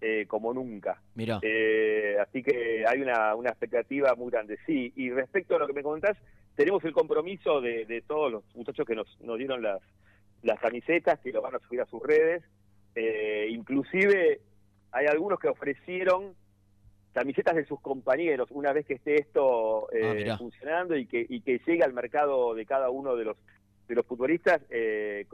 [0.00, 1.00] eh, como nunca.
[1.14, 1.38] Mira.
[1.42, 4.58] Eh, así que hay una, una expectativa muy grande.
[4.66, 6.16] Sí, y respecto a lo que me comentás,
[6.56, 9.80] tenemos el compromiso de, de todos los muchachos que nos, nos dieron las,
[10.42, 12.42] las camisetas, que lo van a subir a sus redes.
[12.94, 14.40] Eh, inclusive
[14.92, 16.34] hay algunos que ofrecieron
[17.12, 20.38] camisetas de sus compañeros una vez que esté esto eh, Ah, mirá.
[20.38, 23.36] funcionando y que, y que llegue al mercado de cada uno de los,
[23.88, 24.60] de los futbolistas.
[24.70, 25.26] eh,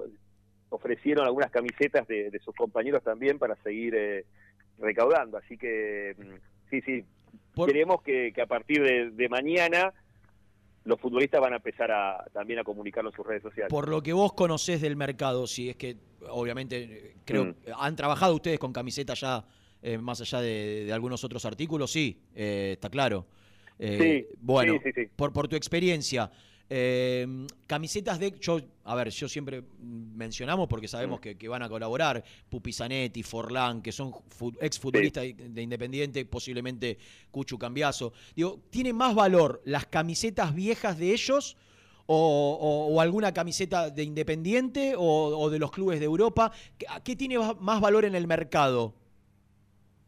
[0.73, 4.25] ofrecieron algunas camisetas de, de sus compañeros también para seguir eh,
[4.79, 5.37] recaudando.
[5.39, 7.05] Así que mm, sí, sí,
[7.67, 9.93] queremos que, que a partir de, de mañana
[10.85, 13.69] los futbolistas van a empezar a también a comunicarlo en sus redes sociales.
[13.71, 15.97] Por lo que vos conocés del mercado, si es que
[16.29, 17.55] obviamente creo Mm.
[17.77, 19.45] han trabajado ustedes con camisetas ya
[19.83, 23.27] eh, más allá de, de algunos otros artículos, sí, eh, está claro.
[23.79, 25.11] Eh, Sí, bueno, sí, sí, sí.
[25.17, 26.31] Por, por tu experiencia,
[26.73, 27.27] eh,
[27.67, 31.23] camisetas de, yo, a ver, yo siempre mencionamos porque sabemos Mm.
[31.23, 36.25] que, que van a colaborar, Pupi Zanetti, Forlán, que son fu- exfutbolistas de- de Independiente,
[36.25, 36.97] posiblemente
[37.33, 38.13] Cuchu Cambiaso.
[38.37, 41.57] Digo, ¿tiene más valor las camisetas viejas de ellos
[42.07, 46.53] o, o- o alguna camiseta de Independiente o, o de los clubes de Europa?
[46.79, 48.95] ¿Qué, qué tiene más valor en el mercado?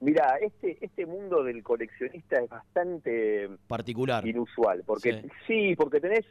[0.01, 4.26] Mira, este, este mundo del coleccionista es bastante Particular.
[4.26, 5.74] inusual, porque sí.
[5.76, 6.24] porque tenés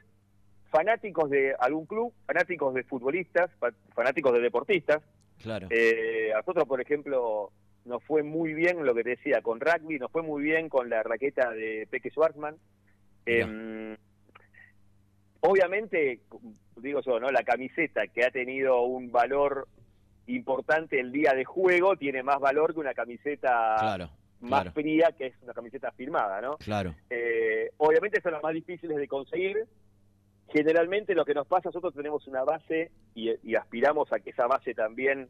[0.72, 5.04] fanáticos de algún club, fanáticos de futbolistas, fa- fanáticos de deportistas.
[5.44, 5.68] Claro.
[5.70, 7.52] Eh, a nosotros, por ejemplo,
[7.86, 10.90] nos fue muy bien lo que te decía con rugby, nos fue muy bien con
[10.90, 12.56] la raqueta de Peque Schwarzman.
[13.26, 13.98] Eh,
[15.42, 16.22] obviamente,
[16.78, 17.30] digo yo, ¿no?
[17.32, 19.68] La camiseta que ha tenido un valor
[20.28, 24.10] importante el día de juego tiene más valor que una camiseta Claro,
[24.42, 24.72] más claro.
[24.74, 26.58] fría, que es una camiseta firmada, ¿no?
[26.58, 26.96] Claro.
[27.10, 29.66] Eh, obviamente son las más difíciles de conseguir.
[30.52, 34.74] Generalmente lo que nos pasa, nosotros tenemos una base y, aspiramos a que esa base
[34.74, 35.30] también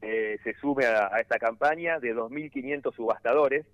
[0.00, 3.66] eh, se sume a, a esta campaña de 2.500 subastadores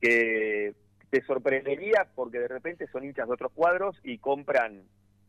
[0.00, 0.74] que
[1.10, 4.82] te sorprendería porque de repente son hinchas de otros cuadros y compran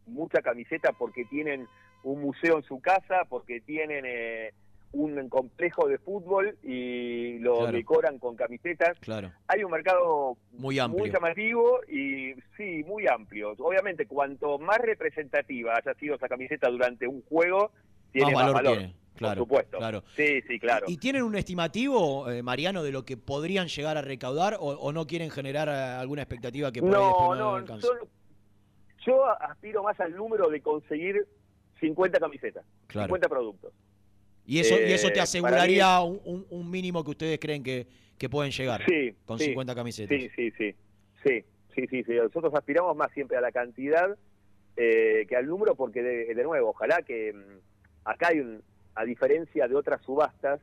[0.05, 1.67] mucha camiseta porque tienen
[2.03, 4.53] un museo en su casa, porque tienen eh,
[4.93, 7.71] un complejo de fútbol y lo Claro.
[7.71, 8.97] decoran con camisetas.
[8.99, 9.31] Claro.
[9.47, 11.03] Hay un mercado Muy amplio.
[11.03, 13.53] muy llamativo y sí, muy amplio.
[13.57, 17.71] Obviamente, cuanto más representativa haya sido esa camiseta durante un juego,
[18.11, 18.77] tiene Más más, valor valor.
[18.77, 19.77] tiene, claro, por supuesto.
[19.79, 20.03] claro.
[20.15, 20.85] Sí, sí, claro.
[20.87, 24.93] ¿Y tienen un estimativo, eh, Mariano, de lo que podrían llegar a recaudar o, o
[24.93, 27.07] no quieren generar eh, alguna expectativa que por ahí no,
[27.57, 28.07] después no, no,
[29.05, 31.25] yo aspiro más al número de conseguir
[31.79, 33.07] 50 camisetas, Claro.
[33.07, 33.73] 50 productos.
[34.45, 37.63] Y eso, y eso Eh, te para aseguraría un, un- un mínimo que ustedes creen
[37.63, 37.87] que,
[38.17, 40.17] que pueden llegar Sí, con sí, 50 camisetas.
[40.19, 40.75] Sí, sí, sí.
[41.23, 41.43] Sí,
[41.75, 42.13] sí, sí, sí.
[42.13, 44.17] Nosotros aspiramos más siempre a la cantidad
[44.75, 47.59] eh, que al número, porque de, de nuevo, ojalá que mm,
[48.09, 48.61] acá hay un,
[48.95, 50.59] a diferencia de otras subastas,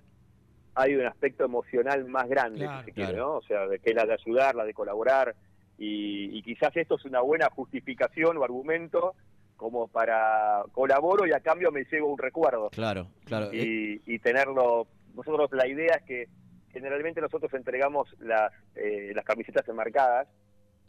[0.74, 3.27] hay un aspecto emocional más grande, Claro, si se quiere, claro.
[3.28, 3.36] ¿no?
[3.39, 5.35] O sea, de que es la de ayudar, la de colaborar,
[5.78, 9.15] y, y quizás esto es una buena justificación o argumento
[9.61, 13.51] como para colaboro y a cambio me llevo un recuerdo Claro, claro.
[13.53, 14.87] Eh, y, y tenerlo.
[15.15, 16.28] Nosotros la idea es que
[16.73, 20.28] generalmente nosotros entregamos las, eh, las camisetas enmarcadas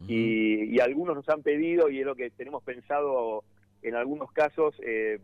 [0.07, 3.43] y, y algunos nos han pedido y es lo que tenemos pensado
[3.81, 5.19] en algunos casos eh,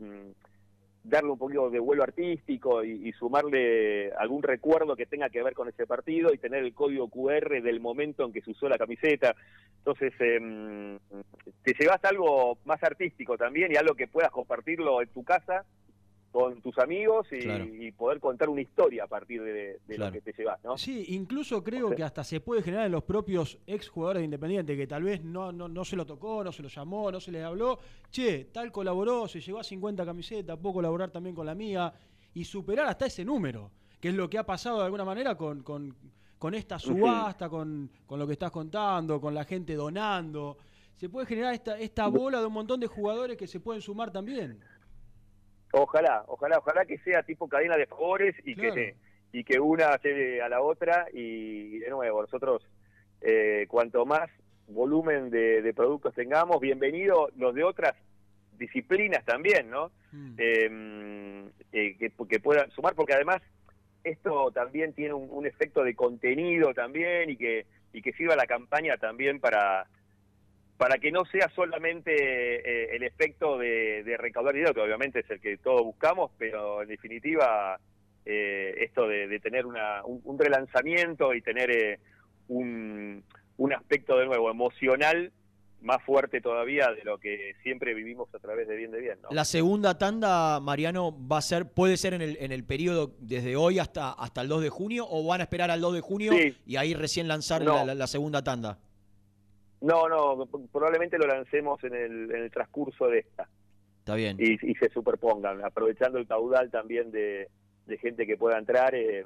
[1.08, 5.54] darle un poquito de vuelo artístico y, y sumarle algún recuerdo que tenga que ver
[5.54, 8.78] con ese partido y tener el código QR del momento en que se usó la
[8.78, 9.36] camiseta.
[9.80, 10.98] Entonces, eh,
[11.64, 15.66] te llevas algo más artístico también y algo que puedas compartirlo en tu casa
[16.32, 17.66] con tus amigos y, Claro.
[17.66, 20.06] y poder contar una historia a partir de, de Claro.
[20.16, 20.78] lo que te llevas, ¿no?
[20.78, 24.76] Sí, incluso creo que hasta se puede generar en los propios ex jugadores de Independiente,
[24.78, 27.32] que tal vez no, no, no se lo tocó, no se lo llamó, no se
[27.32, 27.80] le habló.
[28.12, 31.92] Che, tal colaboró, se llegó a 50 camisetas, puedo colaborar también con la mía
[32.34, 35.64] y superar hasta ese número, que es lo que ha pasado de alguna manera con,
[35.64, 35.96] con,
[36.38, 40.58] con esta subasta, con, con lo que estás contando, con la gente donando.
[40.98, 44.12] Se puede generar esta, esta bola de un montón de jugadores que se pueden sumar
[44.12, 44.60] también.
[45.82, 48.76] Ojalá, ojalá, ojalá que sea tipo cadena de favores y Claro.
[48.76, 48.96] que
[49.34, 52.66] y que una lleve a la otra y de nuevo nosotros
[53.22, 54.30] eh, cuanto más
[54.68, 57.94] volumen de, de productos tengamos, bienvenido los de otras
[58.58, 59.92] disciplinas también, ¿no?
[60.38, 60.70] Eh,
[61.74, 63.42] eh, que, que puedan sumar porque además
[64.04, 68.46] esto también tiene un, un efecto de contenido también y que y que sirva la
[68.46, 69.88] campaña también para
[70.78, 75.30] para que no sea solamente eh, el efecto de, de recaudar dinero, que obviamente es
[75.30, 77.80] el que todos buscamos, pero en definitiva
[78.26, 82.00] eh, esto de, de tener una, un, un relanzamiento y tener eh,
[82.48, 83.24] un,
[83.58, 85.32] un aspecto de nuevo emocional
[85.82, 89.18] más fuerte todavía de lo que siempre vivimos a través de Bien de Bien.
[89.22, 89.30] ¿no?
[89.32, 93.56] La segunda tanda, Mariano, va a ser, puede ser en el, en el periodo desde
[93.56, 96.32] hoy hasta, hasta el 2 de junio, o van a esperar al 2 de junio
[96.34, 96.58] Sí.
[96.66, 97.76] y ahí recién lanzar No.
[97.76, 98.80] la, la- la segunda tanda.
[99.82, 103.48] No, no, probablemente lo lancemos en el, en el transcurso de esta.
[104.00, 104.38] Está bien.
[104.40, 107.50] y, y se superpongan, aprovechando el caudal también de,
[107.86, 108.96] de gente que pueda entrar.
[108.96, 109.26] eh,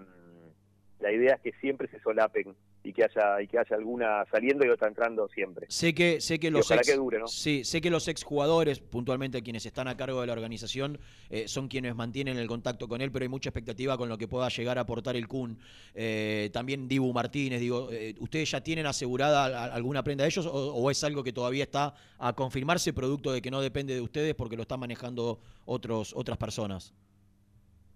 [1.01, 4.65] la idea es que siempre se solapen y que haya y que haya alguna saliendo
[4.65, 5.65] y otra entrando siempre.
[5.69, 7.27] Sé que, sé que Y los ex, que dure, ¿no?
[7.27, 10.99] sí, sé que los exjugadores, puntualmente quienes están a cargo de la organización,
[11.29, 14.27] eh, son quienes mantienen el contacto con él, pero hay mucha expectativa con lo que
[14.27, 15.57] pueda llegar a aportar el Kun.
[15.93, 20.73] Eh, también Dibu Martínez, digo, eh, ¿ustedes ya tienen asegurada alguna prenda de ellos o,
[20.73, 24.35] o es algo que todavía está a confirmarse, producto de que no depende de ustedes
[24.35, 26.93] porque lo están manejando otros, otras personas?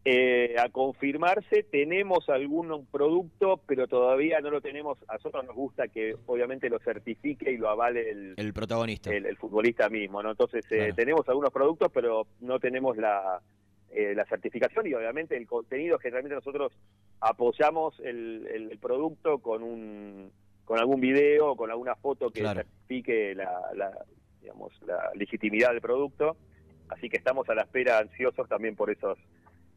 [0.07, 4.99] Eh, a confirmarse, tenemos algún producto, pero todavía no lo tenemos.
[5.07, 9.09] A nosotros nos gusta que obviamente lo certifique y lo avale el, El protagonista.
[9.11, 10.29] el, el futbolista mismo, ¿no?
[10.29, 10.93] Entonces eh, Claro.
[10.95, 13.41] tenemos algunos productos, pero no tenemos la,
[13.89, 16.71] eh, la certificación y obviamente el contenido generalmente nosotros
[17.19, 20.31] apoyamos el, el- producto con un
[20.65, 22.61] con algún video con alguna foto que Claro.
[22.61, 24.05] certifique la, la-
[24.39, 26.37] digamos, la legitimidad del producto.
[26.89, 29.17] Así que estamos a la espera, ansiosos también por esos,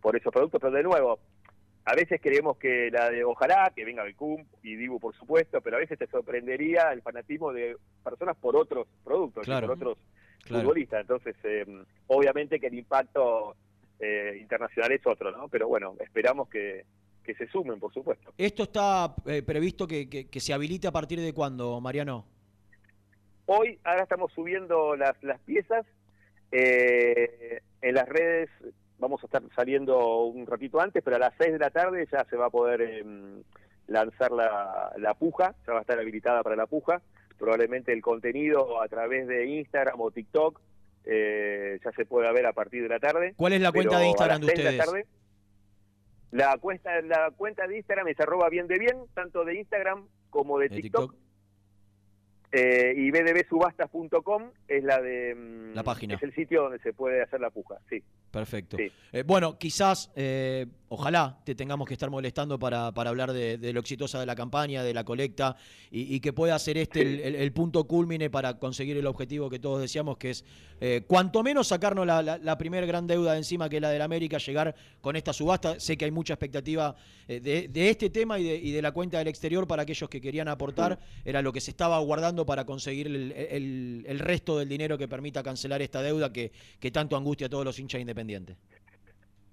[0.01, 0.61] por esos productos.
[0.61, 1.19] Pero de nuevo,
[1.85, 5.61] a veces creemos que la de ojalá, que venga el CUM y Dibu por supuesto,
[5.61, 9.67] pero a veces te sorprendería el fanatismo de personas por otros productos, Claro.
[9.69, 9.99] por otros
[10.45, 10.63] Claro.
[10.63, 11.01] futbolistas.
[11.03, 11.65] Entonces, eh,
[12.07, 13.57] obviamente que el impacto
[14.01, 15.49] eh, internacional es otro, ¿no?
[15.49, 16.85] Pero bueno, esperamos que,
[17.25, 18.33] que se sumen, por supuesto.
[18.39, 22.25] ¿Esto está eh, previsto que, que- que se habilite a partir de cuándo, Mariano?
[23.47, 25.85] Hoy, ahora estamos subiendo las, las piezas.
[26.53, 28.49] eh, en las redes
[28.99, 32.25] vamos a estar saliendo un ratito antes, pero a las 6 de la tarde ya
[32.25, 33.43] se va a poder em,
[33.87, 37.01] lanzar la, la puja, ya va a estar habilitada para la puja.
[37.39, 40.61] Probablemente el contenido a través de Instagram o TikTok
[41.05, 43.35] eh, ya se puede ver a partir de la tarde.
[43.37, 44.87] ¿Cuál es la cuenta de Instagram de 6 la ustedes?
[44.87, 45.07] tarde,
[46.31, 50.59] la cuenta, la cuenta de Instagram es arroba bien de bien, tanto de Instagram como
[50.59, 51.15] de, De TikTok.
[52.51, 56.15] Eh, y bdbsubastas.com es la de mm, La página.
[56.15, 58.77] es el sitio donde se puede hacer la puja sí Perfecto.
[58.77, 58.91] Sí.
[59.13, 63.81] Eh, bueno, quizás, eh, ojalá te tengamos que estar molestando para, para hablar de, lo
[63.81, 65.57] exitosa de la campaña, de la colecta,
[65.91, 70.17] y, que pueda ser este el, punto culmine para conseguir el objetivo que todos deseamos,
[70.17, 70.45] que es
[70.81, 74.39] eh, cuanto menos sacarnos la, primera gran deuda de encima, que es la del América,
[74.39, 75.79] llegar con esta subasta.
[75.79, 76.97] Sé que hay mucha expectativa
[77.29, 80.99] eh, de, este tema y de, la cuenta del exterior para aquellos que querían aportar.
[81.25, 85.83] Era lo que se estaba guardando para conseguir el resto del dinero que permita cancelar
[85.83, 88.57] esta deuda que, que tanto angustia a todos los hinchas independientes.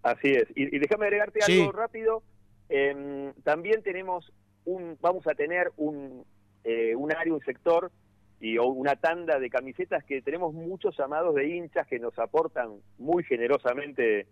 [0.05, 1.59] Así es y, y déjame agregarte Sí.
[1.61, 2.23] algo rápido
[2.67, 4.31] Em, también tenemos
[4.65, 6.25] un vamos a tener un
[6.63, 7.91] eh, un área un sector
[8.39, 12.69] y o una tanda de camisetas que tenemos muchos llamados de hinchas que nos aportan
[12.97, 14.25] muy generosamente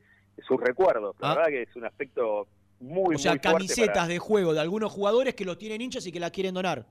[0.48, 1.36] sus recuerdos la Ah.
[1.36, 2.48] verdad que es un aspecto
[2.80, 6.06] muy o sea, muy camisetas para- de juego de algunos jugadores que los tienen hinchas
[6.08, 6.86] y que la quieren donar.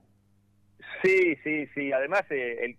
[1.03, 1.91] Sí, sí, sí.
[1.91, 2.77] Además, eh, el-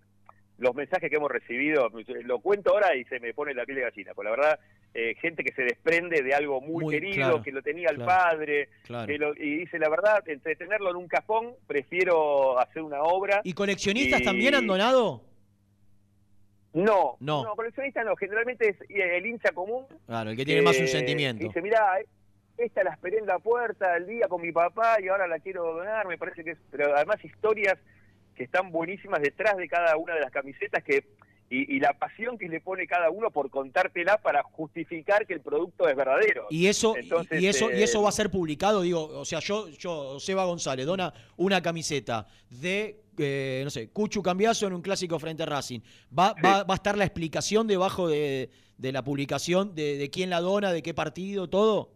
[0.59, 1.89] los mensajes que hemos recibido,
[2.25, 4.15] lo cuento ahora y se me pone la piel de gallina.
[4.15, 4.61] Por la verdad,
[4.95, 7.97] eh, gente que se desprende de algo muy, Muy, querido, claro, que lo tenía el
[7.97, 9.07] claro, padre, claro.
[9.07, 13.41] que lo- y dice la verdad, entre tenerlo en un cajón, prefiero hacer una obra.
[13.43, 15.23] ¿Y coleccionistas Y- también han donado?
[16.73, 17.45] No, No.
[17.45, 18.17] no, coleccionista no.
[18.17, 19.87] Generalmente es eh, el hincha común.
[20.07, 21.45] Claro, el que tiene más un que sentimiento.
[21.47, 22.07] Dice, mirá, eh,
[22.59, 25.63] esta la esperé en la puerta el día con mi papá y ahora la quiero
[25.75, 26.07] donar.
[26.09, 26.59] Me parece que es.
[26.73, 27.79] Pero además, historias
[28.35, 31.05] que están buenísimas detrás de cada una de las camisetas que
[31.51, 35.41] y, y la pasión que le pone cada uno por contártela para justificar que el
[35.41, 36.47] producto es verdadero.
[36.51, 39.41] Y eso, Entonces, y eso, y eh, eso va a ser publicado, digo, o sea,
[39.41, 44.83] yo, yo, Seba González, dona una camiseta de, eh, no sé, Cuchu Cambiazo en un
[44.83, 45.81] clásico frente a Racing.
[46.17, 50.31] Va, va, va a estar la explicación debajo de, de la publicación de, de quién
[50.31, 51.91] la dona, de qué partido, todo.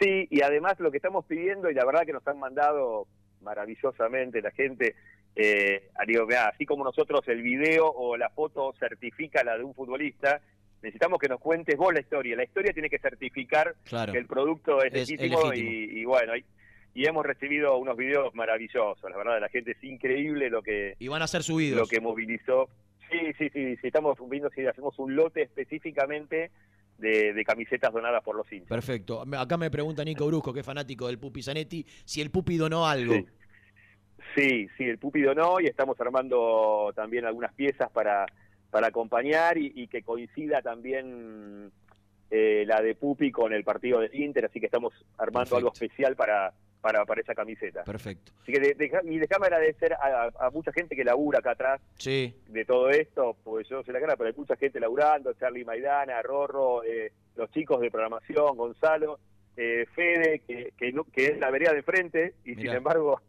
[0.00, 3.06] Sí, y además lo que estamos pidiendo, y la verdad que nos han mandado
[3.46, 4.94] maravillosamente la gente,
[5.34, 9.74] eh, digo, mirá, así como nosotros el video o la foto certifica la de un
[9.74, 10.40] futbolista,
[10.82, 12.36] necesitamos que nos cuentes vos la historia.
[12.36, 14.12] La historia tiene que certificar Claro.
[14.12, 15.52] que el producto es, Es- legítimo.
[15.54, 16.44] Y, y bueno, y,
[16.94, 21.08] y hemos recibido unos videos maravillosos, la verdad, la gente es increíble lo que, Y
[21.08, 21.78] van a ser subidos.
[21.80, 22.68] lo que movilizó.
[23.10, 26.50] Sí, sí, sí, sí, estamos viendo si hacemos un lote específicamente
[26.98, 28.68] de, de camisetas donadas por los hinchas.
[28.68, 29.24] Perfecto.
[29.36, 32.86] Acá me pregunta Nico Brusco, que es fanático del Pupi Zanetti, si el Pupi donó
[32.86, 33.14] algo.
[33.14, 33.26] Sí.
[34.34, 38.26] Sí, sí, el Pupi donó y estamos armando también algunas piezas para,
[38.70, 41.70] para acompañar y, y que coincida también
[42.30, 46.16] eh, la de Pupi con el partido del Inter, así que estamos armando algo especial
[46.16, 47.84] para, para, para esa camiseta.
[47.84, 48.32] Perfecto.
[48.42, 51.80] Así que de- deja- y déjame agradecer a, a mucha gente que labura acá atrás
[51.98, 52.34] Sí.
[52.48, 55.64] de todo esto, porque yo no sé la cara, pero hay mucha gente laburando, Charlie
[55.64, 59.18] Maidana, Rorro, eh, los chicos de programación, Gonzalo,
[59.56, 63.20] eh, Fede, que, que, no- que es la vereda de frente, y sin embargo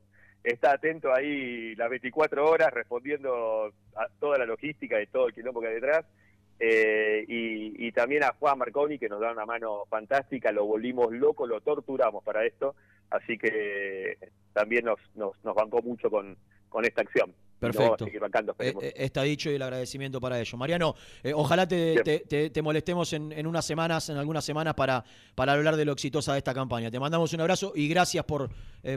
[0.44, 5.60] está atento ahí las 24 horas respondiendo a toda la logística y todo el quilombo
[5.62, 6.06] que hay detrás.
[6.60, 11.12] Eh, y, y también a Juan Marconi, que nos da una mano fantástica, lo volvimos
[11.12, 12.76] loco, lo torturamos para esto,
[13.12, 14.18] así que
[14.54, 16.36] también nos, nos, nos bancó mucho con,
[16.70, 17.34] con esta acción.
[17.60, 18.06] Perfecto.
[18.06, 18.56] seguir bancando.
[18.60, 20.58] Eh, eh, está dicho y el agradecimiento para ello.
[20.60, 20.94] Mariano,
[21.24, 25.04] eh, ojalá te, te- te- te molestemos en, en unas semanas, en algunas semanas, para,
[25.34, 26.92] para hablar de lo exitosa de esta campaña.
[26.92, 28.50] Te mandamos un abrazo y gracias por,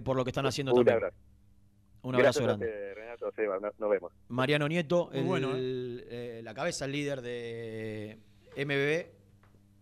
[0.05, 0.97] por lo que están haciendo Un también.
[0.97, 1.17] abrazo.
[2.03, 3.00] Un abrazo Gracias grande.
[3.21, 4.13] No- nos vemos.
[4.29, 8.19] Mariano Nieto, el- bueno, eh, la cabeza, el líder de
[8.57, 9.11] MBB.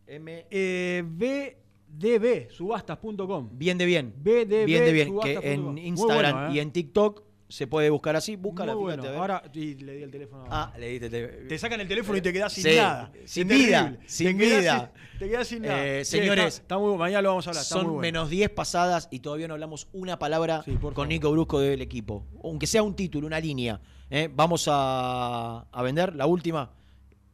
[0.06, 3.51] M Eh, BDB, subastas.com.
[3.52, 4.15] bien de bien.
[4.16, 5.09] BDB, bien de bien.
[5.09, 5.44] Que subastas.com.
[5.52, 6.55] en Muy Instagram bueno, ¿eh?
[6.56, 9.09] y en TikTok se puede buscar así, búscala, Muy fíjate, bueno.
[9.09, 9.31] a ver.
[9.33, 10.45] Ahora y le di el teléfono.
[10.51, 11.49] Ah, le diste el teléfono.
[11.49, 13.11] Te sacan el teléfono y te quedás sin Sí, nada.
[13.25, 14.09] sin Es vida, terrible.
[14.09, 14.93] sin te quedás vida.
[15.11, 15.87] sin- te quedás sin nada.
[15.87, 16.99] Eh, Sí, señores, está, está muy bueno.
[16.99, 17.62] Mañana lo vamos a hablar.
[17.62, 18.01] Está Son muy bueno.
[18.03, 20.62] menos 10 pasadas y todavía no hablamos una palabra
[20.95, 22.27] con Nico Brusco del equipo.
[22.45, 23.81] Aunque sea un título, una línea.
[24.11, 24.29] ¿eh?
[24.33, 26.70] Vamos a, a vender la última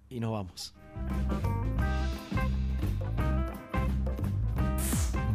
[0.09, 0.75] y nos vamos.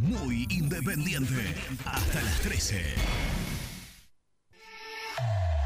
[0.02, 1.54] Muy independiente.
[1.86, 2.82] Hasta las 13.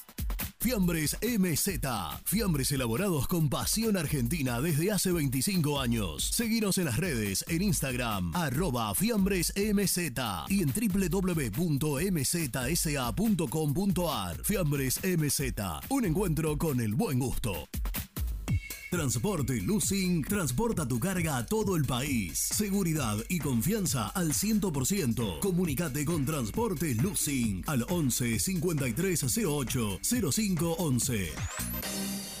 [0.61, 1.79] Fiambres MZ.
[2.23, 6.23] Fiambres elaborados con pasión argentina desde hace 25 años.
[6.23, 9.97] Seguinos en las redes, en Instagram, arroba fiambres MZ
[10.49, 11.63] y en www.mzsa.com.ar.
[14.43, 15.41] Fiambres MZ.
[15.89, 17.67] Un encuentro con el buen gusto.
[18.91, 22.37] Transporte Lucing transporta tu carga a todo el país.
[22.37, 25.39] Seguridad y confianza al 100%.
[25.39, 32.40] Comunicate con Transporte Lucing al 11 5308 0511.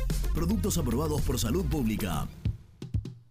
[0.33, 2.27] Productos aprobados por salud pública.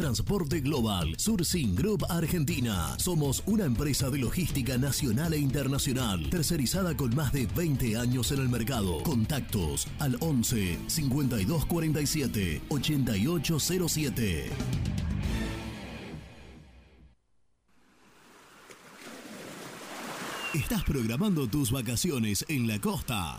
[0.00, 2.94] Transporte Global, Sourcing Group Argentina.
[2.98, 8.38] Somos una empresa de logística nacional e internacional, tercerizada con más de 20 años en
[8.38, 9.02] el mercado.
[9.02, 14.50] Contactos al 11 5247 8807.
[20.54, 23.38] ¿Estás programando tus vacaciones en la costa?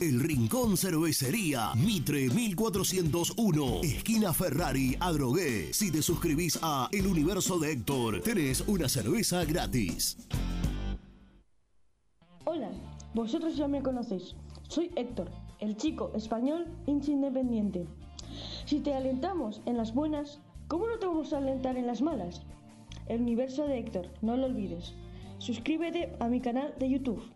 [0.00, 5.72] El Rincón Cervecería, Mitre 1401, esquina Ferrari, Adrogué.
[5.72, 10.18] Si te suscribís a El Universo de Héctor, tenés una cerveza gratis.
[12.44, 12.70] Hola,
[13.14, 14.34] vosotros ya me conocéis.
[14.68, 17.86] Soy Héctor, el chico español hincha independiente.
[18.66, 22.42] Si te alentamos en las buenas, ¿cómo no te vamos a alentar en las malas?
[23.08, 24.92] El universo de Héctor, no lo olvides.
[25.38, 27.35] Suscríbete a mi canal de YouTube.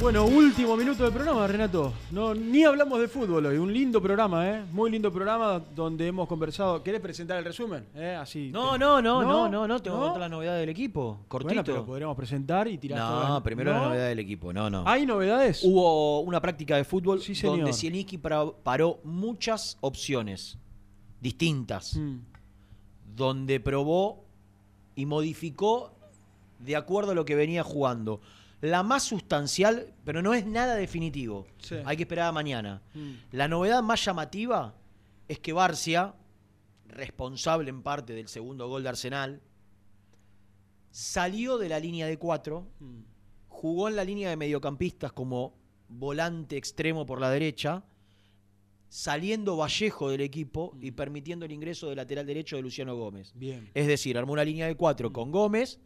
[0.00, 1.92] Bueno, último minuto del programa, Renato.
[2.10, 3.56] No, ni hablamos de fútbol hoy.
[3.56, 4.64] Un lindo programa, ¿eh?
[4.72, 6.82] Muy lindo programa donde hemos conversado.
[6.82, 7.86] ¿Querés presentar el resumen?
[7.94, 8.14] ¿Eh?
[8.20, 8.50] Así.
[8.52, 11.20] No, te- no, no, no, no, no, tengo que contar la novedad del equipo.
[11.28, 11.48] Cortito.
[11.54, 13.84] Bueno, pero podríamos presentar y tirar No, primero la ¿No?
[13.86, 14.82] novedad del equipo, no, no.
[14.86, 15.62] ¿Hay novedades?
[15.64, 17.56] Hubo una práctica de fútbol señor.
[17.58, 20.58] donde Zielinski paró muchas opciones
[21.20, 22.16] distintas, Mm.
[23.16, 24.24] donde probó
[24.96, 25.92] y modificó
[26.58, 28.20] de acuerdo a lo que venía jugando.
[28.60, 31.46] La más sustancial, pero no es nada definitivo.
[31.58, 31.76] Sí.
[31.84, 32.82] Hay que esperar a mañana.
[32.94, 33.12] Mm.
[33.32, 34.74] La novedad más llamativa
[35.28, 36.14] es que Barcia,
[36.86, 39.40] responsable en parte del segundo gol de Arsenal,
[40.90, 43.00] salió de la línea de cuatro, Mm.
[43.48, 45.54] jugó en la línea de mediocampistas como
[45.88, 47.84] volante extremo por la derecha,
[48.88, 53.32] saliendo Vallejo del equipo y permitiendo el ingreso del lateral derecho de Luciano Gómez.
[53.34, 53.68] Bien.
[53.74, 55.80] Es decir, armó una línea de cuatro con Gómez,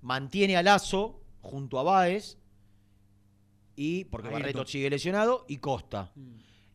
[0.00, 2.38] mantiene a Lazo junto a Báez,
[3.74, 4.42] y porque Ayrton.
[4.42, 6.12] Barreto sigue lesionado, y Costa.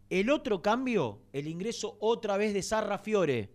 [0.10, 3.49] El otro cambio, el ingreso otra vez de Sarra Fiore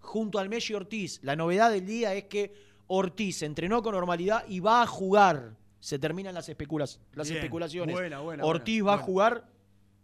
[0.00, 1.20] junto al Messi Ortiz.
[1.22, 2.54] La novedad del día es que
[2.86, 5.56] Ortiz entrenó con normalidad y va a jugar.
[5.80, 7.38] Se terminan las, especulas- las Bien.
[7.38, 7.94] especulaciones.
[7.94, 9.48] Buena, buena, Ortiz buena, va a jugar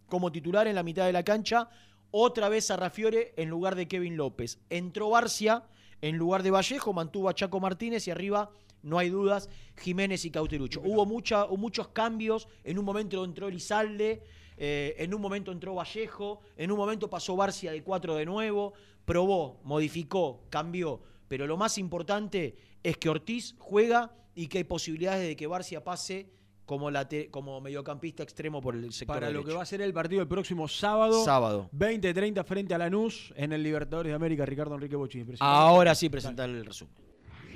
[0.09, 1.69] como titular en la mitad de la cancha.
[2.11, 4.59] Otra vez Sarra Fiore en lugar de Kevin López.
[4.71, 5.65] Entró Barcia
[6.01, 8.51] en lugar de Vallejo, mantuvo a Chaco Martínez y arriba,
[8.89, 10.81] no hay dudas, Jiménez y Cauterucho.
[10.85, 12.49] Hubo mucha, muchos cambios.
[12.65, 14.23] En un momento entró Elizalde,
[14.57, 18.73] eh, en un momento entró Vallejo, en un momento pasó Barcia de 4 de nuevo.
[19.05, 21.01] Probó, modificó, cambió.
[21.29, 25.85] Pero lo más importante es que Ortiz juega y que hay posibilidades de que Barcia
[25.85, 26.31] pase
[26.69, 30.29] como, mediocampista extremo por el sector Para lo que va a ser el partido el
[30.29, 31.25] próximo sábado.
[31.25, 31.71] Sábado.
[31.75, 35.35] 20-30 frente a Lanús en el Libertadores de América, Ricardo Enrique Bochini.
[35.41, 37.08] Ahora sí presentar el resumen.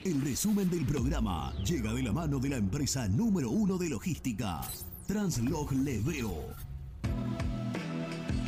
[0.05, 4.61] El resumen del programa llega de la mano de la empresa número uno de logística,
[5.07, 6.33] Translog Leveo.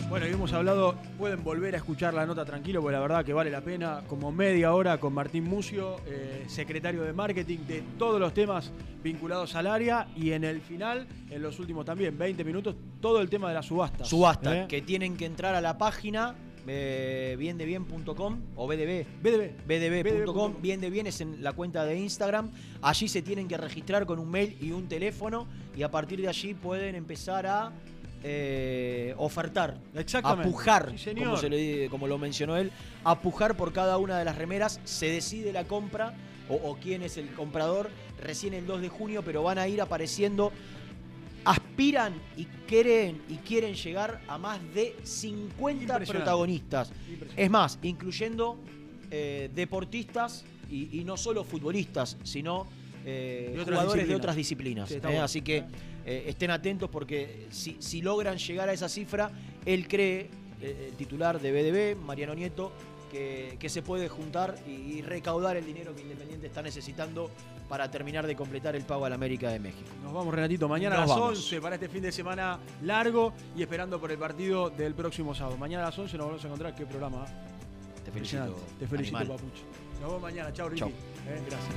[0.09, 3.33] Bueno, y hemos hablado, pueden volver a escuchar la nota tranquilo, porque la verdad que
[3.33, 8.19] vale la pena, como media hora con Martín Mucio, eh, secretario de marketing de todos
[8.19, 8.73] los temas
[9.05, 13.31] vinculados al área, y en el final, en los últimos también, 20 minutos, todo el
[13.31, 14.09] tema de las subastas.
[14.09, 14.67] Subasta, ¿eh?
[14.69, 16.35] que tienen que entrar a la página
[16.67, 19.07] eh, biendebien.com o BDB.
[19.23, 19.67] BDB.
[19.67, 22.51] BDB.com, bien de bien es en la cuenta de Instagram.
[22.83, 25.47] Allí se tienen que registrar con un mail y un teléfono
[25.77, 27.73] y a partir de allí pueden empezar a
[28.27, 30.49] eh, ofertar, Exactamente.
[30.49, 31.25] a pujar, Sí, señor.
[31.27, 32.71] como, se le di- como lo mencionó él,
[33.05, 34.81] a pujar por cada una de las remeras.
[34.85, 36.15] Se decide la compra
[36.49, 37.91] o, o quién es el comprador
[38.23, 40.53] recién el 2 de junio, pero van a ir apareciendo
[41.45, 46.13] aspiran y creen y quieren llegar a más de 50 Impresionante.
[46.13, 46.93] protagonistas.
[47.37, 48.59] Es más, incluyendo
[49.11, 52.67] eh, deportistas y, y no solo futbolistas, sino
[53.05, 54.89] eh, De jugadores de otras disciplinas.
[54.89, 55.19] Sí, ¿eh?
[55.19, 55.65] Así que
[56.07, 59.31] estén atentos porque si, si logran llegar a esa cifra,
[59.65, 60.29] él cree,
[60.61, 62.73] el titular de BDB, Mariano Nieto,
[63.15, 67.31] que, que se puede juntar y, y recaudar el dinero que Independiente está necesitando
[67.69, 69.89] para terminar de completar el pago al América de México.
[70.03, 71.39] Nos vamos, Renatito, mañana a las vamos.
[71.39, 75.57] 11 para este fin de semana largo y esperando por el partido del próximo sábado.
[75.57, 76.75] Mañana a las 11 nos vamos a encontrar.
[76.75, 77.25] ¿Qué programa?
[77.25, 78.03] eh?
[78.05, 78.57] Te felicito.
[78.81, 79.37] Te felicito, animal.
[79.39, 79.63] Papucho.
[80.01, 80.53] Nos vemos mañana.
[80.53, 80.81] Chao, Ricky.
[80.81, 80.89] Chau.
[80.91, 81.75] Eh, gracias.